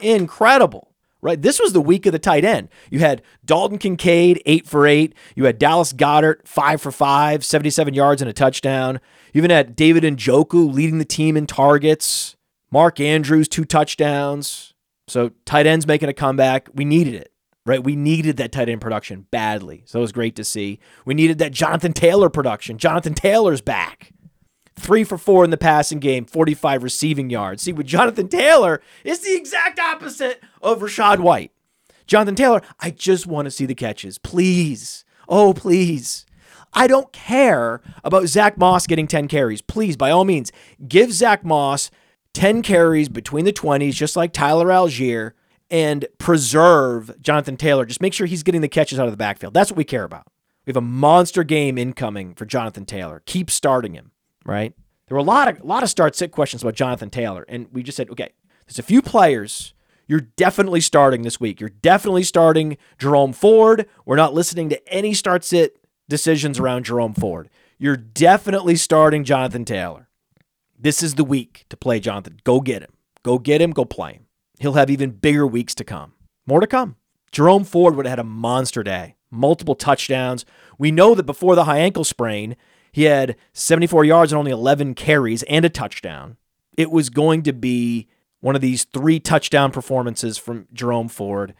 Incredible 0.00 0.91
right? 1.22 1.40
This 1.40 1.60
was 1.60 1.72
the 1.72 1.80
week 1.80 2.04
of 2.04 2.12
the 2.12 2.18
tight 2.18 2.44
end. 2.44 2.68
You 2.90 2.98
had 2.98 3.22
Dalton 3.44 3.78
Kincaid, 3.78 4.42
eight 4.44 4.66
for 4.66 4.86
eight. 4.86 5.14
You 5.34 5.44
had 5.44 5.58
Dallas 5.58 5.92
Goedert, 5.92 6.46
five 6.46 6.82
for 6.82 6.90
five, 6.90 7.44
77 7.44 7.94
yards 7.94 8.20
and 8.20 8.28
a 8.28 8.34
touchdown. 8.34 9.00
You 9.32 9.38
even 9.38 9.50
had 9.50 9.76
David 9.76 10.02
Njoku 10.02 10.72
leading 10.72 10.98
the 10.98 11.04
team 11.04 11.36
in 11.36 11.46
targets. 11.46 12.36
Mark 12.70 13.00
Andrews, 13.00 13.48
two 13.48 13.64
touchdowns. 13.64 14.74
So 15.08 15.30
tight 15.44 15.66
ends 15.66 15.86
making 15.86 16.08
a 16.08 16.14
comeback. 16.14 16.68
We 16.74 16.84
needed 16.84 17.14
it, 17.14 17.32
right? 17.64 17.82
We 17.82 17.96
needed 17.96 18.36
that 18.38 18.52
tight 18.52 18.68
end 18.68 18.80
production 18.80 19.26
badly. 19.30 19.82
So 19.86 20.00
it 20.00 20.02
was 20.02 20.12
great 20.12 20.36
to 20.36 20.44
see. 20.44 20.80
We 21.04 21.14
needed 21.14 21.38
that 21.38 21.52
Jonathan 21.52 21.92
Taylor 21.92 22.30
production. 22.30 22.78
Jonathan 22.78 23.14
Taylor's 23.14 23.60
back. 23.60 24.12
Three 24.82 25.04
for 25.04 25.16
four 25.16 25.44
in 25.44 25.50
the 25.50 25.56
passing 25.56 26.00
game, 26.00 26.24
45 26.24 26.82
receiving 26.82 27.30
yards. 27.30 27.62
See, 27.62 27.72
with 27.72 27.86
Jonathan 27.86 28.26
Taylor, 28.26 28.82
it's 29.04 29.20
the 29.20 29.36
exact 29.36 29.78
opposite 29.78 30.42
of 30.60 30.80
Rachaad 30.80 31.20
White. 31.20 31.52
Jonathan 32.08 32.34
Taylor, 32.34 32.62
I 32.80 32.90
just 32.90 33.24
want 33.24 33.46
to 33.46 33.52
see 33.52 33.64
the 33.64 33.76
catches. 33.76 34.18
Please. 34.18 35.04
Oh, 35.28 35.54
please. 35.54 36.26
I 36.72 36.88
don't 36.88 37.12
care 37.12 37.80
about 38.02 38.26
Zach 38.26 38.58
Moss 38.58 38.88
getting 38.88 39.06
10 39.06 39.28
carries. 39.28 39.62
Please, 39.62 39.96
by 39.96 40.10
all 40.10 40.24
means, 40.24 40.50
give 40.88 41.12
Zach 41.12 41.44
Moss 41.44 41.88
10 42.32 42.62
carries 42.62 43.08
between 43.08 43.44
the 43.44 43.52
20s, 43.52 43.92
just 43.92 44.16
like 44.16 44.32
Tyler 44.32 44.66
Allgeier, 44.66 45.34
and 45.70 46.06
preserve 46.18 47.12
Jonathan 47.20 47.56
Taylor. 47.56 47.86
Just 47.86 48.00
make 48.00 48.14
sure 48.14 48.26
he's 48.26 48.42
getting 48.42 48.62
the 48.62 48.68
catches 48.68 48.98
out 48.98 49.06
of 49.06 49.12
the 49.12 49.16
backfield. 49.16 49.54
That's 49.54 49.70
what 49.70 49.78
we 49.78 49.84
care 49.84 50.02
about. 50.02 50.26
We 50.66 50.70
have 50.70 50.76
a 50.76 50.80
monster 50.80 51.44
game 51.44 51.78
incoming 51.78 52.34
for 52.34 52.46
Jonathan 52.46 52.84
Taylor. 52.84 53.22
Keep 53.26 53.48
starting 53.48 53.94
him 53.94 54.11
right? 54.44 54.74
There 55.08 55.16
were 55.16 55.20
a 55.20 55.24
lot 55.24 55.48
of 55.48 55.60
a 55.60 55.66
lot 55.66 55.82
of 55.82 55.90
start 55.90 56.16
sit 56.16 56.32
questions 56.32 56.62
about 56.62 56.74
Jonathan 56.74 57.10
Taylor, 57.10 57.44
and 57.48 57.66
we 57.72 57.82
just 57.82 57.96
said, 57.96 58.10
okay, 58.10 58.30
there's 58.66 58.78
a 58.78 58.82
few 58.82 59.02
players 59.02 59.74
you're 60.06 60.20
definitely 60.20 60.80
starting 60.80 61.22
this 61.22 61.40
week. 61.40 61.60
You're 61.60 61.70
definitely 61.70 62.24
starting 62.24 62.76
Jerome 62.98 63.32
Ford. 63.32 63.86
We're 64.04 64.16
not 64.16 64.34
listening 64.34 64.68
to 64.70 64.88
any 64.92 65.14
start 65.14 65.44
sit 65.44 65.78
decisions 66.08 66.58
around 66.58 66.84
Jerome 66.84 67.14
Ford. 67.14 67.48
You're 67.78 67.96
definitely 67.96 68.76
starting 68.76 69.24
Jonathan 69.24 69.64
Taylor. 69.64 70.08
This 70.78 71.02
is 71.02 71.14
the 71.14 71.24
week 71.24 71.64
to 71.70 71.76
play 71.76 72.00
Jonathan. 72.00 72.38
Go 72.44 72.60
get 72.60 72.82
him. 72.82 72.92
Go 73.22 73.38
get 73.38 73.62
him. 73.62 73.70
Go 73.70 73.84
play 73.84 74.14
him. 74.14 74.26
He'll 74.58 74.74
have 74.74 74.90
even 74.90 75.10
bigger 75.10 75.46
weeks 75.46 75.74
to 75.76 75.84
come. 75.84 76.12
More 76.46 76.60
to 76.60 76.66
come. 76.66 76.96
Jerome 77.30 77.64
Ford 77.64 77.96
would 77.96 78.04
have 78.04 78.18
had 78.18 78.18
a 78.18 78.24
monster 78.24 78.82
day, 78.82 79.16
multiple 79.30 79.74
touchdowns. 79.74 80.44
We 80.78 80.90
know 80.90 81.14
that 81.14 81.22
before 81.22 81.54
the 81.54 81.64
high 81.64 81.78
ankle 81.78 82.04
sprain, 82.04 82.56
he 82.92 83.04
had 83.04 83.36
74 83.52 84.04
yards 84.04 84.32
and 84.32 84.38
only 84.38 84.52
11 84.52 84.94
carries 84.94 85.42
and 85.44 85.64
a 85.64 85.70
touchdown. 85.70 86.36
It 86.76 86.90
was 86.90 87.10
going 87.10 87.42
to 87.44 87.52
be 87.52 88.08
one 88.40 88.54
of 88.54 88.60
these 88.60 88.84
three 88.84 89.18
touchdown 89.18 89.70
performances 89.70 90.36
from 90.36 90.66
Jerome 90.72 91.08
Ford, 91.08 91.54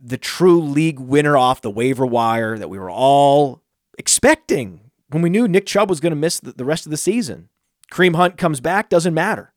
the 0.00 0.18
true 0.18 0.60
league 0.60 0.98
winner 0.98 1.36
off 1.36 1.60
the 1.60 1.70
waiver 1.70 2.06
wire 2.06 2.56
that 2.56 2.70
we 2.70 2.78
were 2.78 2.90
all 2.90 3.62
expecting 3.98 4.90
when 5.10 5.22
we 5.22 5.30
knew 5.30 5.46
Nick 5.46 5.66
Chubb 5.66 5.90
was 5.90 6.00
going 6.00 6.12
to 6.12 6.16
miss 6.16 6.40
the 6.40 6.64
rest 6.64 6.86
of 6.86 6.90
the 6.90 6.96
season. 6.96 7.48
Kareem 7.90 8.16
Hunt 8.16 8.38
comes 8.38 8.60
back, 8.60 8.88
doesn't 8.88 9.12
matter. 9.12 9.52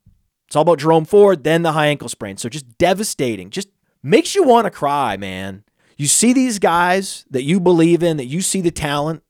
It's 0.46 0.54
all 0.54 0.62
about 0.62 0.78
Jerome 0.78 1.06
Ford, 1.06 1.42
then 1.42 1.62
the 1.62 1.72
high 1.72 1.86
ankle 1.86 2.08
sprain. 2.08 2.36
So 2.36 2.48
just 2.48 2.76
devastating. 2.76 3.50
Just 3.50 3.68
makes 4.02 4.34
you 4.34 4.44
want 4.44 4.66
to 4.66 4.70
cry, 4.70 5.16
man. 5.16 5.64
You 5.96 6.06
see 6.06 6.32
these 6.32 6.58
guys 6.58 7.24
that 7.30 7.42
you 7.42 7.58
believe 7.58 8.02
in, 8.02 8.18
that 8.18 8.26
you 8.26 8.42
see 8.42 8.60
the 8.60 8.70
talent, 8.70 9.22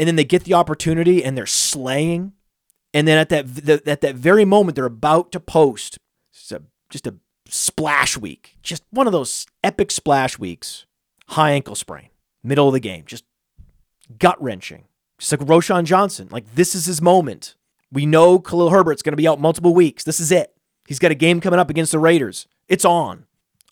and 0.00 0.08
then 0.08 0.16
they 0.16 0.24
get 0.24 0.44
the 0.44 0.54
opportunity 0.54 1.22
and 1.22 1.36
they're 1.36 1.44
slaying. 1.44 2.32
And 2.94 3.06
then 3.06 3.18
at 3.18 3.28
that 3.28 3.54
the, 3.54 3.82
at 3.84 4.00
that 4.00 4.14
very 4.14 4.46
moment, 4.46 4.74
they're 4.74 4.86
about 4.86 5.30
to 5.32 5.40
post 5.40 5.98
just 6.32 6.52
a, 6.52 6.62
just 6.88 7.06
a 7.06 7.16
splash 7.46 8.16
week, 8.16 8.56
just 8.62 8.82
one 8.90 9.06
of 9.06 9.12
those 9.12 9.46
epic 9.62 9.90
splash 9.90 10.38
weeks. 10.38 10.86
High 11.28 11.52
ankle 11.52 11.74
sprain, 11.74 12.08
middle 12.42 12.66
of 12.66 12.72
the 12.72 12.80
game, 12.80 13.04
just 13.06 13.24
gut 14.18 14.42
wrenching. 14.42 14.86
Just 15.18 15.32
like 15.32 15.40
Roschon 15.40 15.84
Johnson, 15.84 16.28
like 16.32 16.54
this 16.54 16.74
is 16.74 16.86
his 16.86 17.02
moment. 17.02 17.54
We 17.92 18.06
know 18.06 18.38
Khalil 18.38 18.70
Herbert's 18.70 19.02
going 19.02 19.12
to 19.12 19.18
be 19.18 19.28
out 19.28 19.38
multiple 19.38 19.74
weeks. 19.74 20.02
This 20.02 20.18
is 20.18 20.32
it. 20.32 20.54
He's 20.88 20.98
got 20.98 21.10
a 21.10 21.14
game 21.14 21.42
coming 21.42 21.60
up 21.60 21.68
against 21.68 21.92
the 21.92 21.98
Raiders. 21.98 22.48
It's 22.68 22.86
on. 22.86 23.26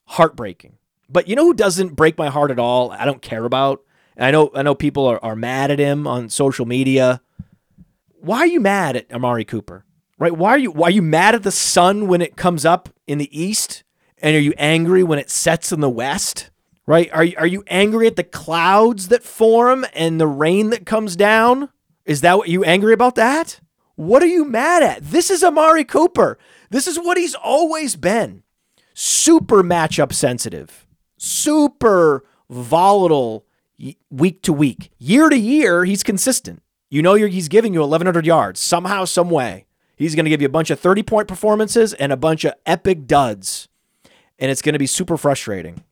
Heartbreaking. 0.05 0.77
But 1.09 1.27
you 1.27 1.35
know 1.37 1.47
who 1.47 1.55
doesn't 1.55 1.97
break 1.97 2.19
my 2.19 2.29
heart 2.29 2.51
at 2.51 2.59
all? 2.59 2.91
I 2.91 3.07
don't 3.07 3.23
care 3.23 3.45
about 3.45 3.83
and 4.19 4.27
I 4.27 4.31
know 4.33 4.51
I 4.55 4.63
know 4.63 4.75
people 4.75 5.07
are, 5.07 5.23
are 5.25 5.37
mad 5.37 5.71
at 5.71 5.79
him 5.79 6.07
on 6.07 6.29
social 6.29 6.67
media. 6.67 7.23
Why 8.21 8.39
are 8.39 8.47
you 8.47 8.61
mad 8.61 8.97
at 8.97 9.13
Amari 9.13 9.45
Cooper? 9.45 9.85
Right? 10.19 10.37
Why 10.37 10.51
are 10.51 10.59
you 10.59 10.73
why 10.73 10.89
are 10.89 10.91
you 10.91 11.03
mad 11.03 11.37
at 11.37 11.45
the 11.45 11.53
sun 11.53 12.09
when 12.09 12.21
it 12.21 12.37
comes 12.37 12.65
up 12.65 12.89
in 13.07 13.19
the 13.19 13.41
east? 13.41 13.85
And 14.21 14.35
are 14.35 14.41
you 14.41 14.53
angry 14.59 15.05
when 15.05 15.21
it 15.21 15.31
sets 15.31 15.71
in 15.71 15.81
the 15.81 15.89
west? 15.89 16.51
Right? 16.87 17.09
Are 17.13 17.23
you, 17.23 17.37
are 17.39 17.47
you 17.47 17.63
angry 17.69 18.07
at 18.07 18.17
the 18.17 18.25
clouds 18.25 19.09
that 19.09 19.23
form 19.23 19.87
and 19.93 20.21
the 20.21 20.27
rain 20.27 20.71
that 20.71 20.87
comes 20.87 21.15
down? 21.15 21.69
Is 22.05 22.23
that 22.23 22.39
what 22.39 22.49
you 22.49 22.65
angry 22.65 22.95
about 22.95 23.15
that? 23.15 23.61
What 23.95 24.23
are 24.23 24.27
you 24.27 24.45
mad 24.45 24.83
at? 24.83 25.03
This 25.03 25.31
is 25.31 25.45
Amari 25.45 25.85
Cooper. 25.85 26.39
This 26.71 26.87
is 26.89 26.99
what 26.99 27.19
he's 27.19 27.35
always 27.35 27.95
been. 27.95 28.43
Super 28.95 29.63
matchup 29.63 30.13
sensitive. 30.13 30.87
Super 31.19 32.25
volatile 32.49 33.45
week 34.11 34.43
to 34.43 34.53
week. 34.53 34.91
Year 34.99 35.29
to 35.29 35.39
year, 35.39 35.85
he's 35.85 36.03
consistent. 36.03 36.63
You 36.91 37.03
know 37.03 37.15
he's 37.15 37.49
giving 37.49 37.75
you 37.75 37.81
1,100 37.81 38.27
yards 38.27 38.61
somehow, 38.61 39.05
some 39.05 39.31
way. 39.31 39.67
He's 39.97 40.15
going 40.15 40.25
to 40.25 40.31
give 40.31 40.41
you 40.41 40.47
a 40.47 40.51
bunch 40.51 40.71
of 40.71 40.81
30 40.81 41.03
point 41.03 41.29
performances 41.29 41.93
and 41.95 42.13
a 42.13 42.17
bunch 42.17 42.45
of 42.45 42.55
epic 42.65 43.07
duds. 43.07 43.69
And 44.39 44.51
it's 44.51 44.63
going 44.63 44.75
to 44.75 44.79
be 44.79 44.87
super 44.87 45.17
frustrating. 45.17 45.83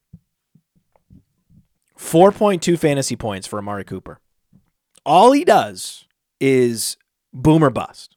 4.2 1.98 2.78
fantasy 2.78 3.16
points 3.16 3.46
for 3.46 3.58
Amari 3.58 3.84
Cooper. 3.84 4.20
All 5.04 5.32
he 5.32 5.44
does 5.44 6.04
is 6.40 6.96
boom 7.32 7.64
or 7.64 7.70
bust. 7.70 8.16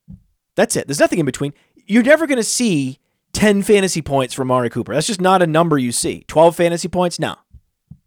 That's 0.55 0.75
it. 0.75 0.87
There's 0.87 0.99
nothing 0.99 1.19
in 1.19 1.25
between. 1.25 1.53
You're 1.75 2.03
never 2.03 2.27
going 2.27 2.37
to 2.37 2.43
see 2.43 2.99
10 3.33 3.63
fantasy 3.63 4.01
points 4.01 4.33
from 4.33 4.51
Amari 4.51 4.69
Cooper. 4.69 4.93
That's 4.93 5.07
just 5.07 5.21
not 5.21 5.41
a 5.41 5.47
number 5.47 5.77
you 5.77 5.91
see. 5.91 6.23
12 6.27 6.55
fantasy 6.55 6.87
points? 6.87 7.19
No. 7.19 7.35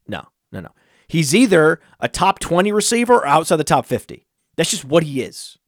No, 0.06 0.28
no, 0.52 0.60
no. 0.60 0.70
He's 1.12 1.34
either 1.34 1.78
a 2.00 2.08
top 2.08 2.38
20 2.38 2.72
receiver 2.72 3.16
or 3.16 3.26
outside 3.26 3.56
the 3.56 3.64
top 3.64 3.84
50. 3.84 4.26
That's 4.56 4.70
just 4.70 4.86
what 4.86 5.02
he 5.02 5.20
is. 5.20 5.58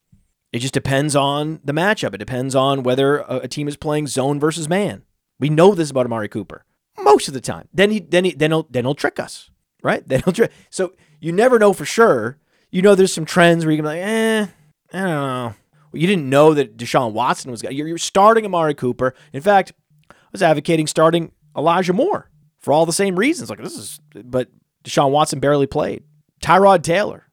It 0.55 0.61
just 0.61 0.73
depends 0.73 1.15
on 1.15 1.61
the 1.63 1.75
matchup. 1.75 2.15
It 2.15 2.19
depends 2.19 2.55
on 2.55 2.83
whether 2.83 3.19
a, 3.19 3.41
a 3.41 3.49
team 3.49 3.69
is 3.69 3.77
playing 3.77 4.07
zone 4.07 4.41
versus 4.41 4.71
man. 4.71 5.03
We 5.39 5.51
know 5.51 5.75
this 5.75 5.91
about 5.91 6.07
Amari 6.07 6.31
Cooper 6.31 6.65
most 6.99 7.29
of 7.29 7.35
the 7.35 7.43
time. 7.43 7.69
Then 7.75 7.91
he 7.91 8.01
then 8.01 8.25
he 8.25 8.31
then 8.31 8.53
he'll 8.53 8.67
then 8.71 8.87
he'll 8.87 8.95
trick 8.95 9.21
us, 9.21 9.51
right? 9.83 10.03
Then 10.09 10.23
he'll 10.25 10.33
trick. 10.33 10.51
So 10.71 10.95
you 11.21 11.31
never 11.31 11.59
know 11.59 11.75
for 11.75 11.85
sure. 11.85 12.39
You 12.71 12.81
know, 12.81 12.95
there's 12.95 13.13
some 13.13 13.27
trends 13.27 13.67
where 13.67 13.73
you 13.73 13.77
can 13.77 13.85
be 13.85 13.89
like, 13.89 14.01
eh, 14.01 14.47
I 14.95 14.99
don't 14.99 15.09
know. 15.11 15.55
Well, 15.93 16.01
you 16.01 16.07
didn't 16.07 16.31
know 16.31 16.55
that 16.55 16.79
Deshaun 16.79 17.13
Watson 17.13 17.51
was. 17.51 17.63
You're, 17.63 17.87
you're 17.87 17.99
starting 17.99 18.47
Amari 18.47 18.75
Cooper. 18.75 19.15
In 19.35 19.43
fact, 19.43 19.75
I 20.11 20.15
was 20.33 20.43
advocating 20.43 20.87
starting 20.87 21.33
Elijah 21.55 21.93
Moore 21.93 22.31
for 22.61 22.73
all 22.73 22.87
the 22.87 22.95
same 22.95 23.17
reasons. 23.17 23.51
Like 23.51 23.59
this 23.59 23.77
is, 23.77 24.01
but 24.25 24.49
Deshaun 24.85 25.11
Watson 25.11 25.41
barely 25.41 25.67
played. 25.67 26.05
Tyrod 26.41 26.83
Taylor. 26.83 27.25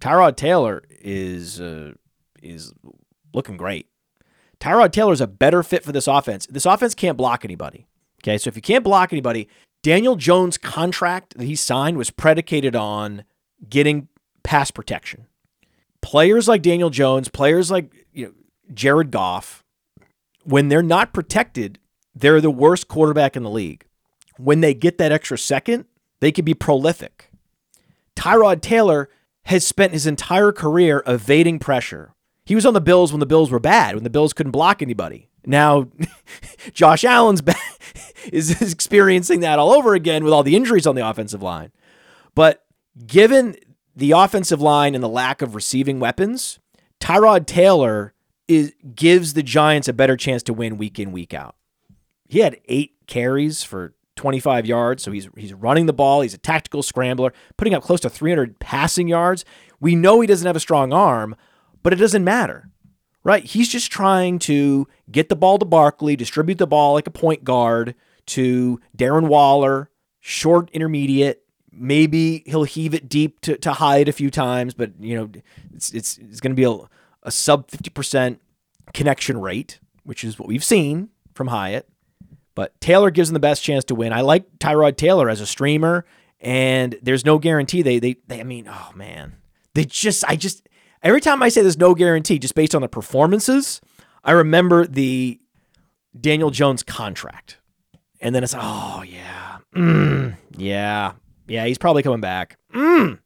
Tyrod 0.00 0.36
Taylor 0.36 0.82
is 0.90 1.60
uh, 1.60 1.92
is 2.42 2.72
looking 3.32 3.56
great. 3.56 3.88
Tyrod 4.60 4.92
Taylor 4.92 5.12
is 5.12 5.20
a 5.20 5.26
better 5.26 5.62
fit 5.62 5.84
for 5.84 5.92
this 5.92 6.06
offense. 6.08 6.46
This 6.46 6.66
offense 6.66 6.94
can't 6.94 7.16
block 7.16 7.44
anybody. 7.44 7.86
Okay, 8.22 8.36
so 8.38 8.48
if 8.48 8.56
you 8.56 8.62
can't 8.62 8.82
block 8.82 9.12
anybody, 9.12 9.48
Daniel 9.82 10.16
Jones' 10.16 10.58
contract 10.58 11.38
that 11.38 11.44
he 11.44 11.54
signed 11.54 11.96
was 11.96 12.10
predicated 12.10 12.74
on 12.74 13.22
getting 13.68 14.08
pass 14.42 14.70
protection. 14.70 15.26
players 16.00 16.48
like 16.48 16.62
Daniel 16.62 16.90
Jones, 16.90 17.28
players 17.28 17.70
like 17.70 18.06
you 18.12 18.26
know 18.26 18.32
Jared 18.74 19.10
Goff, 19.10 19.62
when 20.44 20.68
they're 20.68 20.82
not 20.82 21.12
protected, 21.12 21.78
they're 22.14 22.40
the 22.40 22.50
worst 22.50 22.88
quarterback 22.88 23.36
in 23.36 23.42
the 23.42 23.50
league. 23.50 23.84
When 24.36 24.60
they 24.60 24.74
get 24.74 24.98
that 24.98 25.12
extra 25.12 25.36
second, 25.38 25.84
they 26.20 26.32
can 26.32 26.44
be 26.44 26.54
prolific. 26.54 27.30
Tyrod 28.16 28.60
Taylor 28.60 29.08
has 29.44 29.66
spent 29.66 29.92
his 29.92 30.06
entire 30.06 30.52
career 30.52 31.02
evading 31.06 31.58
pressure. 31.58 32.14
He 32.44 32.54
was 32.54 32.66
on 32.66 32.74
the 32.74 32.80
Bills 32.80 33.12
when 33.12 33.20
the 33.20 33.26
Bills 33.26 33.50
were 33.50 33.60
bad, 33.60 33.94
when 33.94 34.04
the 34.04 34.10
Bills 34.10 34.32
couldn't 34.32 34.52
block 34.52 34.82
anybody. 34.82 35.28
Now, 35.46 35.88
Josh 36.72 37.04
Allen's 37.04 37.42
is 38.32 38.72
experiencing 38.72 39.40
that 39.40 39.58
all 39.58 39.72
over 39.72 39.94
again 39.94 40.24
with 40.24 40.32
all 40.32 40.42
the 40.42 40.56
injuries 40.56 40.86
on 40.86 40.94
the 40.94 41.06
offensive 41.06 41.42
line. 41.42 41.72
But 42.34 42.64
given 43.06 43.56
the 43.94 44.12
offensive 44.12 44.60
line 44.60 44.94
and 44.94 45.02
the 45.02 45.08
lack 45.08 45.42
of 45.42 45.54
receiving 45.54 46.00
weapons, 46.00 46.58
Tyrod 47.00 47.46
Taylor 47.46 48.14
is, 48.46 48.72
gives 48.94 49.34
the 49.34 49.42
Giants 49.42 49.88
a 49.88 49.92
better 49.92 50.16
chance 50.16 50.42
to 50.44 50.52
win 50.52 50.78
week 50.78 50.98
in, 50.98 51.12
week 51.12 51.32
out. 51.32 51.54
He 52.28 52.40
had 52.40 52.60
eight 52.66 52.96
carries 53.06 53.62
for 53.62 53.94
25 54.18 54.66
yards, 54.66 55.02
so 55.02 55.12
he's 55.12 55.28
he's 55.36 55.54
running 55.54 55.86
the 55.86 55.92
ball. 55.92 56.20
He's 56.20 56.34
a 56.34 56.38
tactical 56.38 56.82
scrambler, 56.82 57.32
putting 57.56 57.72
up 57.72 57.82
close 57.82 58.00
to 58.00 58.10
300 58.10 58.58
passing 58.58 59.08
yards. 59.08 59.44
We 59.80 59.94
know 59.94 60.20
he 60.20 60.26
doesn't 60.26 60.46
have 60.46 60.56
a 60.56 60.60
strong 60.60 60.92
arm, 60.92 61.36
but 61.82 61.92
it 61.92 61.96
doesn't 61.96 62.24
matter, 62.24 62.68
right? 63.22 63.44
He's 63.44 63.68
just 63.68 63.90
trying 63.90 64.40
to 64.40 64.88
get 65.10 65.28
the 65.28 65.36
ball 65.36 65.58
to 65.58 65.64
Barkley, 65.64 66.16
distribute 66.16 66.58
the 66.58 66.66
ball 66.66 66.94
like 66.94 67.06
a 67.06 67.12
point 67.12 67.44
guard 67.44 67.94
to 68.26 68.80
Darren 68.96 69.28
Waller, 69.28 69.88
short 70.20 70.68
intermediate. 70.72 71.44
Maybe 71.70 72.42
he'll 72.46 72.64
heave 72.64 72.94
it 72.94 73.08
deep 73.08 73.40
to, 73.42 73.56
to 73.58 73.72
Hyatt 73.74 74.08
a 74.08 74.12
few 74.12 74.30
times, 74.30 74.74
but 74.74 74.92
you 75.00 75.16
know 75.16 75.30
it's 75.72 75.92
it's, 75.92 76.18
it's 76.18 76.40
going 76.40 76.54
to 76.54 76.56
be 76.56 76.64
a, 76.64 76.76
a 77.22 77.30
sub 77.30 77.70
50% 77.70 78.38
connection 78.92 79.40
rate, 79.40 79.78
which 80.02 80.24
is 80.24 80.40
what 80.40 80.48
we've 80.48 80.64
seen 80.64 81.10
from 81.34 81.48
Hyatt. 81.48 81.88
But 82.58 82.80
Taylor 82.80 83.12
gives 83.12 83.28
them 83.28 83.34
the 83.34 83.38
best 83.38 83.62
chance 83.62 83.84
to 83.84 83.94
win. 83.94 84.12
I 84.12 84.22
like 84.22 84.58
Tyrod 84.58 84.96
Taylor 84.96 85.30
as 85.30 85.40
a 85.40 85.46
streamer, 85.46 86.04
and 86.40 86.98
there's 87.02 87.24
no 87.24 87.38
guarantee. 87.38 87.82
They, 87.82 88.00
they, 88.00 88.16
they 88.26 88.40
I 88.40 88.42
mean, 88.42 88.68
oh 88.68 88.90
man, 88.96 89.36
they 89.74 89.84
just, 89.84 90.24
I 90.28 90.34
just, 90.34 90.68
every 91.00 91.20
time 91.20 91.40
I 91.40 91.50
say 91.50 91.62
there's 91.62 91.78
no 91.78 91.94
guarantee, 91.94 92.40
just 92.40 92.56
based 92.56 92.74
on 92.74 92.82
the 92.82 92.88
performances, 92.88 93.80
I 94.24 94.32
remember 94.32 94.88
the 94.88 95.38
Daniel 96.20 96.50
Jones 96.50 96.82
contract, 96.82 97.58
and 98.20 98.34
then 98.34 98.42
it's, 98.42 98.56
oh 98.58 99.04
yeah, 99.06 99.58
mm, 99.72 100.34
yeah, 100.56 101.12
yeah, 101.46 101.64
he's 101.64 101.78
probably 101.78 102.02
coming 102.02 102.20
back. 102.20 102.58
Mm. 102.74 103.20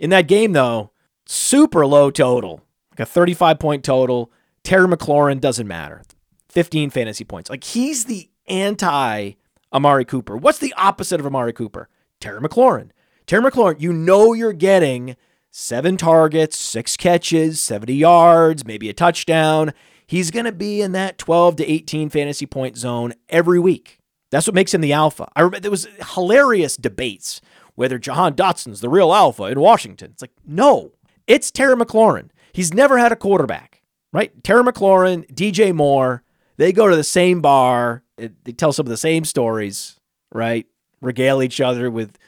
In 0.00 0.10
that 0.10 0.26
game 0.26 0.50
though, 0.50 0.90
super 1.26 1.86
low 1.86 2.10
total, 2.10 2.64
like 2.90 2.98
a 2.98 3.06
35 3.06 3.60
point 3.60 3.84
total. 3.84 4.32
Terry 4.64 4.88
McLaurin 4.88 5.40
doesn't 5.40 5.68
matter. 5.68 6.02
15 6.48 6.90
fantasy 6.90 7.22
points. 7.22 7.50
Like 7.50 7.62
he's 7.62 8.06
the 8.06 8.28
anti 8.48 9.32
Amari 9.72 10.04
Cooper. 10.04 10.36
What's 10.36 10.58
the 10.58 10.74
opposite 10.76 11.20
of 11.20 11.26
Amari 11.26 11.52
Cooper? 11.52 11.88
Terry 12.20 12.40
McLaurin. 12.40 12.90
Terry 13.26 13.42
McLaurin, 13.42 13.80
you 13.80 13.92
know 13.92 14.32
you're 14.32 14.52
getting 14.52 15.16
seven 15.50 15.96
targets, 15.96 16.58
six 16.58 16.96
catches, 16.96 17.60
70 17.60 17.94
yards, 17.94 18.64
maybe 18.64 18.88
a 18.88 18.94
touchdown. 18.94 19.72
He's 20.06 20.30
going 20.30 20.46
to 20.46 20.52
be 20.52 20.80
in 20.80 20.92
that 20.92 21.18
12 21.18 21.56
to 21.56 21.70
18 21.70 22.08
fantasy 22.08 22.46
point 22.46 22.78
zone 22.78 23.12
every 23.28 23.58
week. 23.58 23.98
That's 24.30 24.46
what 24.46 24.54
makes 24.54 24.72
him 24.74 24.80
the 24.80 24.92
alpha. 24.92 25.28
I 25.36 25.40
remember 25.40 25.60
there 25.60 25.70
was 25.70 25.88
hilarious 26.14 26.76
debates 26.76 27.40
whether 27.74 27.98
Jahan 27.98 28.34
Dotson's 28.34 28.80
the 28.80 28.88
real 28.88 29.12
alpha 29.14 29.44
in 29.44 29.60
Washington. 29.60 30.10
It's 30.12 30.22
like, 30.22 30.32
no, 30.44 30.92
it's 31.26 31.50
Terry 31.50 31.76
McLaurin. 31.76 32.30
He's 32.52 32.74
never 32.74 32.98
had 32.98 33.12
a 33.12 33.16
quarterback, 33.16 33.82
right? 34.12 34.42
Terry 34.42 34.64
McLaurin, 34.64 35.32
DJ 35.32 35.72
Moore, 35.72 36.24
they 36.56 36.72
go 36.72 36.88
to 36.88 36.96
the 36.96 37.04
same 37.04 37.40
bar 37.40 38.02
it, 38.18 38.44
they 38.44 38.52
tell 38.52 38.72
some 38.72 38.86
of 38.86 38.90
the 38.90 38.96
same 38.96 39.24
stories, 39.24 39.98
right? 40.32 40.66
Regale 41.00 41.42
each 41.42 41.60
other 41.60 41.90
with 41.90 42.18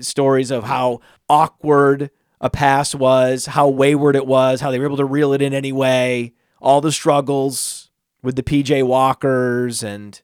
stories 0.00 0.50
of 0.50 0.64
how 0.64 1.00
awkward 1.28 2.10
a 2.40 2.48
pass 2.48 2.94
was, 2.94 3.46
how 3.46 3.68
wayward 3.68 4.16
it 4.16 4.26
was, 4.26 4.60
how 4.60 4.70
they 4.70 4.78
were 4.78 4.86
able 4.86 4.96
to 4.96 5.04
reel 5.04 5.32
it 5.32 5.42
in 5.42 5.52
anyway, 5.52 6.32
all 6.60 6.80
the 6.80 6.92
struggles 6.92 7.90
with 8.22 8.36
the 8.36 8.42
PJ 8.42 8.86
Walkers, 8.86 9.82
and 9.82 10.20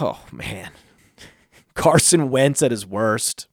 oh 0.00 0.24
man, 0.32 0.70
Carson 1.74 2.30
Wentz 2.30 2.62
at 2.62 2.70
his 2.70 2.86
worst. 2.86 3.47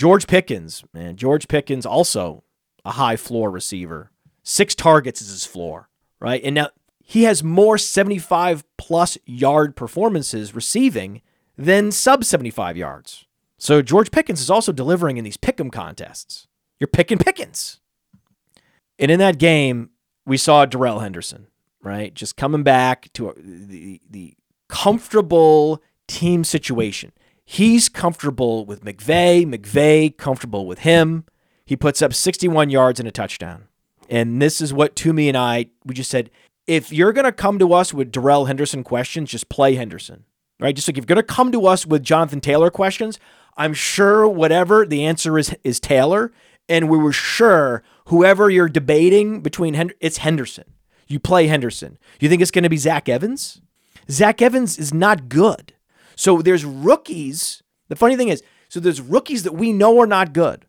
George 0.00 0.26
Pickens, 0.26 0.82
man, 0.94 1.14
George 1.16 1.46
Pickens 1.46 1.84
also 1.84 2.42
a 2.86 2.92
high 2.92 3.16
floor 3.16 3.50
receiver. 3.50 4.10
Six 4.42 4.74
targets 4.74 5.20
is 5.20 5.28
his 5.28 5.44
floor, 5.44 5.90
right? 6.18 6.40
And 6.42 6.54
now 6.54 6.70
he 7.04 7.24
has 7.24 7.44
more 7.44 7.76
75 7.76 8.64
plus 8.78 9.18
yard 9.26 9.76
performances 9.76 10.54
receiving 10.54 11.20
than 11.58 11.92
sub 11.92 12.24
75 12.24 12.78
yards. 12.78 13.26
So 13.58 13.82
George 13.82 14.10
Pickens 14.10 14.40
is 14.40 14.48
also 14.48 14.72
delivering 14.72 15.18
in 15.18 15.24
these 15.24 15.36
pick'em 15.36 15.70
contests. 15.70 16.46
You're 16.78 16.88
picking 16.88 17.18
Pickens. 17.18 17.80
And 18.98 19.10
in 19.10 19.18
that 19.18 19.36
game, 19.36 19.90
we 20.24 20.38
saw 20.38 20.64
Darrell 20.64 21.00
Henderson, 21.00 21.48
right? 21.82 22.14
Just 22.14 22.38
coming 22.38 22.62
back 22.62 23.12
to 23.12 23.34
the, 23.36 24.00
the 24.08 24.34
comfortable 24.66 25.82
team 26.08 26.42
situation. 26.42 27.12
He's 27.52 27.88
comfortable 27.88 28.64
with 28.64 28.84
McVay. 28.84 29.44
McVay 29.44 30.16
comfortable 30.16 30.68
with 30.68 30.78
him. 30.78 31.24
He 31.64 31.74
puts 31.74 32.00
up 32.00 32.14
61 32.14 32.70
yards 32.70 33.00
and 33.00 33.08
a 33.08 33.10
touchdown. 33.10 33.66
And 34.08 34.40
this 34.40 34.60
is 34.60 34.72
what 34.72 34.94
Toomey 34.94 35.26
and 35.28 35.36
I 35.36 35.66
we 35.84 35.96
just 35.96 36.12
said. 36.12 36.30
If 36.68 36.92
you're 36.92 37.12
gonna 37.12 37.32
come 37.32 37.58
to 37.58 37.72
us 37.72 37.92
with 37.92 38.12
Darrell 38.12 38.44
Henderson 38.44 38.84
questions, 38.84 39.32
just 39.32 39.48
play 39.48 39.74
Henderson, 39.74 40.26
right? 40.60 40.76
Just 40.76 40.86
like 40.86 40.96
if 40.96 41.02
you're 41.02 41.16
gonna 41.16 41.24
come 41.24 41.50
to 41.50 41.66
us 41.66 41.84
with 41.84 42.04
Jonathan 42.04 42.40
Taylor 42.40 42.70
questions, 42.70 43.18
I'm 43.56 43.74
sure 43.74 44.28
whatever 44.28 44.86
the 44.86 45.04
answer 45.04 45.36
is 45.36 45.52
is 45.64 45.80
Taylor, 45.80 46.30
and 46.68 46.88
we 46.88 46.98
were 46.98 47.12
sure 47.12 47.82
whoever 48.04 48.48
you're 48.48 48.68
debating 48.68 49.40
between 49.40 49.92
it's 49.98 50.18
Henderson. 50.18 50.72
You 51.08 51.18
play 51.18 51.48
Henderson. 51.48 51.98
You 52.20 52.28
think 52.28 52.42
it's 52.42 52.52
going 52.52 52.62
to 52.62 52.70
be 52.70 52.76
Zach 52.76 53.08
Evans? 53.08 53.60
Zach 54.08 54.40
Evans 54.40 54.78
is 54.78 54.94
not 54.94 55.28
good. 55.28 55.72
So 56.20 56.42
there's 56.42 56.66
rookies. 56.66 57.62
The 57.88 57.96
funny 57.96 58.14
thing 58.14 58.28
is, 58.28 58.42
so 58.68 58.78
there's 58.78 59.00
rookies 59.00 59.42
that 59.44 59.54
we 59.54 59.72
know 59.72 59.98
are 60.00 60.06
not 60.06 60.34
good, 60.34 60.66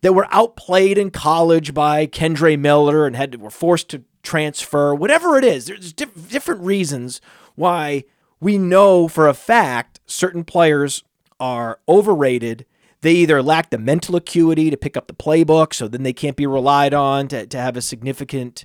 that 0.00 0.12
were 0.12 0.26
outplayed 0.32 0.98
in 0.98 1.12
college 1.12 1.72
by 1.72 2.08
Kendre 2.08 2.58
Miller 2.58 3.06
and 3.06 3.14
had 3.14 3.40
were 3.40 3.48
forced 3.48 3.88
to 3.90 4.02
transfer. 4.24 4.92
Whatever 4.92 5.38
it 5.38 5.44
is, 5.44 5.66
there's 5.66 5.92
diff- 5.92 6.28
different 6.28 6.62
reasons 6.62 7.20
why 7.54 8.02
we 8.40 8.58
know 8.58 9.06
for 9.06 9.28
a 9.28 9.34
fact 9.34 10.00
certain 10.04 10.42
players 10.42 11.04
are 11.38 11.78
overrated. 11.88 12.66
They 13.00 13.12
either 13.12 13.40
lack 13.40 13.70
the 13.70 13.78
mental 13.78 14.16
acuity 14.16 14.68
to 14.68 14.76
pick 14.76 14.96
up 14.96 15.06
the 15.06 15.14
playbook, 15.14 15.74
so 15.74 15.86
then 15.86 16.02
they 16.02 16.12
can't 16.12 16.36
be 16.36 16.44
relied 16.44 16.92
on 16.92 17.28
to, 17.28 17.46
to 17.46 17.56
have 17.60 17.76
a 17.76 17.82
significant 17.82 18.64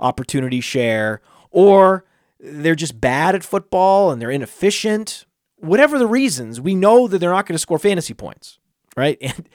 opportunity 0.00 0.60
share, 0.60 1.22
or 1.52 2.06
they're 2.40 2.74
just 2.74 3.00
bad 3.00 3.36
at 3.36 3.44
football 3.44 4.10
and 4.10 4.20
they're 4.20 4.32
inefficient 4.32 5.26
whatever 5.60 5.98
the 5.98 6.06
reasons, 6.06 6.60
we 6.60 6.74
know 6.74 7.08
that 7.08 7.18
they're 7.18 7.30
not 7.30 7.46
going 7.46 7.54
to 7.54 7.58
score 7.60 7.78
fantasy 7.78 8.14
points, 8.14 8.58
right? 8.96 9.18
And 9.36 9.48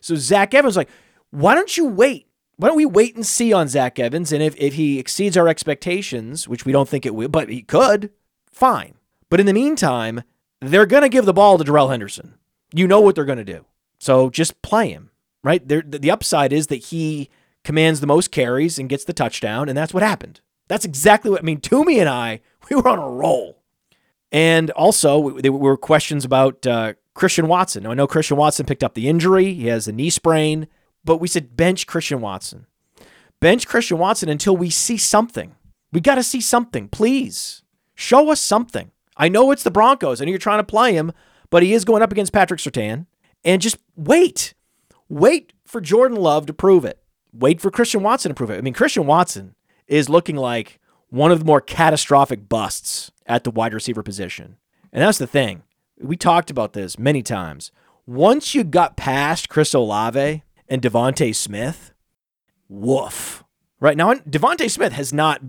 so 0.00 0.14
Zach 0.14 0.54
Evans 0.54 0.76
like, 0.76 0.90
why 1.30 1.54
don't 1.54 1.76
you 1.76 1.86
wait? 1.86 2.28
Why 2.56 2.68
don't 2.68 2.76
we 2.76 2.86
wait 2.86 3.16
and 3.16 3.26
see 3.26 3.52
on 3.52 3.68
Zach 3.68 3.98
Evans? 3.98 4.32
And 4.32 4.42
if, 4.42 4.54
if 4.56 4.74
he 4.74 4.98
exceeds 4.98 5.36
our 5.36 5.48
expectations, 5.48 6.48
which 6.48 6.64
we 6.64 6.72
don't 6.72 6.88
think 6.88 7.04
it 7.04 7.14
will, 7.14 7.28
but 7.28 7.48
he 7.48 7.62
could, 7.62 8.10
fine. 8.50 8.94
But 9.28 9.40
in 9.40 9.46
the 9.46 9.52
meantime, 9.52 10.22
they're 10.60 10.86
going 10.86 11.02
to 11.02 11.08
give 11.08 11.26
the 11.26 11.34
ball 11.34 11.58
to 11.58 11.64
Darrell 11.64 11.88
Henderson. 11.88 12.34
You 12.72 12.86
know 12.86 13.00
what 13.00 13.14
they're 13.14 13.24
going 13.24 13.38
to 13.38 13.44
do. 13.44 13.64
So 13.98 14.30
just 14.30 14.62
play 14.62 14.90
him, 14.90 15.10
right? 15.42 15.66
There, 15.66 15.82
the 15.82 16.10
upside 16.10 16.52
is 16.52 16.68
that 16.68 16.76
he 16.76 17.28
commands 17.64 18.00
the 18.00 18.06
most 18.06 18.30
carries 18.30 18.78
and 18.78 18.88
gets 18.88 19.04
the 19.04 19.12
touchdown, 19.12 19.68
and 19.68 19.76
that's 19.76 19.92
what 19.92 20.02
happened. 20.02 20.40
That's 20.68 20.84
exactly 20.84 21.30
what 21.30 21.40
I 21.40 21.44
mean. 21.44 21.60
Toomey 21.60 21.98
and 21.98 22.08
I, 22.08 22.40
we 22.70 22.76
were 22.76 22.88
on 22.88 22.98
a 22.98 23.08
roll. 23.08 23.55
And 24.36 24.70
also, 24.72 25.38
there 25.40 25.50
were 25.50 25.78
questions 25.78 26.22
about 26.22 26.66
uh, 26.66 26.92
Christian 27.14 27.48
Watson. 27.48 27.84
Now, 27.84 27.92
I 27.92 27.94
know 27.94 28.06
Christian 28.06 28.36
Watson 28.36 28.66
picked 28.66 28.84
up 28.84 28.92
the 28.92 29.08
injury, 29.08 29.54
he 29.54 29.68
has 29.68 29.88
a 29.88 29.92
knee 29.92 30.10
sprain, 30.10 30.68
but 31.06 31.22
we 31.22 31.26
said 31.26 31.56
bench 31.56 31.86
Christian 31.86 32.20
Watson. 32.20 32.66
Bench 33.40 33.66
Christian 33.66 33.96
Watson 33.96 34.28
until 34.28 34.54
we 34.54 34.68
see 34.68 34.98
something. 34.98 35.56
We 35.90 36.02
got 36.02 36.16
to 36.16 36.22
see 36.22 36.42
something, 36.42 36.88
please. 36.88 37.62
Show 37.94 38.30
us 38.30 38.42
something. 38.42 38.90
I 39.16 39.30
know 39.30 39.52
it's 39.52 39.62
the 39.62 39.70
Broncos. 39.70 40.20
I 40.20 40.26
know 40.26 40.30
you're 40.32 40.38
trying 40.38 40.58
to 40.58 40.64
play 40.64 40.92
him, 40.92 41.12
but 41.48 41.62
he 41.62 41.72
is 41.72 41.86
going 41.86 42.02
up 42.02 42.12
against 42.12 42.34
Patrick 42.34 42.60
Surtain. 42.60 43.06
And 43.42 43.62
just 43.62 43.78
wait. 43.96 44.52
Wait 45.08 45.54
for 45.64 45.80
Jordan 45.80 46.18
Love 46.18 46.44
to 46.44 46.52
prove 46.52 46.84
it. 46.84 47.02
Wait 47.32 47.58
for 47.58 47.70
Christian 47.70 48.02
Watson 48.02 48.28
to 48.28 48.34
prove 48.34 48.50
it. 48.50 48.58
I 48.58 48.60
mean, 48.60 48.74
Christian 48.74 49.06
Watson 49.06 49.54
is 49.86 50.10
looking 50.10 50.36
like 50.36 50.78
one 51.08 51.32
of 51.32 51.38
the 51.38 51.46
more 51.46 51.62
catastrophic 51.62 52.50
busts 52.50 53.12
at 53.26 53.44
the 53.44 53.50
wide 53.50 53.74
receiver 53.74 54.02
position. 54.02 54.56
And 54.92 55.02
that's 55.02 55.18
the 55.18 55.26
thing. 55.26 55.62
We 56.00 56.16
talked 56.16 56.50
about 56.50 56.72
this 56.72 56.98
many 56.98 57.22
times. 57.22 57.70
Once 58.06 58.54
you 58.54 58.64
got 58.64 58.96
past 58.96 59.48
Chris 59.48 59.74
Olave 59.74 60.42
and 60.68 60.82
DeVonta 60.82 61.34
Smith, 61.34 61.92
woof. 62.68 63.44
Right 63.80 63.96
now, 63.96 64.14
DeVonta 64.14 64.70
Smith 64.70 64.92
has 64.92 65.12
not 65.12 65.42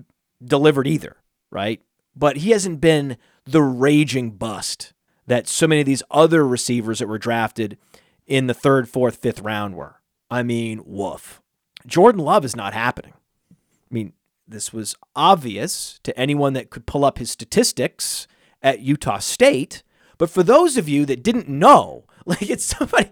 delivered 0.43 0.87
either, 0.87 1.17
right? 1.51 1.81
But 2.15 2.37
he 2.37 2.51
hasn't 2.51 2.81
been 2.81 3.17
the 3.45 3.61
raging 3.61 4.31
bust 4.31 4.93
that 5.27 5.47
so 5.47 5.67
many 5.67 5.81
of 5.81 5.85
these 5.85 6.03
other 6.09 6.45
receivers 6.47 6.99
that 6.99 7.07
were 7.07 7.17
drafted 7.17 7.77
in 8.25 8.47
the 8.47 8.53
third, 8.53 8.89
fourth, 8.89 9.17
fifth 9.17 9.41
round 9.41 9.75
were. 9.75 10.01
I 10.29 10.43
mean, 10.43 10.81
woof. 10.85 11.41
Jordan 11.85 12.21
Love 12.21 12.43
is 12.43 12.55
not 12.55 12.73
happening. 12.73 13.13
I 13.51 13.93
mean, 13.93 14.13
this 14.47 14.71
was 14.71 14.95
obvious 15.15 15.99
to 16.03 16.17
anyone 16.17 16.53
that 16.53 16.69
could 16.69 16.85
pull 16.85 17.03
up 17.03 17.17
his 17.17 17.31
statistics 17.31 18.27
at 18.61 18.79
Utah 18.79 19.19
State. 19.19 19.83
But 20.17 20.29
for 20.29 20.43
those 20.43 20.77
of 20.77 20.89
you 20.89 21.05
that 21.05 21.23
didn't 21.23 21.49
know, 21.49 22.05
like 22.25 22.49
it's 22.49 22.65
somebody 22.65 23.09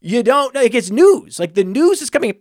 you 0.00 0.22
don't 0.22 0.54
know, 0.54 0.60
like 0.60 0.74
it's 0.74 0.90
news. 0.90 1.38
Like 1.38 1.54
the 1.54 1.64
news 1.64 2.02
is 2.02 2.10
coming 2.10 2.34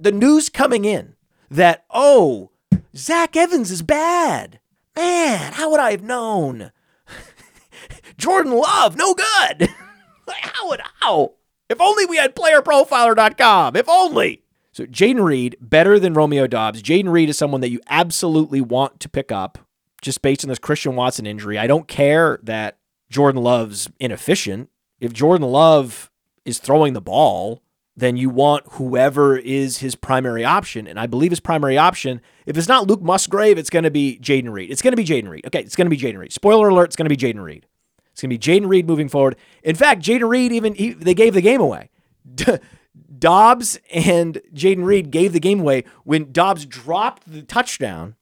the 0.00 0.12
news 0.12 0.48
coming 0.48 0.86
in 0.86 1.14
that 1.50 1.84
oh, 1.90 2.50
Zach 2.96 3.36
Evans 3.36 3.70
is 3.70 3.82
bad. 3.82 4.60
Man, 4.96 5.52
how 5.52 5.70
would 5.70 5.80
I 5.80 5.90
have 5.90 6.02
known? 6.02 6.72
Jordan 8.16 8.52
Love, 8.52 8.96
no 8.96 9.14
good. 9.14 9.68
how 10.28 10.68
would 10.68 10.80
how? 11.00 11.34
If 11.68 11.80
only 11.80 12.06
we 12.06 12.16
had 12.16 12.34
playerprofiler.com. 12.34 13.76
If 13.76 13.88
only. 13.88 14.39
So 14.80 14.86
Jayden 14.86 15.22
Reed, 15.22 15.58
better 15.60 15.98
than 15.98 16.14
Romeo 16.14 16.46
Doubs. 16.46 16.82
Jayden 16.82 17.12
Reed 17.12 17.28
is 17.28 17.36
someone 17.36 17.60
that 17.60 17.68
you 17.68 17.80
absolutely 17.90 18.62
want 18.62 18.98
to 19.00 19.10
pick 19.10 19.30
up 19.30 19.58
just 20.00 20.22
based 20.22 20.42
on 20.42 20.48
this 20.48 20.58
Christian 20.58 20.96
Watson 20.96 21.26
injury. 21.26 21.58
I 21.58 21.66
don't 21.66 21.86
care 21.86 22.40
that 22.44 22.78
Jordan 23.10 23.42
Love's 23.42 23.90
inefficient. 23.98 24.70
If 24.98 25.12
Jordan 25.12 25.46
Love 25.48 26.10
is 26.46 26.60
throwing 26.60 26.94
the 26.94 27.02
ball, 27.02 27.62
then 27.94 28.16
you 28.16 28.30
want 28.30 28.64
whoever 28.70 29.36
is 29.36 29.78
his 29.78 29.96
primary 29.96 30.46
option. 30.46 30.86
And 30.86 30.98
I 30.98 31.06
believe 31.06 31.30
his 31.30 31.40
primary 31.40 31.76
option, 31.76 32.22
if 32.46 32.56
it's 32.56 32.66
not 32.66 32.86
Luke 32.86 33.02
Musgrave, 33.02 33.58
it's 33.58 33.68
going 33.68 33.84
to 33.84 33.90
be 33.90 34.18
Jayden 34.22 34.50
Reed. 34.50 34.70
It's 34.70 34.80
going 34.80 34.92
to 34.92 34.96
be 34.96 35.04
Jayden 35.04 35.28
Reed. 35.28 35.44
Okay, 35.46 35.60
it's 35.60 35.76
going 35.76 35.90
to 35.90 35.94
be 35.94 35.98
Jayden 35.98 36.16
Reed. 36.16 36.32
Spoiler 36.32 36.70
alert, 36.70 36.84
it's 36.84 36.96
going 36.96 37.10
to 37.10 37.14
be 37.14 37.18
Jayden 37.18 37.44
Reed. 37.44 37.66
It's 38.12 38.22
going 38.22 38.30
to 38.30 38.38
be 38.38 38.38
Jayden 38.38 38.66
Reed 38.66 38.86
moving 38.86 39.10
forward. 39.10 39.36
In 39.62 39.76
fact, 39.76 40.00
Jaden 40.00 40.26
Reed 40.26 40.52
even 40.52 40.72
he, 40.72 40.94
they 40.94 41.12
gave 41.12 41.34
the 41.34 41.42
game 41.42 41.60
away. 41.60 41.90
Doubs 43.18 43.78
and 43.92 44.40
Jayden 44.54 44.84
Reed 44.84 45.10
gave 45.10 45.32
the 45.32 45.40
game 45.40 45.60
away 45.60 45.84
when 46.04 46.32
Doubs 46.32 46.66
dropped 46.66 47.30
the 47.30 47.42
touchdown, 47.42 48.16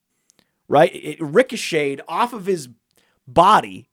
right? 0.69 0.91
It 0.95 1.21
ricocheted 1.21 2.01
off 2.09 2.33
of 2.33 2.47
his 2.47 2.69
body 3.27 3.89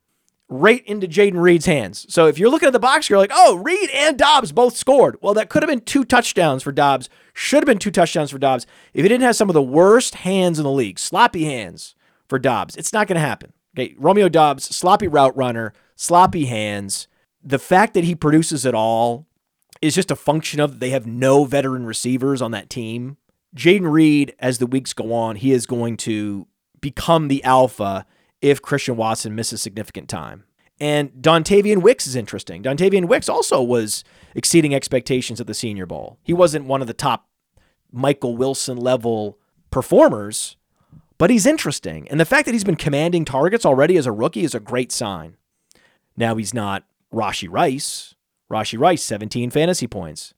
right 0.47 0.85
into 0.85 1.07
Jayden 1.07 1.41
Reed's 1.41 1.65
hands. 1.65 2.05
So 2.13 2.27
if 2.27 2.37
you're 2.37 2.49
looking 2.49 2.67
at 2.67 2.73
the 2.73 2.79
box, 2.79 3.09
you're 3.09 3.19
like, 3.19 3.31
oh, 3.33 3.57
Reed 3.57 3.89
and 3.91 4.17
Doubs 4.17 4.51
both 4.51 4.77
scored. 4.77 5.17
Well, 5.21 5.33
that 5.33 5.49
could 5.49 5.63
have 5.63 5.69
been 5.69 5.81
two 5.81 6.05
touchdowns 6.05 6.63
for 6.63 6.71
Doubs, 6.71 7.09
Should 7.33 7.63
have 7.63 7.65
been 7.65 7.79
two 7.79 7.91
touchdowns 7.91 8.31
for 8.31 8.37
Doubs 8.37 8.67
If 8.93 9.03
he 9.03 9.09
didn't 9.09 9.23
have 9.23 9.35
some 9.35 9.49
of 9.49 9.55
the 9.55 9.61
worst 9.61 10.15
hands 10.15 10.59
in 10.59 10.63
the 10.63 10.71
league, 10.71 10.99
sloppy 10.99 11.45
hands 11.45 11.95
for 12.27 12.39
Doubs. 12.39 12.75
it's 12.75 12.93
not 12.93 13.07
going 13.07 13.15
to 13.15 13.27
happen. 13.27 13.53
Okay, 13.77 13.95
Romeo 13.97 14.29
Doubs, 14.29 14.63
sloppy 14.75 15.07
route 15.07 15.35
runner, 15.35 15.73
sloppy 15.95 16.45
hands. 16.45 17.07
The 17.43 17.59
fact 17.59 17.93
that 17.93 18.03
he 18.03 18.15
produces 18.15 18.65
it 18.65 18.73
all 18.73 19.27
is 19.81 19.95
just 19.95 20.11
a 20.11 20.15
function 20.15 20.59
of 20.59 20.79
they 20.79 20.89
have 20.91 21.05
no 21.05 21.45
veteran 21.45 21.85
receivers 21.85 22.41
on 22.41 22.51
that 22.51 22.69
team. 22.69 23.17
Jayden 23.55 23.91
Reed, 23.91 24.35
as 24.39 24.57
the 24.57 24.67
weeks 24.67 24.93
go 24.93 25.13
on, 25.13 25.37
he 25.37 25.51
is 25.51 25.65
going 25.65 25.97
to 25.97 26.47
become 26.81 27.27
the 27.27 27.43
alpha 27.43 28.05
if 28.41 28.61
Christian 28.61 28.95
Watson 28.95 29.33
misses 29.33 29.61
significant 29.61 30.09
time. 30.09 30.43
And 30.79 31.11
Dontayvion 31.13 31.81
Wicks 31.81 32.05
is 32.05 32.15
interesting. 32.15 32.61
Dontayvion 32.61 33.07
Wicks 33.07 33.29
also 33.29 33.61
was 33.61 34.03
exceeding 34.33 34.75
expectations 34.75 35.39
at 35.39 35.47
the 35.47 35.53
Senior 35.53 35.85
Bowl. 35.85 36.19
He 36.21 36.33
wasn't 36.33 36.65
one 36.65 36.81
of 36.81 36.87
the 36.87 36.93
top 36.93 37.29
Michael 37.91 38.35
Wilson 38.35 38.77
level 38.77 39.39
performers, 39.71 40.57
but 41.17 41.29
he's 41.29 41.45
interesting. 41.45 42.09
And 42.09 42.19
the 42.19 42.25
fact 42.25 42.45
that 42.45 42.51
he's 42.51 42.65
been 42.65 42.75
commanding 42.75 43.23
targets 43.23 43.65
already 43.65 43.95
as 43.95 44.05
a 44.05 44.11
rookie 44.11 44.43
is 44.43 44.53
a 44.53 44.59
great 44.59 44.91
sign. 44.91 45.37
Now 46.17 46.35
he's 46.35 46.53
not 46.53 46.83
Rashee 47.13 47.49
Rice, 47.49 48.14
Rashee 48.51 48.79
Rice, 48.79 49.03
17 49.03 49.49
fantasy 49.49 49.87
points. 49.87 50.33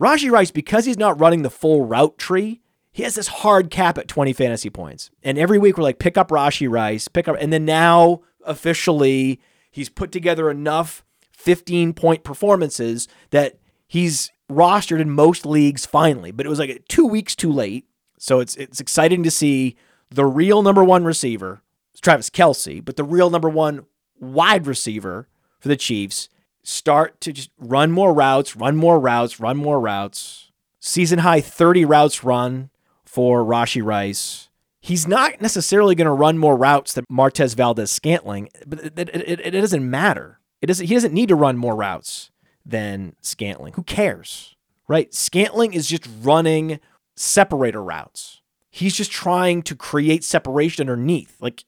Rashee 0.00 0.30
Rice, 0.30 0.50
because 0.50 0.84
he's 0.84 0.98
not 0.98 1.18
running 1.20 1.42
the 1.42 1.50
full 1.50 1.84
route 1.84 2.18
tree, 2.18 2.60
he 2.92 3.02
has 3.04 3.14
this 3.14 3.28
hard 3.28 3.70
cap 3.70 3.96
at 3.98 4.08
20 4.08 4.32
fantasy 4.32 4.70
points. 4.70 5.10
And 5.22 5.38
every 5.38 5.58
week 5.58 5.76
we're 5.76 5.84
like, 5.84 5.98
pick 5.98 6.18
up 6.18 6.28
Rashee 6.28 6.70
Rice, 6.70 7.08
pick 7.08 7.26
up. 7.26 7.36
And 7.40 7.52
then 7.52 7.64
now 7.64 8.20
officially 8.44 9.40
he's 9.70 9.88
put 9.88 10.12
together 10.12 10.50
enough 10.50 11.04
15 11.32 11.94
point 11.94 12.22
performances 12.22 13.08
that 13.30 13.58
he's 13.86 14.30
rostered 14.50 15.00
in 15.00 15.10
most 15.10 15.46
leagues 15.46 15.86
finally. 15.86 16.30
But 16.30 16.46
it 16.46 16.50
was 16.50 16.58
like 16.58 16.84
two 16.88 17.06
weeks 17.06 17.34
too 17.34 17.50
late. 17.50 17.86
So 18.18 18.40
it's 18.40 18.54
it's 18.56 18.80
exciting 18.80 19.22
to 19.24 19.30
see 19.30 19.76
the 20.10 20.26
real 20.26 20.62
number 20.62 20.84
one 20.84 21.04
receiver, 21.04 21.62
Travis 22.00 22.30
Kelce, 22.30 22.84
but 22.84 22.96
the 22.96 23.04
real 23.04 23.30
number 23.30 23.48
one 23.48 23.86
wide 24.20 24.66
receiver 24.66 25.28
for 25.58 25.68
the 25.68 25.76
Chiefs 25.76 26.28
start 26.62 27.20
to 27.22 27.32
just 27.32 27.50
run 27.58 27.90
more 27.90 28.12
routes, 28.12 28.56
run 28.56 28.76
more 28.76 28.98
routes, 28.98 29.40
run 29.40 29.56
more 29.56 29.80
routes. 29.80 30.50
Season 30.80 31.20
high 31.20 31.40
30 31.40 31.84
routes 31.84 32.24
run 32.24 32.70
for 33.04 33.44
Rashee 33.44 33.84
Rice. 33.84 34.48
He's 34.80 35.06
not 35.06 35.40
necessarily 35.40 35.94
going 35.94 36.06
to 36.06 36.12
run 36.12 36.38
more 36.38 36.56
routes 36.56 36.94
than 36.94 37.04
Marquez 37.08 37.54
Valdes 37.54 37.92
Scantling, 37.92 38.48
but 38.66 38.80
it, 38.80 38.98
it, 38.98 39.14
it, 39.14 39.54
it, 39.54 39.60
doesn't 39.60 39.88
matter. 39.88 40.40
It 40.60 40.66
doesn't, 40.66 40.86
he 40.86 40.94
doesn't 40.94 41.14
need 41.14 41.28
to 41.28 41.36
run 41.36 41.56
more 41.56 41.76
routes 41.76 42.30
than 42.66 43.14
Scantling. 43.20 43.74
Who 43.74 43.84
cares? 43.84 44.56
Right? 44.88 45.14
Scantling 45.14 45.72
is 45.74 45.88
just 45.88 46.08
running 46.20 46.80
separator 47.16 47.82
routes. 47.82 48.40
He's 48.70 48.96
just 48.96 49.12
trying 49.12 49.62
to 49.64 49.76
create 49.76 50.24
separation 50.24 50.88
underneath. 50.88 51.36
Like 51.40 51.64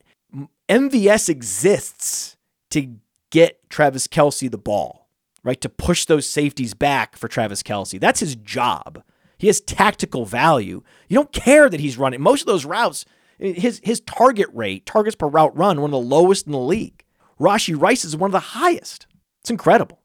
MVS 0.68 1.28
exists 1.28 2.36
to 2.70 2.96
get 3.34 3.68
Travis 3.68 4.06
Kelce 4.06 4.48
the 4.48 4.56
ball, 4.56 5.08
right? 5.42 5.60
To 5.60 5.68
push 5.68 6.04
those 6.04 6.30
safeties 6.30 6.72
back 6.72 7.16
for 7.16 7.26
Travis 7.26 7.64
Kelce. 7.64 7.98
That's 7.98 8.20
his 8.20 8.36
job. 8.36 9.02
He 9.38 9.48
has 9.48 9.60
tactical 9.60 10.24
value. 10.24 10.82
You 11.08 11.16
don't 11.16 11.32
care 11.32 11.68
that 11.68 11.80
he's 11.80 11.98
running. 11.98 12.20
Most 12.20 12.42
of 12.42 12.46
those 12.46 12.64
routes, 12.64 13.04
his 13.38 13.80
his 13.82 14.00
target 14.00 14.46
rate, 14.54 14.86
targets 14.86 15.16
per 15.16 15.26
route 15.26 15.56
run, 15.56 15.80
one 15.80 15.92
of 15.92 16.00
the 16.00 16.08
lowest 16.08 16.46
in 16.46 16.52
the 16.52 16.58
league. 16.58 17.04
Rashee 17.40 17.78
Rice 17.78 18.04
is 18.04 18.16
one 18.16 18.28
of 18.28 18.32
the 18.32 18.38
highest. 18.38 19.08
It's 19.40 19.50
incredible. 19.50 20.00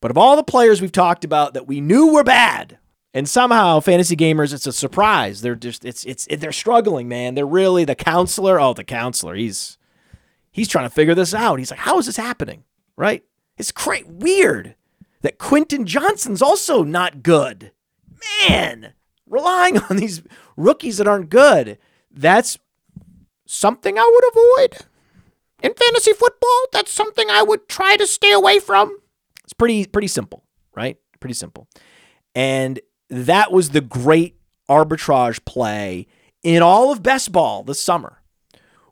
But 0.00 0.10
of 0.10 0.18
all 0.18 0.34
the 0.34 0.42
players 0.42 0.80
we've 0.80 0.90
talked 0.90 1.24
about 1.24 1.54
that 1.54 1.68
we 1.68 1.80
knew 1.80 2.12
were 2.12 2.24
bad, 2.24 2.78
and 3.14 3.28
somehow 3.28 3.78
fantasy 3.78 4.16
gamers, 4.16 4.52
it's 4.52 4.66
a 4.66 4.72
surprise. 4.72 5.40
They're 5.40 5.54
just 5.54 5.84
it's 5.84 6.04
it's 6.04 6.26
they're 6.26 6.50
struggling, 6.50 7.06
man. 7.08 7.36
They're 7.36 7.46
really 7.46 7.84
the 7.84 7.94
counselor. 7.94 8.58
Oh, 8.58 8.74
the 8.74 8.82
counselor. 8.82 9.36
He's 9.36 9.78
He's 10.60 10.68
trying 10.68 10.84
to 10.84 10.94
figure 10.94 11.14
this 11.14 11.32
out. 11.32 11.58
He's 11.58 11.70
like, 11.70 11.80
how 11.80 11.98
is 11.98 12.04
this 12.04 12.18
happening? 12.18 12.64
Right? 12.94 13.24
It's 13.56 13.72
great, 13.72 14.06
weird 14.06 14.74
that 15.22 15.38
Quentin 15.38 15.86
Johnston's 15.86 16.42
also 16.42 16.82
not 16.82 17.22
good. 17.22 17.72
Man, 18.46 18.92
relying 19.26 19.78
on 19.78 19.96
these 19.96 20.22
rookies 20.58 20.98
that 20.98 21.08
aren't 21.08 21.30
good. 21.30 21.78
That's 22.10 22.58
something 23.46 23.98
I 23.98 24.10
would 24.12 24.24
avoid 24.28 24.86
in 25.62 25.72
fantasy 25.72 26.12
football. 26.12 26.66
That's 26.74 26.92
something 26.92 27.30
I 27.30 27.40
would 27.40 27.66
try 27.66 27.96
to 27.96 28.06
stay 28.06 28.32
away 28.32 28.58
from. 28.58 28.98
It's 29.44 29.54
pretty 29.54 29.86
pretty 29.86 30.08
simple, 30.08 30.44
right? 30.74 30.98
Pretty 31.20 31.36
simple. 31.36 31.68
And 32.34 32.80
that 33.08 33.50
was 33.50 33.70
the 33.70 33.80
great 33.80 34.36
arbitrage 34.68 35.42
play 35.46 36.06
in 36.42 36.60
all 36.62 36.92
of 36.92 37.02
best 37.02 37.32
ball 37.32 37.62
this 37.62 37.80
summer 37.80 38.20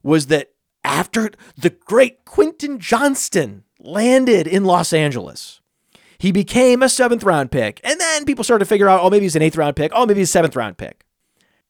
was 0.02 0.28
that 0.28 0.52
after 0.84 1.30
the 1.56 1.70
great 1.70 2.24
Quentin 2.24 2.78
Johnston 2.78 3.64
landed 3.80 4.46
in 4.46 4.64
Los 4.64 4.92
Angeles. 4.92 5.60
He 6.18 6.32
became 6.32 6.82
a 6.82 6.88
seventh 6.88 7.22
round 7.22 7.50
pick. 7.50 7.80
And 7.84 8.00
then 8.00 8.24
people 8.24 8.44
started 8.44 8.64
to 8.64 8.68
figure 8.68 8.88
out, 8.88 9.00
oh, 9.02 9.10
maybe 9.10 9.24
he's 9.24 9.36
an 9.36 9.42
eighth 9.42 9.56
round 9.56 9.76
pick. 9.76 9.92
Oh, 9.94 10.04
maybe 10.06 10.20
he's 10.20 10.28
a 10.28 10.32
seventh 10.32 10.56
round 10.56 10.76
pick. 10.76 11.04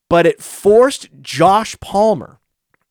But 0.09 0.27
it 0.27 0.43
forced 0.43 1.09
Josh 1.21 1.79
Palmer, 1.81 2.41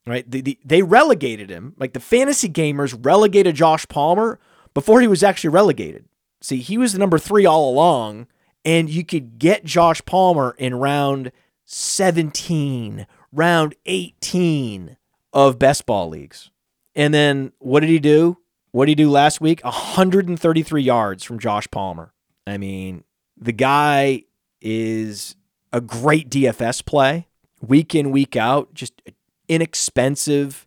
right? 0.05 0.29
The, 0.29 0.41
the, 0.41 0.59
they 0.63 0.83
relegated 0.83 1.49
him. 1.49 1.73
Like 1.77 1.93
the 1.93 1.99
fantasy 1.99 2.47
gamers 2.47 2.97
relegated 3.03 3.55
Josh 3.55 3.87
Palmer 3.87 4.39
before 4.75 5.01
he 5.01 5.07
was 5.07 5.23
actually 5.23 5.49
relegated. 5.49 6.05
See, 6.41 6.57
he 6.57 6.77
was 6.77 6.93
the 6.93 6.99
number 6.99 7.17
three 7.17 7.47
all 7.47 7.71
along, 7.71 8.27
and 8.63 8.87
you 8.87 9.03
could 9.03 9.39
get 9.39 9.65
Josh 9.65 10.05
Palmer 10.05 10.55
in 10.59 10.75
round 10.75 11.31
17, 11.65 13.07
round 13.31 13.75
18 13.87 14.97
of 15.37 15.59
best 15.59 15.85
ball 15.85 16.09
leagues. 16.09 16.49
And 16.95 17.13
then 17.13 17.51
what 17.59 17.81
did 17.81 17.89
he 17.89 17.99
do? 17.99 18.39
What 18.71 18.85
did 18.85 18.91
he 18.97 19.03
do 19.03 19.11
last 19.11 19.39
week? 19.39 19.63
133 19.63 20.81
yards 20.81 21.23
from 21.23 21.37
Josh 21.37 21.67
Palmer. 21.69 22.11
I 22.47 22.57
mean, 22.57 23.03
the 23.39 23.51
guy 23.51 24.23
is 24.59 25.35
a 25.71 25.79
great 25.79 26.31
DFS 26.31 26.83
play 26.83 27.27
week 27.61 27.93
in, 27.93 28.09
week 28.09 28.35
out, 28.35 28.73
just 28.73 28.99
inexpensive, 29.47 30.65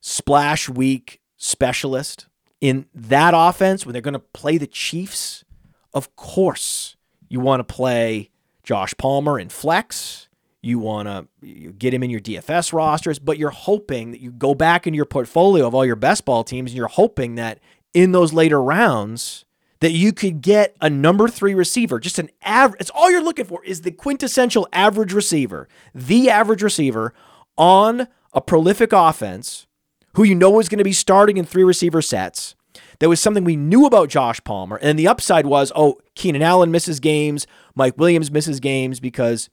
splash 0.00 0.68
week 0.68 1.20
specialist 1.36 2.28
in 2.60 2.86
that 2.94 3.34
offense 3.36 3.84
when 3.84 3.92
they're 3.92 4.02
going 4.02 4.14
to 4.14 4.20
play 4.20 4.56
the 4.56 4.68
Chiefs, 4.68 5.44
of 5.92 6.14
course 6.14 6.96
you 7.28 7.40
want 7.40 7.58
to 7.58 7.74
play 7.74 8.30
Josh 8.62 8.94
Palmer 8.98 9.38
in 9.38 9.48
flex. 9.48 10.25
You 10.66 10.80
want 10.80 11.08
to 11.08 11.72
get 11.72 11.94
him 11.94 12.02
in 12.02 12.10
your 12.10 12.20
DFS 12.20 12.72
rosters, 12.72 13.20
but 13.20 13.38
you're 13.38 13.50
hoping 13.50 14.10
that 14.10 14.20
you 14.20 14.32
go 14.32 14.52
back 14.52 14.86
into 14.86 14.96
your 14.96 15.04
portfolio 15.04 15.66
of 15.66 15.74
all 15.74 15.86
your 15.86 15.94
best 15.94 16.24
ball 16.24 16.42
teams 16.42 16.72
and 16.72 16.76
you're 16.76 16.88
hoping 16.88 17.36
that 17.36 17.60
in 17.94 18.10
those 18.10 18.32
later 18.32 18.60
rounds 18.60 19.44
that 19.80 19.92
you 19.92 20.12
could 20.12 20.40
get 20.40 20.74
a 20.80 20.90
number 20.90 21.28
3 21.28 21.54
receiver, 21.54 22.00
just 22.00 22.18
an 22.18 22.30
average 22.42 22.80
it's 22.80 22.90
all 22.90 23.10
you're 23.10 23.22
looking 23.22 23.44
for 23.44 23.64
is 23.64 23.82
the 23.82 23.92
quintessential 23.92 24.66
average 24.72 25.12
receiver, 25.12 25.68
the 25.94 26.28
average 26.28 26.62
receiver 26.62 27.14
on 27.56 28.08
a 28.32 28.40
prolific 28.40 28.92
offense 28.92 29.68
who 30.14 30.24
you 30.24 30.34
know 30.34 30.58
is 30.58 30.68
going 30.68 30.78
to 30.78 30.84
be 30.84 30.92
starting 30.92 31.36
in 31.36 31.44
three 31.44 31.62
receiver 31.62 32.02
sets. 32.02 32.56
That 32.98 33.08
was 33.08 33.20
something 33.20 33.44
we 33.44 33.54
knew 33.54 33.86
about 33.86 34.08
Josh 34.08 34.42
Palmer. 34.42 34.76
And 34.76 34.98
the 34.98 35.06
upside 35.06 35.46
was, 35.46 35.70
oh, 35.76 35.98
Keenan 36.14 36.42
Allen 36.42 36.70
misses 36.72 36.98
games, 36.98 37.46
Mike 37.74 37.98
Williams 37.98 38.30
misses 38.30 38.58
games 38.58 38.98
because 38.98 39.48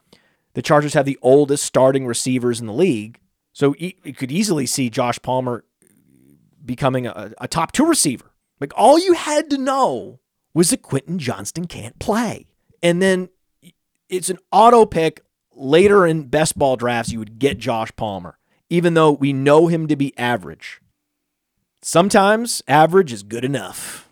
the 0.53 0.61
Chargers 0.61 0.93
have 0.93 1.05
the 1.05 1.19
oldest 1.21 1.63
starting 1.63 2.05
receivers 2.05 2.59
in 2.59 2.67
the 2.67 2.73
league. 2.73 3.19
So 3.53 3.75
you 3.77 4.13
could 4.13 4.31
easily 4.31 4.65
see 4.65 4.89
Josh 4.89 5.19
Palmer 5.21 5.63
becoming 6.65 7.07
a, 7.07 7.33
a 7.39 7.47
top 7.47 7.71
two 7.71 7.85
receiver. 7.85 8.31
Like 8.59 8.73
all 8.75 8.97
you 8.97 9.13
had 9.13 9.49
to 9.49 9.57
know 9.57 10.19
was 10.53 10.69
that 10.69 10.81
Quentin 10.81 11.19
Johnston 11.19 11.65
can't 11.65 11.99
play. 11.99 12.47
And 12.81 13.01
then 13.01 13.29
it's 14.09 14.29
an 14.29 14.39
auto 14.51 14.85
pick 14.85 15.21
later 15.55 16.05
in 16.05 16.23
best 16.23 16.57
ball 16.57 16.75
drafts, 16.75 17.11
you 17.11 17.19
would 17.19 17.39
get 17.39 17.57
Josh 17.57 17.91
Palmer, 17.95 18.37
even 18.69 18.93
though 18.93 19.11
we 19.11 19.33
know 19.33 19.67
him 19.67 19.87
to 19.87 19.95
be 19.95 20.17
average. 20.17 20.81
Sometimes 21.81 22.61
average 22.67 23.11
is 23.11 23.23
good 23.23 23.43
enough. 23.43 24.09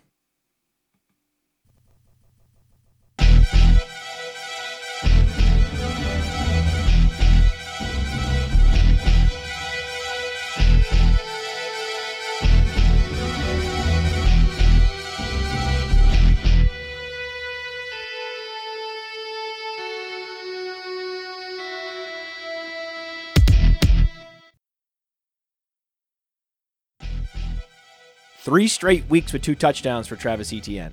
Three 28.42 28.66
straight 28.66 29.08
weeks 29.08 29.32
with 29.32 29.42
two 29.42 29.54
touchdowns 29.54 30.08
for 30.08 30.16
Travis 30.16 30.52
Etienne. 30.52 30.92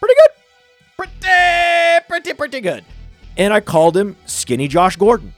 Pretty 0.00 0.14
good. 0.16 0.30
Pretty, 0.96 2.04
pretty, 2.08 2.34
pretty 2.34 2.60
good. 2.60 2.84
And 3.36 3.54
I 3.54 3.60
called 3.60 3.96
him 3.96 4.16
Skinny 4.26 4.66
Josh 4.66 4.96
Gordon. 4.96 5.32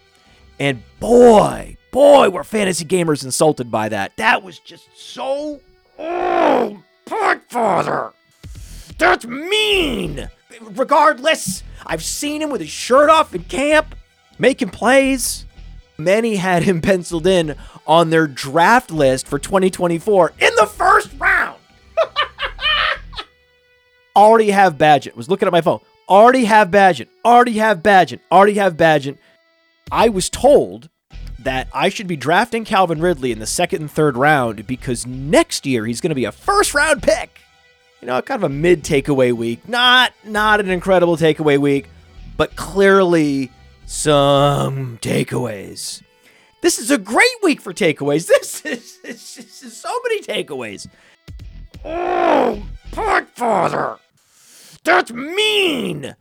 And 0.58 0.82
boy, 1.00 1.76
boy, 1.90 2.30
were 2.30 2.44
fantasy 2.44 2.86
gamers 2.86 3.24
insulted 3.24 3.70
by 3.70 3.90
that. 3.90 4.12
That 4.16 4.42
was 4.42 4.58
just 4.58 4.88
so. 4.96 5.60
Oh, 5.98 6.82
Podfather! 7.04 8.14
That's 8.96 9.26
mean! 9.26 10.30
Regardless, 10.62 11.62
I've 11.84 12.02
seen 12.02 12.40
him 12.40 12.48
with 12.48 12.62
his 12.62 12.70
shirt 12.70 13.10
off 13.10 13.34
in 13.34 13.44
camp, 13.44 13.94
making 14.38 14.70
plays. 14.70 15.44
Many 16.00 16.36
had 16.36 16.62
him 16.62 16.80
penciled 16.80 17.26
in 17.26 17.56
on 17.84 18.10
their 18.10 18.28
draft 18.28 18.92
list 18.92 19.26
for 19.26 19.36
2024 19.36 20.32
in 20.38 20.54
the 20.54 20.66
first 20.66 21.10
round. 21.18 21.58
already 24.16 24.50
have 24.50 24.78
Bagent. 24.78 25.16
Was 25.16 25.28
looking 25.28 25.48
at 25.48 25.52
my 25.52 25.60
phone. 25.60 25.80
Already 26.08 26.44
have 26.44 26.68
Bagent. 26.68 27.08
Already 27.24 27.54
have 27.54 27.82
Bagent. 27.82 28.20
Already 28.30 28.54
have 28.54 28.76
Bagent. 28.76 29.18
I 29.90 30.08
was 30.08 30.30
told 30.30 30.88
that 31.40 31.66
I 31.74 31.88
should 31.88 32.06
be 32.06 32.16
drafting 32.16 32.64
Calvin 32.64 33.00
Ridley 33.00 33.32
in 33.32 33.40
the 33.40 33.46
second 33.46 33.82
and 33.82 33.90
third 33.90 34.16
round 34.16 34.68
because 34.68 35.04
next 35.04 35.66
year 35.66 35.84
he's 35.84 36.00
going 36.00 36.10
to 36.10 36.14
be 36.14 36.26
a 36.26 36.32
first 36.32 36.74
round 36.74 37.02
pick. 37.02 37.40
You 38.00 38.06
know, 38.06 38.22
kind 38.22 38.44
of 38.44 38.48
a 38.48 38.54
mid 38.54 38.84
takeaway 38.84 39.32
week. 39.32 39.68
Not 39.68 40.12
not 40.22 40.60
an 40.60 40.70
incredible 40.70 41.16
takeaway 41.16 41.58
week, 41.58 41.88
but 42.36 42.54
clearly 42.54 43.50
some 43.88 44.98
takeaways. 44.98 46.02
This 46.60 46.78
is 46.78 46.90
a 46.90 46.98
great 46.98 47.26
week 47.42 47.60
for 47.60 47.72
takeaways. 47.72 48.28
This 48.38 48.64
is, 48.66 48.98
this 49.02 49.62
is 49.62 49.76
so 49.76 49.88
many 50.04 50.22
takeaways. 50.22 50.86
Oh, 51.84 52.62
Podfather! 52.92 53.98
That's 54.84 55.10
mean! 55.10 56.14